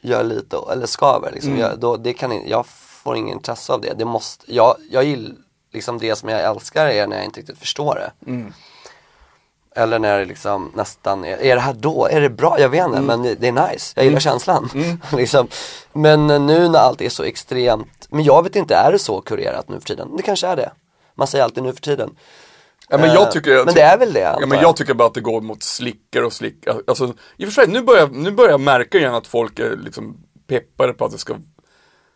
gör 0.00 0.24
lite, 0.24 0.56
eller 0.72 0.86
skaver 0.86 1.30
liksom. 1.32 1.50
Mm. 1.50 1.60
Jag, 1.62 1.78
då, 1.78 1.96
det 1.96 2.12
kan, 2.12 2.48
jag 2.48 2.66
får 2.66 3.16
ingen 3.16 3.36
intresse 3.36 3.72
av 3.72 3.80
det. 3.80 3.94
Det 3.98 4.04
måste, 4.04 4.54
jag, 4.54 4.76
jag 4.90 5.04
gillar, 5.04 5.36
liksom 5.72 5.98
det 5.98 6.16
som 6.16 6.28
jag 6.28 6.40
älskar 6.40 6.86
är 6.86 7.06
när 7.06 7.16
jag 7.16 7.24
inte 7.24 7.40
riktigt 7.40 7.58
förstår 7.58 7.94
det. 7.94 8.30
Mm. 8.30 8.52
Eller 9.76 9.98
när 9.98 10.18
det 10.18 10.24
liksom 10.24 10.72
nästan 10.74 11.24
är, 11.24 11.38
är 11.42 11.54
det 11.54 11.60
här 11.60 11.72
då, 11.72 12.06
är 12.06 12.20
det 12.20 12.30
bra? 12.30 12.60
Jag 12.60 12.68
vet 12.68 12.80
Mm. 12.86 12.90
inte 12.92 13.02
men 13.06 13.22
det, 13.22 13.34
det 13.34 13.48
är 13.48 13.70
nice, 13.72 13.92
jag 13.96 14.04
gillar 14.04 14.20
känslan. 14.20 14.70
liksom. 15.16 15.48
Men 15.92 16.30
eh, 16.30 16.40
nu 16.40 16.68
när 16.68 16.78
allt 16.78 17.00
är 17.00 17.08
så 17.08 17.22
extremt, 17.22 18.06
men 18.10 18.24
jag 18.24 18.42
vet 18.42 18.56
inte, 18.56 18.74
är 18.74 18.92
det 18.92 18.98
så 18.98 19.20
kurerat 19.20 19.68
nu 19.68 19.80
för 19.80 19.86
tiden? 19.86 20.16
Det 20.16 20.22
kanske 20.22 20.46
är 20.46 20.56
det. 20.56 20.70
Man 21.14 21.26
säger 21.26 21.44
alltid 21.44 21.62
nu 21.62 21.72
för 21.72 21.80
tiden. 21.80 22.16
Ja, 22.90 22.98
men 22.98 23.08
Eh, 23.08 23.14
jag 23.14 23.30
tycker, 23.30 23.64
men 23.64 23.74
det 23.74 23.80
är 23.82 23.98
väl 23.98 24.12
det, 24.12 24.20
Ja 24.20 24.46
men 24.46 24.60
jag. 24.60 24.76
tycker 24.76 24.94
bara 24.94 25.08
att 25.08 25.14
det 25.14 25.20
går 25.20 25.40
mot 25.40 25.62
slickare 25.62 26.26
och 26.26 26.32
slickare. 26.32 26.76
Alltså, 26.86 27.14
i 27.36 27.44
och 27.44 27.48
för 27.48 27.52
sig, 27.52 27.68
nu 27.68 27.82
börjar, 27.82 28.08
nu 28.08 28.30
börjar 28.30 28.50
jag 28.50 28.60
märka 28.60 28.98
igen 28.98 29.14
att 29.14 29.26
folk 29.26 29.58
är 29.58 29.76
liksom 29.76 30.16
peppade 30.48 30.92
på 30.92 31.04
att 31.04 31.12
det 31.12 31.18
ska 31.18 31.34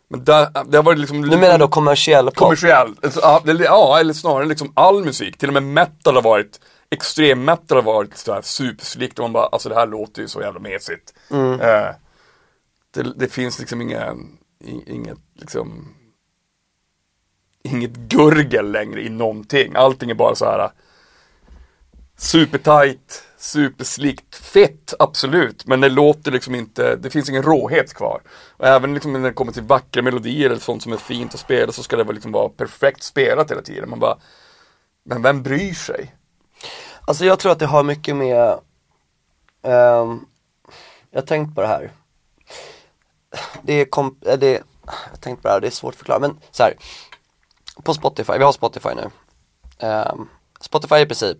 Men 0.09 0.23
där, 0.23 0.47
det 0.65 0.77
har 0.77 0.83
varit 0.83 0.99
liksom 0.99 1.21
Du 1.21 1.37
menar 1.37 1.57
då 1.57 1.67
kommersiell 1.67 2.25
pop? 2.25 2.35
kommersiell, 2.35 2.95
alltså, 3.03 3.19
ja, 3.63 3.99
eller- 3.99 4.13
snarare 4.13 4.45
liksom 4.45 4.71
all 4.75 5.03
musik, 5.05 5.37
till 5.37 5.47
och 5.49 5.53
med 5.53 5.63
metal 5.63 6.15
har 6.15 6.21
varit 6.21 6.59
Extrem 6.91 7.45
metal 7.45 7.77
har 7.77 7.83
varit 7.83 8.17
så 8.17 8.33
här 8.33 8.41
superslikt 8.41 9.19
och 9.19 9.23
man 9.23 9.33
bara, 9.33 9.45
alltså 9.45 9.69
det 9.69 9.75
här 9.75 9.87
låter 9.87 10.21
ju 10.21 10.27
så 10.27 10.41
jävla 10.41 10.59
mesigt 10.59 11.13
Mm. 11.31 11.53
eh, 11.61 11.87
det, 12.93 13.03
det 13.15 13.27
finns 13.27 13.59
liksom 13.59 13.81
inga, 13.81 14.15
inget 14.87 15.17
liksom 15.33 15.87
Inget 17.65 17.95
gurgel 17.95 18.71
längre 18.71 19.01
i 19.01 19.09
någonting, 19.09 19.75
allting 19.75 20.09
är 20.09 20.15
bara 20.15 20.35
så 20.35 20.45
här 20.45 20.59
äh, 20.59 20.69
Supertight, 22.17 23.23
superslikt, 23.37 24.35
fett 24.35 24.93
absolut, 24.99 25.67
men 25.67 25.81
det 25.81 25.89
låter 25.89 26.31
liksom 26.31 26.55
inte, 26.55 26.95
det 26.95 27.09
finns 27.09 27.29
ingen 27.29 27.43
råhet 27.43 27.93
kvar. 27.93 28.21
Och 28.57 28.67
även 28.67 28.93
liksom 28.93 29.13
när 29.13 29.19
det 29.19 29.33
kommer 29.33 29.51
till 29.51 29.63
vackra 29.63 30.01
melodier 30.01 30.49
eller 30.49 30.59
sånt 30.59 30.83
som 30.83 30.93
är 30.93 30.97
fint 30.97 31.33
att 31.33 31.39
spela 31.39 31.71
så 31.71 31.83
ska 31.83 31.97
det 31.97 32.13
liksom 32.13 32.31
vara 32.31 32.49
perfekt 32.49 33.03
spelat 33.03 33.51
hela 33.51 33.61
tiden. 33.61 33.89
Man 33.89 33.99
bara, 33.99 34.17
men 35.05 35.21
vem 35.21 35.43
bryr 35.43 35.73
sig? 35.73 36.15
Alltså 37.01 37.25
jag 37.25 37.39
tror 37.39 37.51
att 37.51 37.59
det 37.59 37.65
har 37.65 37.83
mycket 37.83 38.15
med, 38.15 38.59
um, 39.61 40.25
jag 41.11 41.21
har 41.21 41.25
tänkt 41.27 41.55
på 41.55 41.61
det 41.61 41.67
här. 41.67 41.91
Det 43.61 43.73
är, 43.73 43.85
komp.. 43.85 44.27
Eh, 44.27 44.37
det, 44.39 44.51
jag 44.51 44.93
har 45.11 45.17
tänkt 45.17 45.41
på 45.41 45.47
det 45.47 45.53
här, 45.53 45.61
det 45.61 45.67
är 45.67 45.71
svårt 45.71 45.93
att 45.93 45.97
förklara, 45.97 46.19
men 46.19 46.39
så 46.51 46.63
här. 46.63 46.73
På 47.83 47.93
Spotify, 47.93 48.33
vi 48.37 48.43
har 48.43 48.51
Spotify 48.51 48.89
nu. 48.95 49.09
Ehm, 49.79 50.29
Spotify 50.61 50.95
i 50.95 51.05
princip 51.05 51.37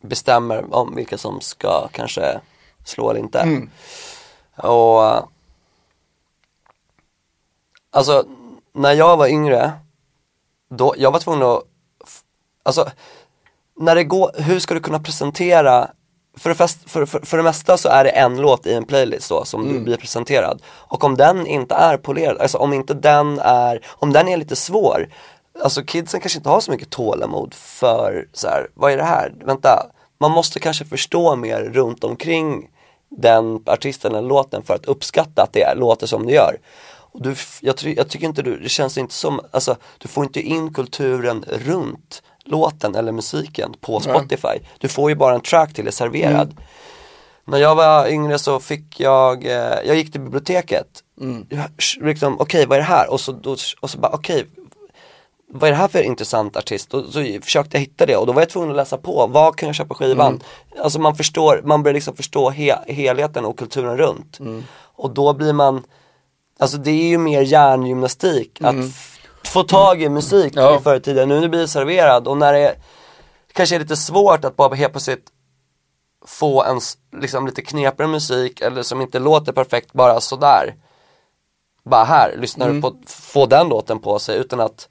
bestämmer 0.00 0.74
om 0.74 0.94
vilka 0.94 1.18
som 1.18 1.40
ska 1.40 1.88
kanske 1.92 2.40
slå 2.84 3.10
eller 3.10 3.20
inte. 3.20 3.42
Och 4.56 5.04
eh, 5.06 5.24
Alltså, 7.94 8.24
när 8.72 8.92
jag 8.92 9.16
var 9.16 9.26
yngre, 9.26 9.72
då, 10.70 10.94
jag 10.98 11.10
var 11.10 11.20
tvungen 11.20 11.42
att, 11.42 11.64
alltså 12.62 12.90
när 13.76 13.94
det 13.94 14.04
går, 14.04 14.30
hur 14.38 14.60
ska 14.60 14.74
du 14.74 14.80
kunna 14.80 15.00
presentera 15.00 15.90
för 16.36 16.48
det, 16.48 16.54
fest, 16.54 16.78
för, 16.90 17.06
för, 17.06 17.20
för 17.20 17.36
det 17.36 17.42
mesta 17.42 17.76
så 17.76 17.88
är 17.88 18.04
det 18.04 18.10
en 18.10 18.36
låt 18.36 18.66
i 18.66 18.74
en 18.74 18.84
playlist 18.84 19.28
då 19.28 19.44
som 19.44 19.68
du 19.68 19.80
blir 19.80 19.96
presenterad. 19.96 20.62
Och 20.66 21.04
om 21.04 21.16
den 21.16 21.46
inte 21.46 21.74
är 21.74 21.96
polerad, 21.96 22.38
alltså 22.38 22.58
om 22.58 22.72
inte 22.72 22.94
den 22.94 23.38
är, 23.38 23.86
om 23.88 24.12
den 24.12 24.28
är 24.28 24.36
lite 24.36 24.56
svår, 24.56 25.08
alltså 25.62 25.82
kidsen 25.82 26.20
kanske 26.20 26.38
inte 26.38 26.48
har 26.48 26.60
så 26.60 26.70
mycket 26.70 26.90
tålamod 26.90 27.54
för 27.54 28.28
så 28.32 28.48
här, 28.48 28.68
vad 28.74 28.92
är 28.92 28.96
det 28.96 29.04
här? 29.04 29.34
Vänta, 29.44 29.90
man 30.20 30.30
måste 30.30 30.60
kanske 30.60 30.84
förstå 30.84 31.36
mer 31.36 31.60
runt 31.60 32.04
omkring 32.04 32.68
den 33.10 33.62
artisten 33.66 34.14
eller 34.14 34.28
låten 34.28 34.62
för 34.62 34.74
att 34.74 34.86
uppskatta 34.86 35.42
att 35.42 35.52
det 35.52 35.74
låter 35.74 36.06
som 36.06 36.26
det 36.26 36.32
gör. 36.32 36.56
Och 37.12 37.22
du, 37.22 37.34
jag, 37.60 37.74
jag 37.82 38.08
tycker 38.08 38.26
inte 38.26 38.42
du, 38.42 38.58
det 38.58 38.68
känns 38.68 38.98
inte 38.98 39.14
som, 39.14 39.40
alltså 39.50 39.76
du 39.98 40.08
får 40.08 40.24
inte 40.24 40.40
in 40.40 40.74
kulturen 40.74 41.44
runt 41.48 42.22
låten 42.44 42.94
eller 42.94 43.12
musiken 43.12 43.74
på 43.80 44.00
Spotify. 44.00 44.58
Du 44.78 44.88
får 44.88 45.10
ju 45.10 45.16
bara 45.16 45.34
en 45.34 45.40
track 45.40 45.74
till 45.74 45.84
dig 45.84 45.92
serverad. 45.92 46.54
När 47.44 47.58
jag 47.58 47.74
var 47.74 48.06
yngre 48.08 48.38
så 48.38 48.60
fick 48.60 49.00
jag, 49.00 49.44
eh, 49.46 49.52
jag 49.86 49.96
gick 49.96 50.12
till 50.12 50.20
biblioteket. 50.20 50.86
Jag, 51.48 51.64
liksom, 52.00 52.40
okej 52.40 52.66
vad 52.66 52.76
är 52.78 52.80
det 52.80 52.86
här? 52.88 53.10
Och 53.10 53.20
så, 53.20 53.32
då, 53.32 53.56
och 53.80 53.90
så 53.90 53.98
bara, 53.98 54.12
okej 54.12 54.46
vad 55.54 55.68
är 55.68 55.70
det 55.72 55.76
här 55.78 55.88
för 55.88 56.02
intressant 56.02 56.56
artist? 56.56 56.94
Och 56.94 57.04
så 57.04 57.24
försökte 57.42 57.76
jag 57.76 57.80
hitta 57.80 58.06
det 58.06 58.16
och 58.16 58.26
då 58.26 58.32
var 58.32 58.42
jag 58.42 58.48
tvungen 58.50 58.70
att 58.70 58.76
läsa 58.76 58.98
på, 58.98 59.26
vad 59.26 59.56
kan 59.56 59.66
jag 59.68 59.76
köpa 59.76 59.94
skivan? 59.94 60.40
Alltså 60.82 60.98
man 61.00 61.16
förstår, 61.16 61.62
man 61.64 61.82
börjar 61.82 61.94
liksom 61.94 62.16
förstå 62.16 62.50
he 62.50 62.76
helheten 62.88 63.44
och 63.44 63.58
kulturen 63.58 63.96
runt. 63.96 64.38
Och 64.94 65.10
då 65.10 65.32
blir 65.32 65.52
man, 65.52 65.84
alltså 66.58 66.76
det 66.78 66.90
är 66.90 67.08
ju 67.08 67.18
mer 67.18 67.42
hjärngymnastik 67.42 68.58
att 68.60 68.74
f- 68.88 69.11
få 69.44 69.62
tag 69.62 70.02
i 70.02 70.08
musik 70.08 70.52
Ja. 70.56 70.80
förr 70.80 70.96
i 70.96 71.00
tiden. 71.00 71.28
Nu 71.28 71.48
blir 71.48 71.60
det 71.60 71.68
serverad 71.68 72.28
och 72.28 72.36
när 72.36 72.52
det 72.52 72.58
är, 72.58 72.74
kanske 73.52 73.74
är 73.74 73.80
lite 73.80 73.96
svårt 73.96 74.44
att 74.44 74.56
bara 74.56 74.74
helt 74.74 74.92
plötsligt 74.92 75.26
få 76.26 76.62
en 76.62 76.80
liksom 77.22 77.46
lite 77.46 77.62
knepigare 77.62 78.08
musik 78.10 78.60
eller 78.60 78.82
som 78.82 79.00
inte 79.00 79.18
låter 79.18 79.52
perfekt 79.52 79.92
bara 79.92 80.20
sådär. 80.20 80.74
Bara 81.84 82.04
här, 82.04 82.36
lyssnar 82.36 82.70
du 82.70 82.80
på, 82.80 82.96
få 83.06 83.46
den 83.46 83.68
låten 83.68 83.98
på 83.98 84.18
sig 84.18 84.38
utan 84.38 84.60
att 84.60 84.88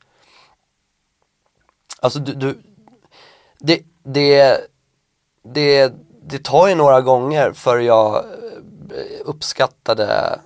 Alltså 2.00 2.20
du, 2.20 2.34
du 2.34 2.62
det, 3.60 3.82
det, 4.04 4.58
det, 5.44 5.94
det 6.24 6.44
tar 6.44 6.68
ju 6.68 6.76
några 6.76 7.02
gånger 7.02 7.52
för 7.52 7.80
jag 7.80 8.16
eh, 8.16 9.22
uppskattade 9.26 10.40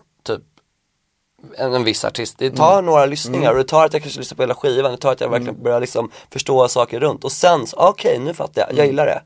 en, 1.57 1.73
en 1.73 1.83
viss 1.83 2.05
artist. 2.05 2.37
Det 2.37 2.51
tar 2.51 2.81
några 2.81 3.05
lyssningar 3.05 3.51
och 3.51 3.57
det 3.57 3.63
tar 3.63 3.85
att 3.85 3.93
jag 3.93 4.01
kanske 4.01 4.19
lyssnar 4.19 4.35
på 4.35 4.41
hela 4.41 4.55
skivan, 4.55 4.91
det 4.91 4.97
tar 4.97 5.11
att 5.11 5.21
jag 5.21 5.29
verkligen 5.29 5.63
börjar 5.63 5.79
liksom 5.79 6.11
förstå 6.31 6.67
saker 6.67 6.99
runt. 6.99 7.23
Och 7.23 7.31
sen, 7.31 7.67
så, 7.67 7.77
okej 7.77 8.19
nu 8.19 8.33
fattar 8.33 8.61
jag, 8.61 8.79
jag 8.79 8.85
gillar 8.87 9.05
det. 9.05 9.21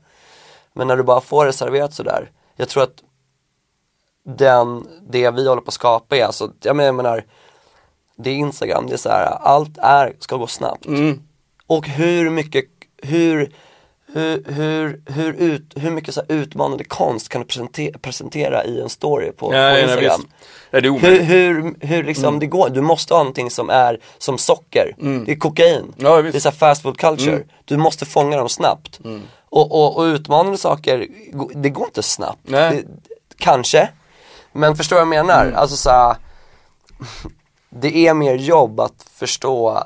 Men 0.72 0.86
när 0.86 0.96
du 0.96 1.02
bara 1.02 1.20
får 1.20 1.46
det 1.46 1.52
serverat 1.52 1.94
sådär, 1.94 2.30
jag 2.56 2.68
tror 2.68 2.82
att 2.82 3.02
den, 4.24 4.86
det 5.10 5.30
vi 5.30 5.48
håller 5.48 5.62
på 5.62 5.68
att 5.68 5.74
skapa 5.74 6.16
är 6.16 6.24
alltså, 6.24 6.52
jag 6.62 6.76
menar, 6.76 7.24
det 8.16 8.30
är 8.30 8.34
Instagram, 8.34 8.86
det 8.86 8.92
är 8.92 8.96
så 8.96 9.08
här, 9.08 9.26
allt 9.40 9.78
är, 9.78 10.16
ska 10.18 10.36
gå 10.36 10.46
snabbt. 10.46 10.86
Och 11.66 11.88
hur 11.88 12.30
mycket, 12.30 12.64
hur, 13.02 13.52
hur, 14.12 14.44
hur, 14.52 15.02
hur, 15.06 15.32
ut, 15.32 15.72
hur 15.76 15.90
mycket 15.90 16.14
så 16.14 16.22
utmanande 16.28 16.84
konst 16.84 17.28
kan 17.28 17.40
du 17.40 17.46
presentera, 17.46 17.98
presentera 17.98 18.64
i 18.64 18.80
en 18.80 18.88
story 18.88 19.32
på, 19.32 19.48
på 19.48 19.54
Ja, 19.54 19.58
ja, 19.60 19.78
Instagram? 19.78 20.26
Ja, 20.70 20.80
det 20.80 20.88
är 20.88 20.92
Hur, 20.92 21.20
hur, 21.22 21.74
hur 21.86 22.04
liksom 22.04 22.24
Mm. 22.24 22.40
det 22.40 22.46
går, 22.46 22.68
du 22.68 22.80
måste 22.80 23.14
ha 23.14 23.18
någonting 23.18 23.50
som 23.50 23.70
är 23.70 23.98
som 24.18 24.38
socker, 24.38 24.94
det 25.26 25.32
är 25.32 25.36
kokain, 25.36 25.94
Ja. 25.96 26.18
Mm. 26.18 26.32
det 26.32 26.38
är 26.38 26.40
så 26.40 26.50
fast 26.52 26.82
food 26.82 26.98
culture, 26.98 27.42
du 27.64 27.76
måste 27.76 28.06
fånga 28.06 28.36
dem 28.36 28.48
snabbt. 28.48 29.00
Och, 29.52 29.72
och, 29.72 29.96
och 29.96 30.02
utmanande 30.02 30.58
saker, 30.58 31.06
det 31.54 31.70
går 31.70 31.86
inte 31.86 32.02
snabbt. 32.02 32.40
Nej. 32.42 32.70
Det, 32.76 33.34
kanske, 33.38 33.88
men 34.52 34.76
förstår 34.76 34.96
vad 34.96 35.00
jag 35.00 35.08
menar? 35.08 35.44
Mm. 35.44 35.56
Alltså 35.56 35.76
så 35.76 35.90
här, 35.90 36.16
det 37.70 37.96
är 38.06 38.14
mer 38.14 38.34
jobb 38.34 38.80
att 38.80 39.06
förstå 39.14 39.84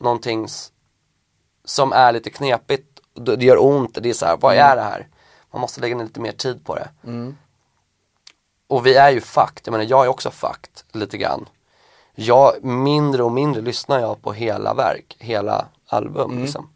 någonting 0.00 0.46
som 1.64 1.92
är 1.92 2.12
lite 2.12 2.30
knepigt, 2.30 2.95
det 3.16 3.44
gör 3.44 3.64
ont, 3.64 3.98
det 4.02 4.08
är 4.10 4.14
så 4.14 4.26
här, 4.26 4.36
vad 4.36 4.52
Mm. 4.54 4.66
är 4.70 4.76
det 4.76 4.82
här? 4.82 5.08
Man 5.52 5.60
måste 5.60 5.80
lägga 5.80 5.96
ner 5.96 6.04
lite 6.04 6.20
mer 6.20 6.32
tid 6.32 6.64
på 6.64 6.74
det. 6.74 6.88
Och 8.68 8.86
vi 8.86 8.94
är 8.96 9.10
ju 9.10 9.20
fucked, 9.20 9.60
jag 9.64 9.72
menar 9.72 9.84
jag 9.84 10.04
är 10.04 10.08
också 10.08 10.30
fucked 10.30 10.82
lite 10.92 11.18
grann. 11.18 11.48
Jag, 12.14 12.64
mindre 12.64 13.22
och 13.22 13.32
mindre 13.32 13.62
lyssnar 13.62 14.00
jag 14.00 14.22
på 14.22 14.32
hela 14.32 14.74
verk, 14.74 15.16
hela 15.18 15.66
album 15.86 16.38
liksom. 16.42 16.70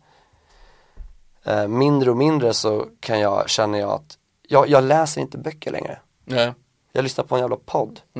Eh, 1.45 1.68
mindre 1.68 2.11
och 2.11 2.16
mindre 2.16 2.55
så 2.55 2.86
kan 3.01 3.20
jag, 3.20 3.49
känner 3.51 3.78
jag 3.78 3.91
att, 3.91 4.18
jag, 4.43 4.68
jag 4.68 4.84
läser 4.84 5.20
inte 5.20 5.38
böcker 5.38 5.70
längre. 5.72 5.99
Nej. 6.24 6.53
Jag 6.93 7.03
lyssnar 7.03 7.24
på 7.24 7.34
en 7.34 7.41
jävla 7.41 7.57
podd. 7.57 8.01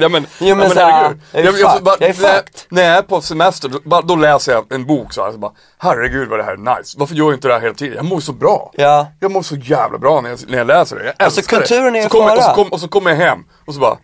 ja, 0.00 0.08
men, 0.08 0.26
Jo, 0.40 0.56
men 0.56 0.64
ja, 0.68 0.70
så 0.70 0.80
här, 0.80 0.92
herregud. 1.02 1.20
jag 1.32 1.40
är 1.44 1.44
jag- 1.44 1.70
fucked. 1.72 1.84
bara- 1.84 1.96
Jag 2.00 2.08
är 2.10 2.12
fucked. 2.12 2.60
När 2.68 2.82
jag 2.82 2.96
är 2.96 3.02
på 3.02 3.20
semester, 3.20 3.68
då, 3.68 3.80
bara, 3.84 4.02
då 4.02 4.16
läser 4.16 4.52
jag 4.52 4.72
en 4.72 4.86
bok 4.86 5.12
så 5.12 5.24
här, 5.24 5.32
så 5.32 5.38
bara, 5.38 5.52
herregud 5.78 6.28
vad 6.28 6.38
det 6.38 6.42
här 6.44 6.52
är 6.52 6.76
nice. 6.78 6.96
Varför 6.98 7.14
gör 7.14 7.24
jag 7.24 7.34
inte 7.34 7.48
det 7.48 7.54
här 7.54 7.60
hela 7.60 7.74
tiden? 7.74 7.96
Jag 7.96 8.04
mår 8.04 8.20
så 8.20 8.32
bra. 8.32 8.70
Ja. 8.74 9.08
Jag 9.20 9.30
mår 9.30 9.42
så 9.42 9.56
jävla 9.56 9.98
bra 9.98 10.20
när 10.20 10.30
jag, 10.30 10.38
när 10.48 10.58
jag 10.58 10.66
läser 10.66 10.96
det. 10.96 11.04
Jag 11.04 11.14
Alltså, 11.18 11.40
älskar 11.40 11.58
kulturen 11.58 11.92
det. 11.92 11.98
är 11.98 12.02
så 12.02 12.08
kommer, 12.08 12.36
och, 12.36 12.42
så 12.42 12.54
kom, 12.54 12.68
och 12.72 12.80
så 12.80 12.88
kommer 12.88 13.10
jag 13.10 13.16
hem 13.18 13.44
och 13.66 13.74
så 13.74 13.80
bara, 13.80 13.98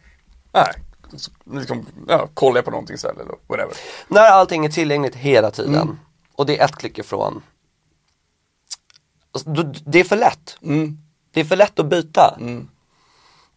nej. 0.53 0.72
Så, 1.16 1.30
liksom, 1.53 1.86
ja, 2.09 2.28
kollar 2.34 2.57
jag 2.59 2.64
på 2.64 2.70
någonting 2.70 2.95
istället 2.95 3.20
eller 3.20 3.34
whatever. 3.47 3.74
När 4.09 4.30
allting 4.30 4.64
är 4.64 4.68
tillgängligt 4.70 5.14
hela 5.16 5.51
tiden 5.51 5.99
och 6.36 6.47
det 6.47 6.59
är 6.61 6.64
ett 6.64 6.76
klick 6.76 6.99
ifrån. 6.99 7.43
Alltså, 9.34 9.51
det 9.86 10.01
är 10.01 10.05
för 10.05 10.16
lätt. 10.16 10.57
Det 11.34 11.41
är 11.41 11.45
för 11.45 11.57
lätt 11.57 11.78
att 11.78 11.86
byta. 11.86 12.38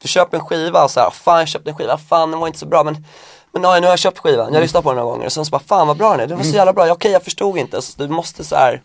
Du 0.03 0.07
köper 0.09 0.37
en 0.37 0.45
skiva 0.45 0.83
och 0.83 0.91
så 0.91 0.99
här, 0.99 1.09
fan 1.09 1.39
jag 1.39 1.47
köpte 1.47 1.69
en 1.69 1.75
skiva, 1.77 1.97
fan 1.97 2.31
den 2.31 2.39
var 2.39 2.47
inte 2.47 2.59
så 2.59 2.65
bra 2.65 2.83
men 2.83 3.05
men 3.55 3.63
ja, 3.63 3.73
nu 3.79 3.81
har 3.81 3.91
jag 3.91 3.99
köpt 3.99 4.19
skivan, 4.19 4.47
jag 4.47 4.53
har 4.53 4.61
lyssnat 4.61 4.83
på 4.83 4.89
den 4.89 4.97
några 4.97 5.11
gånger 5.11 5.25
och 5.25 5.31
sen 5.31 5.45
så 5.45 5.49
bara, 5.51 5.61
fan 5.67 5.87
vad 5.87 5.97
bra 5.97 6.11
den 6.11 6.19
är, 6.19 6.27
den 6.27 6.37
var 6.37 6.43
så 6.45 6.55
jävla 6.55 6.73
bra, 6.73 6.91
okej 6.91 7.11
jag 7.11 7.23
förstod 7.23 7.57
inte, 7.57 7.81
så 7.81 7.93
du 8.03 8.07
måste 8.07 8.43
så 8.43 8.55
här, 8.55 8.81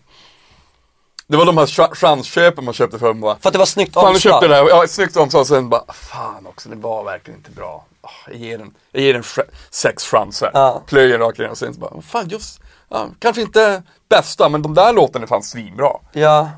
Det 1.26 1.36
var 1.36 1.44
de 1.46 1.58
här 1.58 1.66
cha- 1.66 1.94
chansköpen 1.94 2.64
man 2.64 2.74
köpte 2.74 2.98
för 2.98 3.14
mig. 3.14 3.34
för 3.40 3.48
att 3.48 3.52
det 3.52 3.58
var 3.58 3.66
snyggt 3.66 3.94
Fan 3.94 4.04
du 4.04 4.10
omslag. 4.10 4.32
köpte 4.32 4.48
det 4.48 4.54
här, 4.54 4.68
ja 4.68 4.86
snyggt 4.88 5.16
omslag 5.16 5.46
sen 5.46 5.68
bara, 5.68 5.92
fan 5.92 6.46
också 6.46 6.68
det 6.68 6.76
var 6.76 7.04
verkligen 7.04 7.38
inte 7.38 7.50
bra. 7.50 7.84
Ah, 8.02 8.08
Jag 8.26 8.36
ger 8.36 8.58
den, 8.58 8.74
jag 8.92 9.02
ger 9.02 9.14
den 9.14 9.24
sex 9.70 10.04
chanser. 10.04 10.50
Ja. 10.54 10.82
Plöjer 10.86 11.18
rakt 11.18 11.38
in 11.38 11.46
och 11.50 11.58
sen 11.58 11.74
så 11.74 11.80
bara, 11.80 12.02
fan 12.02 12.28
just, 12.28 12.60
ja, 12.88 13.06
kanske 13.18 13.42
inte 13.42 13.82
bästa 14.08 14.48
men 14.48 14.62
de 14.62 14.74
där 14.74 14.92
låtarna 14.92 15.22
är 15.22 15.26
fan 15.26 15.42
svinbra. 15.42 15.90
Ja, 16.12 16.50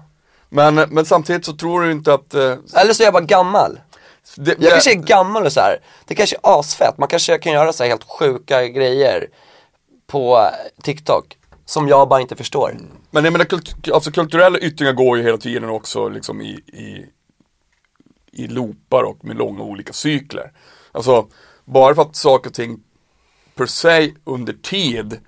Men, 0.49 0.75
men 0.75 1.05
samtidigt 1.07 1.45
så 1.45 1.53
tror 1.53 1.83
du 1.83 1.93
inte 1.93 2.15
att 2.15 2.35
eh, 2.35 2.55
eller 2.77 2.93
så 2.93 3.03
är 3.03 3.05
jag 3.05 3.13
bara 3.13 3.25
gammal. 3.25 3.81
Det, 4.37 4.57
Jag 4.59 4.71
kanske 4.71 4.93
är 4.93 4.95
gammal 4.95 5.47
och 5.47 5.53
så 5.53 5.61
här. 5.61 5.81
det 6.05 6.15
kanske 6.15 6.37
är 6.37 6.59
asfett, 6.59 6.99
man 6.99 7.09
kanske 7.09 7.39
kan 7.39 7.53
göra 7.53 7.73
så 7.73 7.83
här 7.83 7.91
helt 7.91 8.05
sjuka 8.05 8.69
grejer 8.69 9.27
på 10.07 10.51
TikTok 10.83 11.37
som 11.65 11.89
jag 11.89 12.09
bara 12.09 12.21
inte 12.21 12.37
förstår. 12.37 12.77
Men 13.11 13.25
jag 13.25 13.33
menar, 13.33 13.45
kult, 13.45 13.91
alltså 13.93 14.11
kulturella 14.11 14.59
yttringar 14.59 14.93
går 14.93 15.19
ju 15.19 15.25
hela 15.25 15.39
tiden 15.39 15.71
också 15.71 16.09
liksom 16.09 16.41
i, 16.41 16.51
i, 16.67 17.07
i 18.33 18.47
loopar 18.47 19.03
och 19.03 19.25
med 19.25 19.37
långa 19.37 19.63
olika 19.63 19.93
cykler. 19.93 20.53
Alltså, 20.93 21.29
bara 21.65 21.95
för 21.95 22.03
att 22.03 22.17
saker 22.17 22.51
och 22.51 22.55
ting 22.55 22.83
per 23.55 23.67
se 23.67 24.13
under 24.25 24.53
tid 24.53 25.21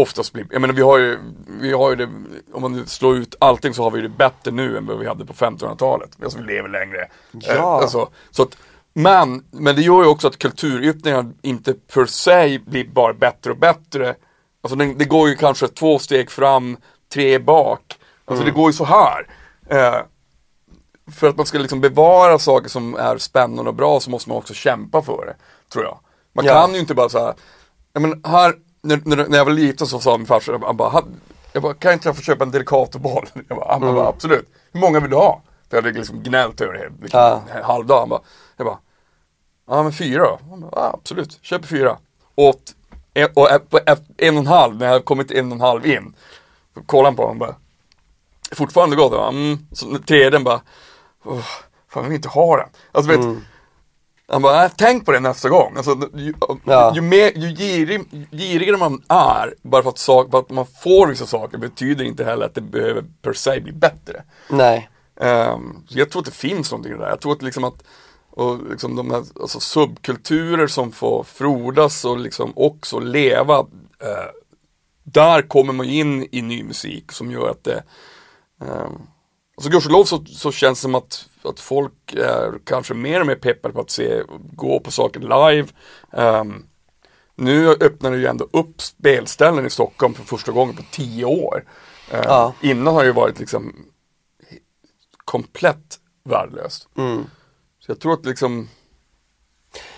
oftast 0.00 0.32
blir, 0.32 0.46
jag 0.50 0.60
menar 0.60 0.74
vi 0.74 0.82
har 0.82 0.98
ju, 0.98 1.18
vi 1.60 1.72
har 1.72 1.90
ju 1.90 1.96
det, 1.96 2.08
om 2.52 2.62
man 2.62 2.86
slår 2.86 3.16
ut 3.16 3.34
allting 3.40 3.74
så 3.74 3.82
har 3.82 3.90
vi 3.90 4.00
det 4.00 4.08
bättre 4.08 4.50
nu 4.50 4.76
än 4.76 4.86
vad 4.86 4.98
vi 4.98 5.06
hade 5.06 5.26
på 5.26 5.32
1500-talet. 5.32 6.10
Alltså 6.22 6.38
vi 6.38 6.44
lever 6.44 6.68
längre. 6.68 7.08
Ja. 7.32 7.52
Eh, 7.54 7.64
alltså, 7.64 8.08
så 8.30 8.42
att, 8.42 8.56
men, 8.92 9.44
men 9.50 9.76
det 9.76 9.82
gör 9.82 10.02
ju 10.02 10.08
också 10.08 10.28
att 10.28 10.38
kulturyttringar 10.38 11.26
inte 11.42 11.74
per 11.74 12.06
se 12.06 12.58
blir 12.66 12.88
bara 12.88 13.12
bättre 13.12 13.50
och 13.50 13.56
bättre. 13.58 14.14
Alltså 14.62 14.76
det, 14.76 14.94
det 14.94 15.04
går 15.04 15.28
ju 15.28 15.36
kanske 15.36 15.68
två 15.68 15.98
steg 15.98 16.30
fram, 16.30 16.76
tre 17.12 17.38
bak. 17.38 17.98
Alltså 18.24 18.44
det 18.44 18.50
går 18.50 18.66
ju 18.68 18.72
så 18.72 18.84
här. 18.84 19.26
Eh, 19.70 20.00
för 21.12 21.28
att 21.28 21.36
man 21.36 21.46
ska 21.46 21.58
liksom 21.58 21.80
bevara 21.80 22.38
saker 22.38 22.68
som 22.68 22.94
är 22.94 23.18
spännande 23.18 23.68
och 23.68 23.74
bra 23.74 24.00
så 24.00 24.10
måste 24.10 24.28
man 24.28 24.38
också 24.38 24.54
kämpa 24.54 25.02
för 25.02 25.26
det, 25.26 25.36
tror 25.72 25.84
jag. 25.84 25.98
Man 26.32 26.44
Ja. 26.44 26.52
kan 26.60 26.74
ju 26.74 26.80
inte 26.80 26.94
bara 26.94 27.08
säga, 27.08 27.34
ja 27.92 28.00
men 28.00 28.20
här, 28.24 28.54
när, 28.82 29.00
när, 29.04 29.28
när 29.28 29.38
jag 29.38 29.44
var 29.44 29.52
liten 29.52 29.86
så 29.86 30.00
sa 30.00 30.16
min 30.18 30.26
farsa, 30.26 30.58
han 30.62 30.76
bara, 30.76 30.88
"Ha- 30.88 31.04
jag 31.52 31.62
bara, 31.62 31.74
kan 31.74 31.92
inte 31.92 32.08
jag 32.08 32.16
få 32.16 32.22
köpa 32.22 32.44
en 32.44 32.50
Delicatoboll? 32.50 33.26
Jag 33.48 33.58
bara, 33.58 33.72
han 33.72 33.80
bara, 33.80 34.08
absolut. 34.08 34.48
Hur 34.72 34.80
många 34.80 35.00
vill 35.00 35.10
du 35.10 35.16
ha? 35.16 35.42
För 35.70 35.76
jag 35.76 35.82
hade 35.82 35.98
liksom 35.98 36.22
gnällt 36.22 36.60
över 36.60 36.72
det 36.72 36.90
liksom, 37.02 37.20
Ja. 37.20 37.42
en 37.54 37.64
halv 37.64 37.86
dag. 37.86 38.00
Han 38.00 38.08
bara, 38.08 38.20
jag 38.56 38.66
bara, 38.66 38.78
ja 39.68 39.82
men 39.82 39.92
fyra 39.92 40.22
då? 40.22 40.38
Han 40.50 40.60
bara, 40.60 40.70
ja, 40.74 40.90
absolut, 40.94 41.38
köper 41.42 41.66
fyra. 41.66 41.98
Och 42.34 42.60
på 43.70 43.78
ett- 43.86 44.02
en 44.16 44.34
och 44.34 44.40
en 44.40 44.46
halv, 44.46 44.76
när 44.76 44.86
jag 44.92 45.04
kommit 45.04 45.30
en 45.30 45.46
och 45.46 45.52
en 45.54 45.60
halv 45.60 45.86
in. 45.86 46.14
Kollade 46.86 47.06
han 47.08 47.16
på 47.16 47.22
honom 47.22 47.38
bara, 47.38 47.54
fortfarande 48.52 48.96
gott. 48.96 49.12
Mm. 49.34 49.66
Så 49.72 49.98
tredje 49.98 50.40
bara, 50.40 50.60
"Åh, 51.24 51.38
fan 51.88 52.02
jag 52.02 52.02
vill 52.02 52.16
inte 52.16 52.28
ha 52.28 52.56
den. 52.56 52.68
Alltså 52.92 53.10
vet, 53.10 53.36
han 54.30 54.42
bara, 54.42 54.56
"Nej, 54.56 54.70
tänk 54.76 55.06
på 55.06 55.12
det 55.12 55.20
nästa 55.20 55.48
gång. 55.48 55.76
Alltså, 55.76 56.08
ju, 56.14 56.34
Ja. 56.64 56.92
ju, 56.94 57.00
mer, 57.00 57.32
ju 57.38 57.48
girig, 57.56 58.00
girigare 58.30 58.76
man 58.76 59.02
är, 59.08 59.54
bara 59.62 59.82
för 59.82 59.90
att, 59.90 59.98
sak, 59.98 60.30
bara 60.30 60.42
att 60.42 60.50
man 60.50 60.66
får 60.82 61.06
vissa 61.06 61.26
saker 61.26 61.58
betyder 61.58 62.04
inte 62.04 62.24
heller 62.24 62.46
att 62.46 62.54
det 62.54 62.60
behöver 62.60 63.04
per 63.22 63.32
se 63.32 63.60
bli 63.60 63.72
bättre. 63.72 64.22
Nej. 64.50 64.90
Ehm, 65.20 65.76
så 65.88 65.98
jag 65.98 66.10
tror 66.10 66.22
att 66.22 66.26
det 66.26 66.34
finns 66.34 66.70
någonting 66.70 66.98
där. 66.98 67.08
Jag 67.08 67.20
tror 67.20 67.32
att 67.32 67.42
liksom 67.42 67.64
att 67.64 67.82
och 68.30 68.58
liksom 68.70 68.96
de 68.96 69.10
här 69.10 69.24
alltså 69.40 69.60
subkulturer 69.60 70.66
som 70.66 70.92
får 70.92 71.22
frodas 71.24 72.04
och 72.04 72.18
liksom 72.18 72.52
också 72.56 72.98
leva. 72.98 73.58
eh, 74.02 74.30
där 75.04 75.42
kommer 75.42 75.72
man 75.72 75.86
in 75.86 76.28
i 76.32 76.42
ny 76.42 76.62
musik 76.64 77.12
som 77.12 77.30
gör 77.30 77.48
att 77.50 77.64
det 77.64 77.82
um, 78.60 79.02
Alltså 79.60 79.70
gudskelov 79.70 80.04
så, 80.04 80.24
så 80.26 80.52
känns 80.52 80.78
det 80.78 80.82
som 80.82 80.94
att, 80.94 81.28
att 81.44 81.60
folk 81.60 82.12
är 82.16 82.52
kanske 82.66 82.94
mer 82.94 83.20
och 83.20 83.26
mer 83.26 83.34
peppade 83.34 83.74
på 83.74 83.80
att 83.80 83.90
se, 83.90 84.22
gå 84.52 84.80
på 84.80 84.90
saker 84.90 85.20
live. 85.20 85.68
Ehm, 86.12 86.64
nu 87.34 87.68
öppnar 87.68 88.10
det 88.10 88.16
ju 88.16 88.26
ändå 88.26 88.48
upp 88.52 88.80
spelställen 88.82 89.66
i 89.66 89.70
Stockholm 89.70 90.14
för 90.14 90.22
första 90.24 90.52
gången 90.52 90.76
på 90.76 90.82
tio 90.92 91.24
år. 91.24 91.64
Eh, 92.10 92.20
Ja. 92.24 92.52
Innan 92.60 92.94
har 92.94 93.00
det 93.00 93.06
ju 93.06 93.12
varit 93.12 93.38
liksom 93.38 93.74
komplett 95.24 95.98
värdelöst. 96.24 96.88
Mm. 96.96 97.24
Så 97.80 97.90
jag 97.90 98.00
tror 98.00 98.12
att 98.12 98.26
liksom 98.26 98.68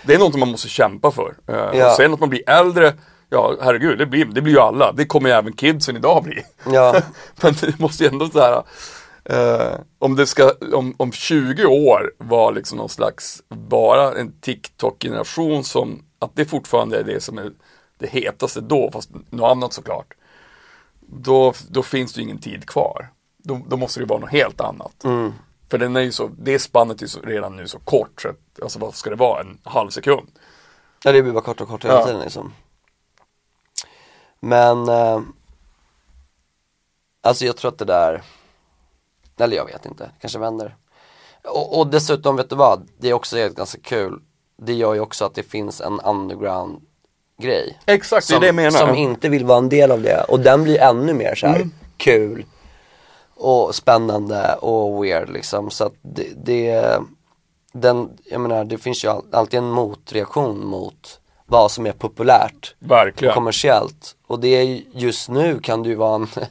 det 0.05 0.13
är 0.13 0.19
något 0.19 0.35
man 0.35 0.49
måste 0.51 0.69
kämpa 0.69 1.11
för. 1.11 1.37
Eh, 1.47 1.55
Ja. 1.79 1.89
och 1.89 1.95
sen 1.95 2.13
att 2.13 2.19
man 2.19 2.29
blir 2.29 2.49
äldre, 2.49 2.93
ja 3.29 3.55
herregud, 3.61 3.97
det 3.97 4.05
blir, 4.05 4.25
det 4.25 4.41
blir 4.41 4.53
ju 4.53 4.59
alla. 4.59 4.91
Det 4.91 5.05
kommer 5.05 5.29
ju 5.29 5.35
även 5.35 5.53
kidsen 5.53 5.95
idag 5.97 6.23
bli. 6.23 6.43
Ja, 6.71 7.01
Men 7.41 7.53
det 7.61 7.79
måste 7.79 8.03
ju 8.03 8.09
ändå 8.09 8.29
så 8.29 8.39
här, 8.39 8.63
eh, 9.25 9.75
om 9.99 10.15
det 10.15 10.25
ska, 10.27 10.51
om, 10.73 10.95
om 10.97 11.11
20 11.11 11.65
år 11.65 12.13
var 12.17 12.51
liksom 12.51 12.77
någon 12.77 12.89
slags, 12.89 13.43
bara 13.49 14.13
en 14.19 14.31
TikTok-generation 14.41 15.63
som, 15.63 16.05
att 16.19 16.31
det 16.35 16.45
fortfarande 16.45 16.99
är 16.99 17.03
det 17.03 17.23
som 17.23 17.37
är 17.37 17.51
det 17.97 18.07
hetaste 18.07 18.61
då, 18.61 18.91
fast 18.91 19.09
något 19.29 19.51
annat 19.51 19.73
såklart. 19.73 20.13
Då, 20.99 21.53
då 21.69 21.83
finns 21.83 22.13
det 22.13 22.17
ju 22.21 22.23
ingen 22.23 22.39
tid 22.41 22.65
kvar. 22.65 23.11
Då, 23.37 23.61
då 23.67 23.77
måste 23.77 23.99
det 23.99 24.05
vara 24.05 24.19
något 24.19 24.31
helt 24.31 24.61
annat. 24.61 25.03
Mm. 25.03 25.33
För 25.69 25.77
den 25.77 25.95
är 25.95 26.01
ju 26.01 26.11
så, 26.11 26.29
det 26.39 26.59
spannet 26.59 26.97
är 26.97 27.01
ju 27.01 27.07
så, 27.07 27.19
redan 27.21 27.55
nu 27.55 27.67
så 27.67 27.79
kort, 27.79 28.21
så 28.21 28.29
att, 28.29 28.61
alltså 28.61 28.79
vad 28.79 28.95
ska 28.95 29.09
det 29.09 29.15
vara, 29.15 29.41
en 29.41 29.57
halv 29.63 29.89
sekund? 29.89 30.27
ja 31.03 31.11
det 31.11 31.21
blir 31.21 31.33
bara 31.33 31.43
kort 31.43 31.61
och 31.61 31.67
kort 31.67 31.85
hela 31.85 31.93
Ja. 31.93 32.05
tiden 32.05 32.21
liksom. 32.21 32.53
Men, 34.39 34.89
eh, 34.89 35.21
alltså 37.21 37.45
jag 37.45 37.57
tror 37.57 37.71
att 37.71 37.77
det 37.77 37.85
där, 37.85 38.21
eller 39.43 39.57
jag 39.57 39.65
vet 39.65 39.85
inte, 39.85 40.09
kanske 40.21 40.39
vänder. 40.39 40.75
Och, 41.43 41.79
och 41.79 41.87
dessutom, 41.87 42.35
vet 42.35 42.49
du 42.49 42.55
vad? 42.55 42.87
Det 42.97 43.09
är 43.09 43.13
också 43.13 43.49
ganska 43.49 43.79
kul. 43.81 44.19
Det 44.61 44.73
gör 44.73 44.93
ju 44.93 44.99
också 44.99 45.25
att 45.25 45.35
det 45.35 45.43
finns 45.43 45.81
en 45.81 45.99
underground 45.99 46.81
grej. 47.41 47.79
Exakt, 47.85 48.27
det 48.27 48.31
är 48.33 48.35
som, 48.35 48.41
det 48.41 48.45
jag 48.47 48.55
menar. 48.55 48.71
som 48.79 48.95
inte 48.95 49.29
vill 49.29 49.45
vara 49.45 49.57
en 49.57 49.69
del 49.69 49.91
av 49.91 50.01
det. 50.01 50.25
Och 50.29 50.39
den 50.39 50.63
blir 50.63 50.79
ännu 50.79 51.13
mer 51.13 51.35
så 51.35 51.47
här 51.47 51.55
Mm. 51.55 51.71
kul 51.97 52.45
och 53.35 53.75
spännande 53.75 54.55
och 54.55 55.03
weird 55.05 55.29
liksom. 55.29 55.71
Så 55.71 55.83
att 55.85 55.93
det, 56.01 56.27
det, 56.45 56.97
den, 57.73 58.09
jag 58.25 58.41
menar 58.41 58.65
det 58.65 58.77
finns 58.77 59.03
ju 59.05 59.07
all, 59.09 59.23
alltid 59.31 59.57
en 59.57 59.69
motreaktion 59.69 60.65
mot 60.65 61.19
vad 61.45 61.71
som 61.71 61.85
är 61.85 61.91
populärt 61.91 62.75
och 62.81 62.91
Verkligen. 62.91 63.33
kommersiellt. 63.33 64.15
Och 64.27 64.39
det 64.39 64.47
är 64.47 64.63
ju- 64.63 64.85
just 64.93 65.29
nu 65.29 65.59
kan 65.59 65.83
det 65.83 65.89
ju 65.89 65.95
vara 65.95 66.15
en 66.15 66.27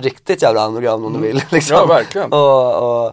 riktigt 0.00 0.42
jävla 0.42 0.66
underground 0.66 1.06
om 1.06 1.12
du 1.12 1.18
vill. 1.18 1.42
Liksom. 1.50 1.76
Mm. 1.76 1.88
Ja, 1.88 1.94
verkligen. 1.94 2.32
Och, 2.32 3.06
och, 3.06 3.12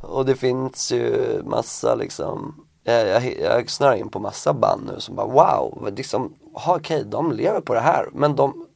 och 0.00 0.26
det 0.26 0.34
finns 0.36 0.92
ju 0.92 1.42
massa 1.44 1.94
liksom 1.94 2.54
jag, 2.84 3.06
jag, 3.08 3.34
jag 3.40 3.70
snöar 3.70 3.94
in 3.94 4.08
på 4.08 4.18
massa 4.18 4.52
band 4.52 4.90
nu 4.94 5.00
som 5.00 5.16
bara 5.16 5.26
wow, 5.26 5.88
liksom, 5.96 6.34
aha, 6.56 6.76
okej 6.76 7.04
de 7.04 7.32
lever 7.32 7.60
på 7.60 7.74
det 7.74 7.80
här 7.80 8.06
men 8.12 8.36
de, 8.36 8.66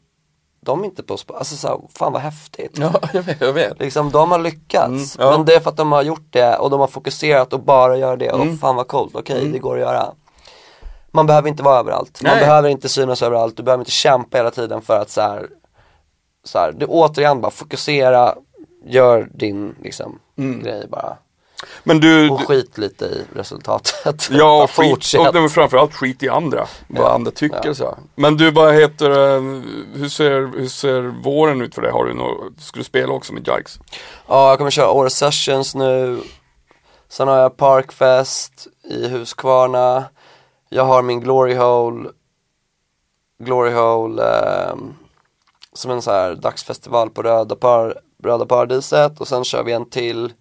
de 0.61 0.81
är 0.81 0.85
inte 0.85 1.03
på, 1.03 1.17
alltså 1.35 1.57
så 1.57 1.69
här, 1.69 1.79
fan 1.99 2.13
vad 2.13 2.23
häftigt. 2.23 2.79
Ja, 2.79 2.93
jag 3.13 3.23
vet. 3.23 3.41
Jag 3.41 3.53
vet. 3.53 3.79
Liksom 3.79 4.11
de 4.11 4.31
har 4.31 4.39
lyckats, 4.39 5.17
Mm, 5.17 5.29
ja. 5.31 5.31
men 5.37 5.45
det 5.47 5.55
är 5.55 5.61
för 5.61 5.71
att 5.71 5.77
de 5.77 5.93
har 5.93 6.03
gjort 6.03 6.27
det 6.33 6.57
och 6.57 6.71
de 6.71 6.81
har 6.81 6.87
fokuserat 6.87 7.53
och 7.53 7.61
bara 7.61 7.97
gör 7.97 8.17
det 8.17 8.27
Mm. 8.29 8.53
och 8.53 8.59
fan 8.59 8.77
vad 8.77 8.89
coolt, 8.89 9.15
okej 9.15 9.49
det 9.53 9.59
går 9.59 9.75
att 9.75 9.81
göra. 9.81 10.13
Man 11.11 11.27
behöver 11.27 11.49
inte 11.49 11.63
vara 11.63 11.79
överallt, 11.79 12.21
man 12.23 12.33
Nej. 12.33 12.41
behöver 12.41 12.69
inte 12.69 12.89
synas 12.89 13.23
överallt, 13.23 13.57
du 13.57 13.63
behöver 13.63 13.81
inte 13.83 13.91
kämpa 13.91 14.37
hela 14.37 14.51
tiden 14.51 14.83
för 14.83 15.01
att 15.01 15.11
så 15.11 15.21
här, 15.21 15.47
så 16.47 16.59
här, 16.59 16.73
det 16.73 16.87
återigen 16.87 17.41
bara 17.41 17.51
fokusera, 17.51 18.35
gör 18.87 19.29
din 19.35 19.75
liksom 19.83 20.19
Mm. 20.39 20.63
grej 20.63 20.87
bara. 20.89 21.17
Men 21.85 22.01
du, 22.01 22.31
Och 22.31 22.41
skit 22.49 22.79
lite 22.79 23.05
i 23.05 23.25
resultatet. 23.35 24.29
Ja, 24.31 24.63
och 24.63 24.71
skit, 24.77 25.15
och 25.19 25.35
men 25.35 25.49
framförallt 25.49 25.95
skit 25.95 26.23
i 26.23 26.29
andra. 26.29 26.67
Vad 26.89 27.03
Ja, 27.07 27.15
andra 27.15 27.31
tycker 27.31 27.61
ja. 27.65 27.75
så 27.75 27.85
här. 27.85 27.95
Men 28.15 28.37
du, 28.37 28.51
vad 28.51 28.75
heter 28.75 29.11
det, 29.11 29.41
hur 29.99 30.09
ser, 30.09 30.59
hur 30.59 30.69
ser 30.69 31.03
våren 31.03 31.61
ut 31.63 31.75
för 31.75 31.83
dig? 31.83 31.91
Har 31.91 32.05
du 32.05 32.15
något, 32.15 32.61
ska 32.61 32.79
du 32.79 32.85
spela 32.85 33.13
också 33.13 33.33
med 33.33 33.49
Jikes? 33.49 33.79
Ja, 34.29 34.49
jag 34.49 34.59
kommer 34.59 34.71
köra 34.71 34.91
Åre 34.91 35.11
Sessions 35.11 35.75
nu. 35.75 36.21
Sen 37.09 37.29
har 37.29 37.39
jag 37.39 37.57
Parkfest 37.57 38.67
i 38.91 39.09
Huskvarna. 39.09 40.05
Jag 40.69 40.85
har 40.85 41.03
min 41.03 41.21
Glory 41.21 41.55
Hole, 41.55 42.09
Glory 43.39 43.73
Hole 43.73 44.23
ehm, 44.23 44.95
som 45.77 45.91
en 45.91 46.03
så 46.03 46.11
här 46.11 46.35
dagsfestival 46.35 47.11
på 47.11 47.23
Röda, 47.23 47.57
par, 47.57 48.01
Röda 48.23 48.47
Paradiset 48.47 49.21
och 49.21 49.29
sen 49.29 49.45
kör 49.45 49.63
vi 49.63 49.73
en 49.73 49.91
till 49.91 50.33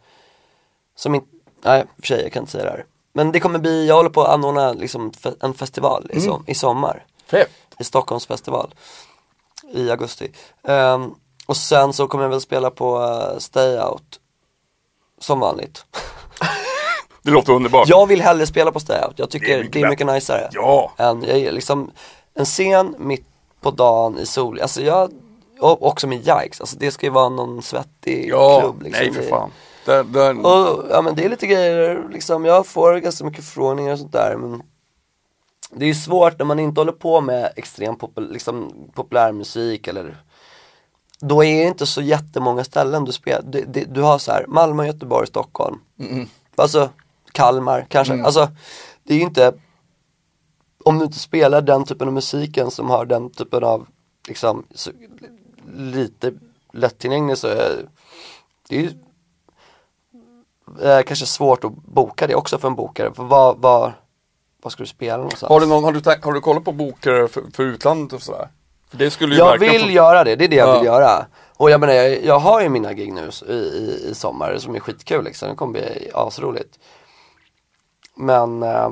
som 0.95 1.15
inte, 1.15 1.27
nej 1.61 1.85
för 1.99 2.07
sig 2.07 2.21
jag 2.23 2.31
kan 2.31 2.43
inte 2.43 2.51
säga 2.51 2.63
det 2.63 2.69
här. 2.69 2.85
Men 3.13 3.31
det 3.31 3.39
kommer 3.39 3.59
bli, 3.59 3.87
jag 3.87 3.95
håller 3.95 4.09
på 4.09 4.23
att 4.23 4.29
anordna 4.29 4.73
liksom 4.73 5.11
en 5.39 5.53
festival 5.53 6.09
i, 6.13 6.21
som, 6.21 6.43
i 6.47 6.55
sommar 6.55 7.05
Fett! 7.27 7.49
i 7.79 7.83
Stockholms 7.83 8.25
festival 8.25 8.73
i 9.73 9.91
augusti. 9.91 10.31
Ehm, 10.67 11.13
och 11.45 11.57
sen 11.57 11.93
så 11.93 12.07
kommer 12.07 12.23
jag 12.23 12.29
väl 12.29 12.41
spela 12.41 12.71
på 12.71 13.03
eh, 13.03 13.37
Stay 13.37 13.79
Out 13.79 14.19
som 15.19 15.39
vanligt. 15.39 15.85
Det 17.21 17.31
låter 17.31 17.53
underbart. 17.53 17.87
Jag 17.87 18.07
vill 18.07 18.21
hellre 18.21 18.45
spela 18.45 18.71
på 18.71 18.79
Stay 18.79 19.05
Out, 19.05 19.19
jag 19.19 19.29
Det 19.29 19.37
är 19.37 19.39
tycker 19.39 19.57
mycket 19.57 19.73
det 19.73 19.81
är 19.81 19.89
mycket 19.89 20.07
najsare. 20.07 20.49
Ja! 20.51 20.93
Än, 20.97 21.23
jag 21.23 21.53
liksom, 21.53 21.91
en 22.33 22.45
scen 22.45 22.95
mitt 22.99 23.25
på 23.61 23.71
dagen 23.71 24.19
i 24.19 24.25
sol, 24.25 24.61
alltså 24.61 24.81
jag, 24.81 25.11
och 25.59 25.87
också 25.87 26.07
med 26.07 26.17
Yikes, 26.17 26.61
alltså 26.61 26.77
det 26.79 26.91
ska 26.91 27.05
ju 27.05 27.11
vara 27.11 27.29
någon 27.29 27.61
svettig 27.61 28.29
Ja, 28.29 28.61
klubb 28.61 28.81
liksom. 28.81 29.03
nej 29.05 29.13
för 29.13 29.21
Det- 29.21 29.27
fan. 29.27 29.51
Där, 29.85 30.03
där, 30.03 30.45
Och 30.45 30.85
ja 30.89 31.01
men 31.01 31.15
det 31.15 31.25
är 31.25 31.29
lite 31.29 31.47
grejer, 31.47 32.07
liksom, 32.11 32.45
jag 32.45 32.67
får 32.67 32.97
ganska 32.97 33.25
mycket 33.25 33.45
förfrågningar 33.45 33.93
och 33.93 33.99
sånt 33.99 34.11
där 34.11 34.35
men 34.37 34.63
Det 35.71 35.85
är 35.85 35.87
ju 35.87 35.95
svårt 35.95 36.39
när 36.39 36.45
man 36.45 36.59
inte 36.59 36.81
håller 36.81 36.91
på 36.91 37.21
med 37.21 37.51
extrem 37.55 37.95
popul 37.95 38.31
liksom, 38.31 38.73
populärmusik 38.93 39.87
eller 39.87 40.17
Då 41.19 41.43
är 41.43 41.61
det 41.63 41.67
inte 41.67 41.85
så 41.85 42.01
jättemånga 42.01 42.63
ställen 42.63 43.05
du 43.05 43.11
spelar, 43.11 43.41
du, 43.41 43.65
du, 43.65 43.85
du 43.85 44.01
har 44.01 44.17
så 44.17 44.31
här 44.31 44.45
Malmö, 44.47 44.85
Göteborg, 44.85 45.27
Stockholm. 45.27 45.79
Alltså 46.55 46.89
Kalmar 47.31 47.85
kanske, 47.89 48.23
alltså 48.23 48.47
Det 49.03 49.13
är 49.13 49.17
ju 49.17 49.23
inte 49.23 49.53
Om 50.83 50.99
du 50.99 51.05
inte 51.05 51.19
spelar 51.19 51.61
den 51.61 51.83
typen 51.85 52.07
av 52.07 52.13
musiken 52.13 52.71
som 52.71 52.89
har 52.89 53.05
den 53.05 53.29
typen 53.29 53.63
av 53.63 53.87
liksom 54.27 54.63
lite 55.73 56.33
lättillgänglig 56.73 57.37
så 57.37 57.47
är 57.47 57.85
det 58.69 58.75
är 58.77 58.81
ju 58.81 58.91
eh, 60.81 61.01
kanske 61.03 61.25
svårt 61.25 61.63
att 61.63 61.71
boka 61.75 62.27
det 62.27 62.35
också 62.35 62.57
för 62.57 62.67
en 62.67 62.75
bokare. 62.75 63.13
För 63.13 63.23
vad, 63.23 63.57
vad, 63.57 63.91
vad 64.61 64.71
ska 64.71 64.83
du 64.83 64.87
spela 64.87 65.17
någonstans? 65.17 65.49
har, 65.49 65.59
du 65.59 65.65
någon, 65.65 65.83
har, 65.83 65.91
du, 65.91 66.01
har 66.23 66.33
du 66.33 66.41
kollat 66.41 66.63
på 66.63 66.71
bokare 66.71 67.27
för, 67.27 67.43
för 67.53 67.63
utlandet 67.63 68.13
och 68.13 68.21
sådär? 68.21 68.49
För 68.89 68.97
det 68.97 69.11
skulle 69.11 69.35
ju 69.35 69.39
jag 69.39 69.57
vill 69.59 69.81
få- 69.81 69.89
göra 69.89 70.23
det, 70.23 70.35
det 70.35 70.45
är 70.45 70.49
det 70.49 70.55
jag 70.55 70.69
Ja. 70.69 70.77
vill 70.77 70.85
göra. 70.85 71.25
Och 71.57 71.69
jag 71.71 71.79
menar, 71.79 71.93
jag, 71.93 72.23
jag 72.25 72.39
har 72.39 72.61
ju 72.61 72.69
mina 72.69 72.93
gig 72.93 73.13
nu 73.13 73.29
i, 73.47 73.53
i, 73.53 74.07
i 74.09 74.15
sommar 74.15 74.57
som 74.57 74.75
är 74.75 74.79
skitkul 74.79 75.23
liksom. 75.23 75.49
Det 75.49 75.55
kommer 75.55 75.73
bli 75.73 76.09
asroligt. 76.13 76.79
Men, 78.17 78.63
eh, 78.63 78.89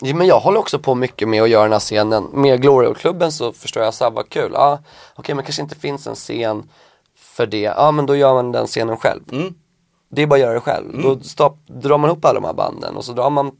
ja, 0.00 0.14
men 0.14 0.26
jag 0.26 0.40
håller 0.40 0.60
också 0.60 0.78
på 0.78 0.94
mycket 0.94 1.28
med 1.28 1.42
att 1.42 1.48
göra 1.48 1.62
den 1.62 1.72
här 1.72 1.80
scenen. 1.80 2.24
Med 2.32 2.62
Glory-klubben 2.62 3.32
så 3.32 3.52
förstår 3.52 3.82
jag 3.82 3.94
så 3.94 4.04
här, 4.04 4.10
vad 4.10 4.28
kul. 4.28 4.50
Ja, 4.54 4.78
okej 5.14 5.34
men 5.34 5.44
kanske 5.44 5.62
inte 5.62 5.76
finns 5.76 6.06
en 6.06 6.14
scen 6.14 6.68
för 7.16 7.46
det. 7.46 7.60
Ja 7.76 7.90
men 7.90 8.06
då 8.06 8.16
gör 8.16 8.34
man 8.34 8.52
den 8.52 8.66
scenen 8.66 8.96
själv. 8.96 9.20
Mm. 9.32 9.54
Det 10.10 10.22
är 10.22 10.26
bara 10.26 10.34
att 10.34 10.40
göra 10.40 10.54
det 10.54 10.60
själv. 10.60 11.02
Då 11.02 11.20
stopp, 11.20 11.56
drar 11.66 11.98
man 11.98 12.10
ihop 12.10 12.24
alla 12.24 12.40
de 12.40 12.46
här 12.46 12.52
banden 12.52 12.96
och 12.96 13.04
så 13.04 13.12
drar 13.12 13.30
man 13.30 13.52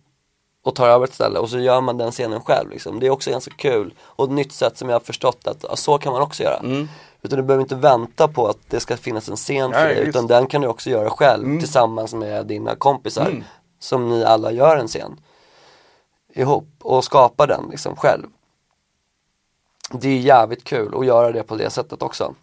och 0.64 0.74
tar 0.74 0.88
över 0.88 1.05
ett 1.05 1.14
ställe 1.14 1.38
och 1.38 1.51
så 1.51 1.59
gör 1.59 1.80
man 1.80 1.99
den 1.99 2.11
scenen 2.11 2.41
själv 2.41 2.70
liksom. 2.70 3.01
Det 3.01 3.07
är 3.07 3.11
också 3.11 3.30
ganska 3.30 3.51
kul 3.51 3.95
och 4.01 4.24
ett 4.24 4.30
nytt 4.30 4.53
sätt 4.53 4.78
som 4.78 4.88
jag 4.88 4.95
har 4.95 5.01
förstått 5.01 5.47
att 5.47 5.64
ja, 5.68 5.76
så 5.76 5.99
kan 5.99 6.12
man 6.12 6.22
också 6.22 6.43
göra. 6.43 6.86
Utan 7.22 7.36
du 7.36 7.43
behöver 7.43 7.62
inte 7.62 7.74
vänta 7.74 8.28
på 8.28 8.47
att 8.47 8.59
det 8.68 8.80
ska 8.80 8.97
finnas 8.97 9.28
en 9.28 9.36
scen 9.36 9.72
för 9.72 9.84
Nej, 9.84 9.95
dig 9.95 10.09
utan 10.09 10.26
den 10.26 10.47
kan 10.47 10.61
du 10.61 10.68
också 10.68 10.91
göra 10.91 11.11
själv 11.11 11.61
tillsammans 11.61 12.14
med 12.14 12.47
dina 12.47 12.76
kompisar 12.76 13.45
som 13.80 14.09
ni 14.09 14.24
alla 14.24 14.53
gör 14.53 14.76
en 14.76 14.88
scen 14.88 15.20
ihop 16.35 16.68
och 16.83 17.05
skapa 17.05 17.47
den 17.47 17.68
liksom 17.70 17.97
själv. 17.97 18.26
Det 19.93 20.09
är 20.09 20.18
jävligt 20.18 20.64
kul 20.64 20.95
att 20.99 21.07
göra 21.07 21.33
det 21.33 21.43
på 21.43 21.57
det 21.57 21.70
sättet 21.70 22.03
också. 22.03 22.35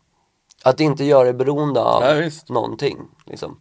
Att 0.63 0.79
inte 0.79 1.03
göra 1.03 1.23
det 1.23 1.33
beroende 1.33 1.81
av 1.81 2.03
Ja, 2.03 2.29
någonting 2.47 2.97
liksom. 3.25 3.59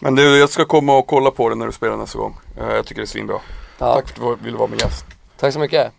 Men 0.00 0.14
du, 0.14 0.38
jag 0.38 0.50
ska 0.50 0.64
komma 0.64 0.96
och 0.96 1.06
kolla 1.06 1.30
på 1.30 1.48
det 1.48 1.54
när 1.54 1.66
du 1.66 1.72
spelar 1.72 1.96
nästa 1.96 2.18
gång. 2.18 2.38
Eh, 2.56 2.66
jag 2.66 2.86
tycker 2.86 3.00
det 3.00 3.04
är 3.04 3.06
svinbra. 3.06 3.40
Ja. 3.78 3.94
Tack 3.94 4.08
för 4.08 4.32
att 4.32 4.38
du 4.38 4.44
ville 4.44 4.56
vara 4.58 4.68
med 4.68 4.80
gäst. 4.80 5.04
Tack 5.36 5.52
så 5.52 5.58
mycket. 5.58 5.92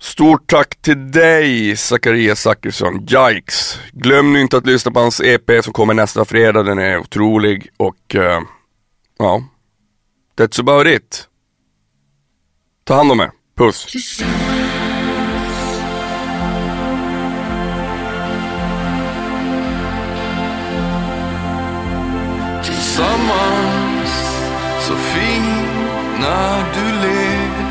Stort 0.00 0.46
tack 0.46 0.76
till 0.82 1.10
dig 1.12 1.76
Zacharias 1.76 2.40
Zachrisson, 2.40 2.94
Yikes. 3.10 3.78
Glöm 3.92 4.32
nu 4.32 4.40
inte 4.40 4.56
att 4.56 4.66
lyssna 4.66 4.92
på 4.92 5.00
hans 5.00 5.20
EP 5.20 5.64
som 5.64 5.72
kommer 5.72 5.94
nästa 5.94 6.24
fredag, 6.24 6.62
den 6.62 6.78
är 6.78 6.98
otrolig 6.98 7.68
och 7.76 8.14
eh, 8.14 8.40
ja, 9.18 9.42
that's 10.36 10.60
about 10.60 10.86
it. 10.86 11.28
Ta 12.86 12.94
hand 12.94 13.10
om 13.12 13.20
er, 13.20 13.30
puss. 13.56 13.86
Tillsammans 22.64 24.12
så 24.80 24.94
fin 24.94 25.42
när 26.20 26.64
du 26.74 27.00
ler 27.00 27.66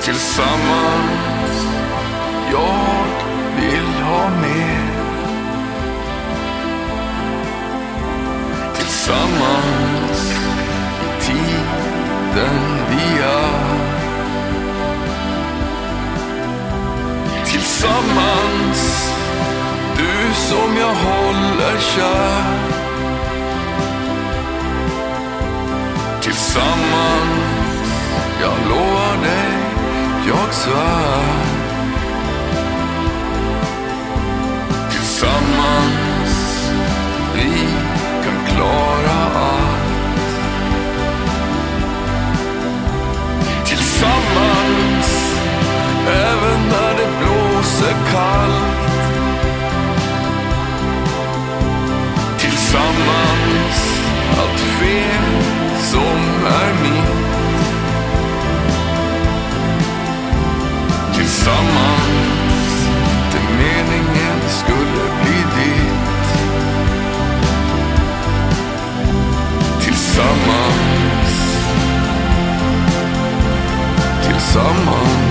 Tillsammans 0.00 1.66
jag 2.50 3.04
vill 3.56 4.02
ha 4.02 4.30
mer. 4.40 4.90
Tillsammans 8.74 9.83
den 12.34 12.78
vi 12.90 13.18
är. 13.22 13.84
Tillsammans, 17.44 19.12
du 19.96 20.34
som 20.34 20.76
jag 20.76 20.94
håller 20.94 21.78
kär. 21.78 22.44
Tillsammans, 26.22 27.44
jag 28.40 28.68
lovar 28.68 29.22
dig, 29.22 29.58
jag 30.26 30.54
svär. 30.54 31.54
Tillsammans, 34.90 36.68
vi 37.34 37.68
kan 38.24 38.56
klara 38.56 39.24
allt. 39.34 39.63
Tillsammans. 74.54 75.23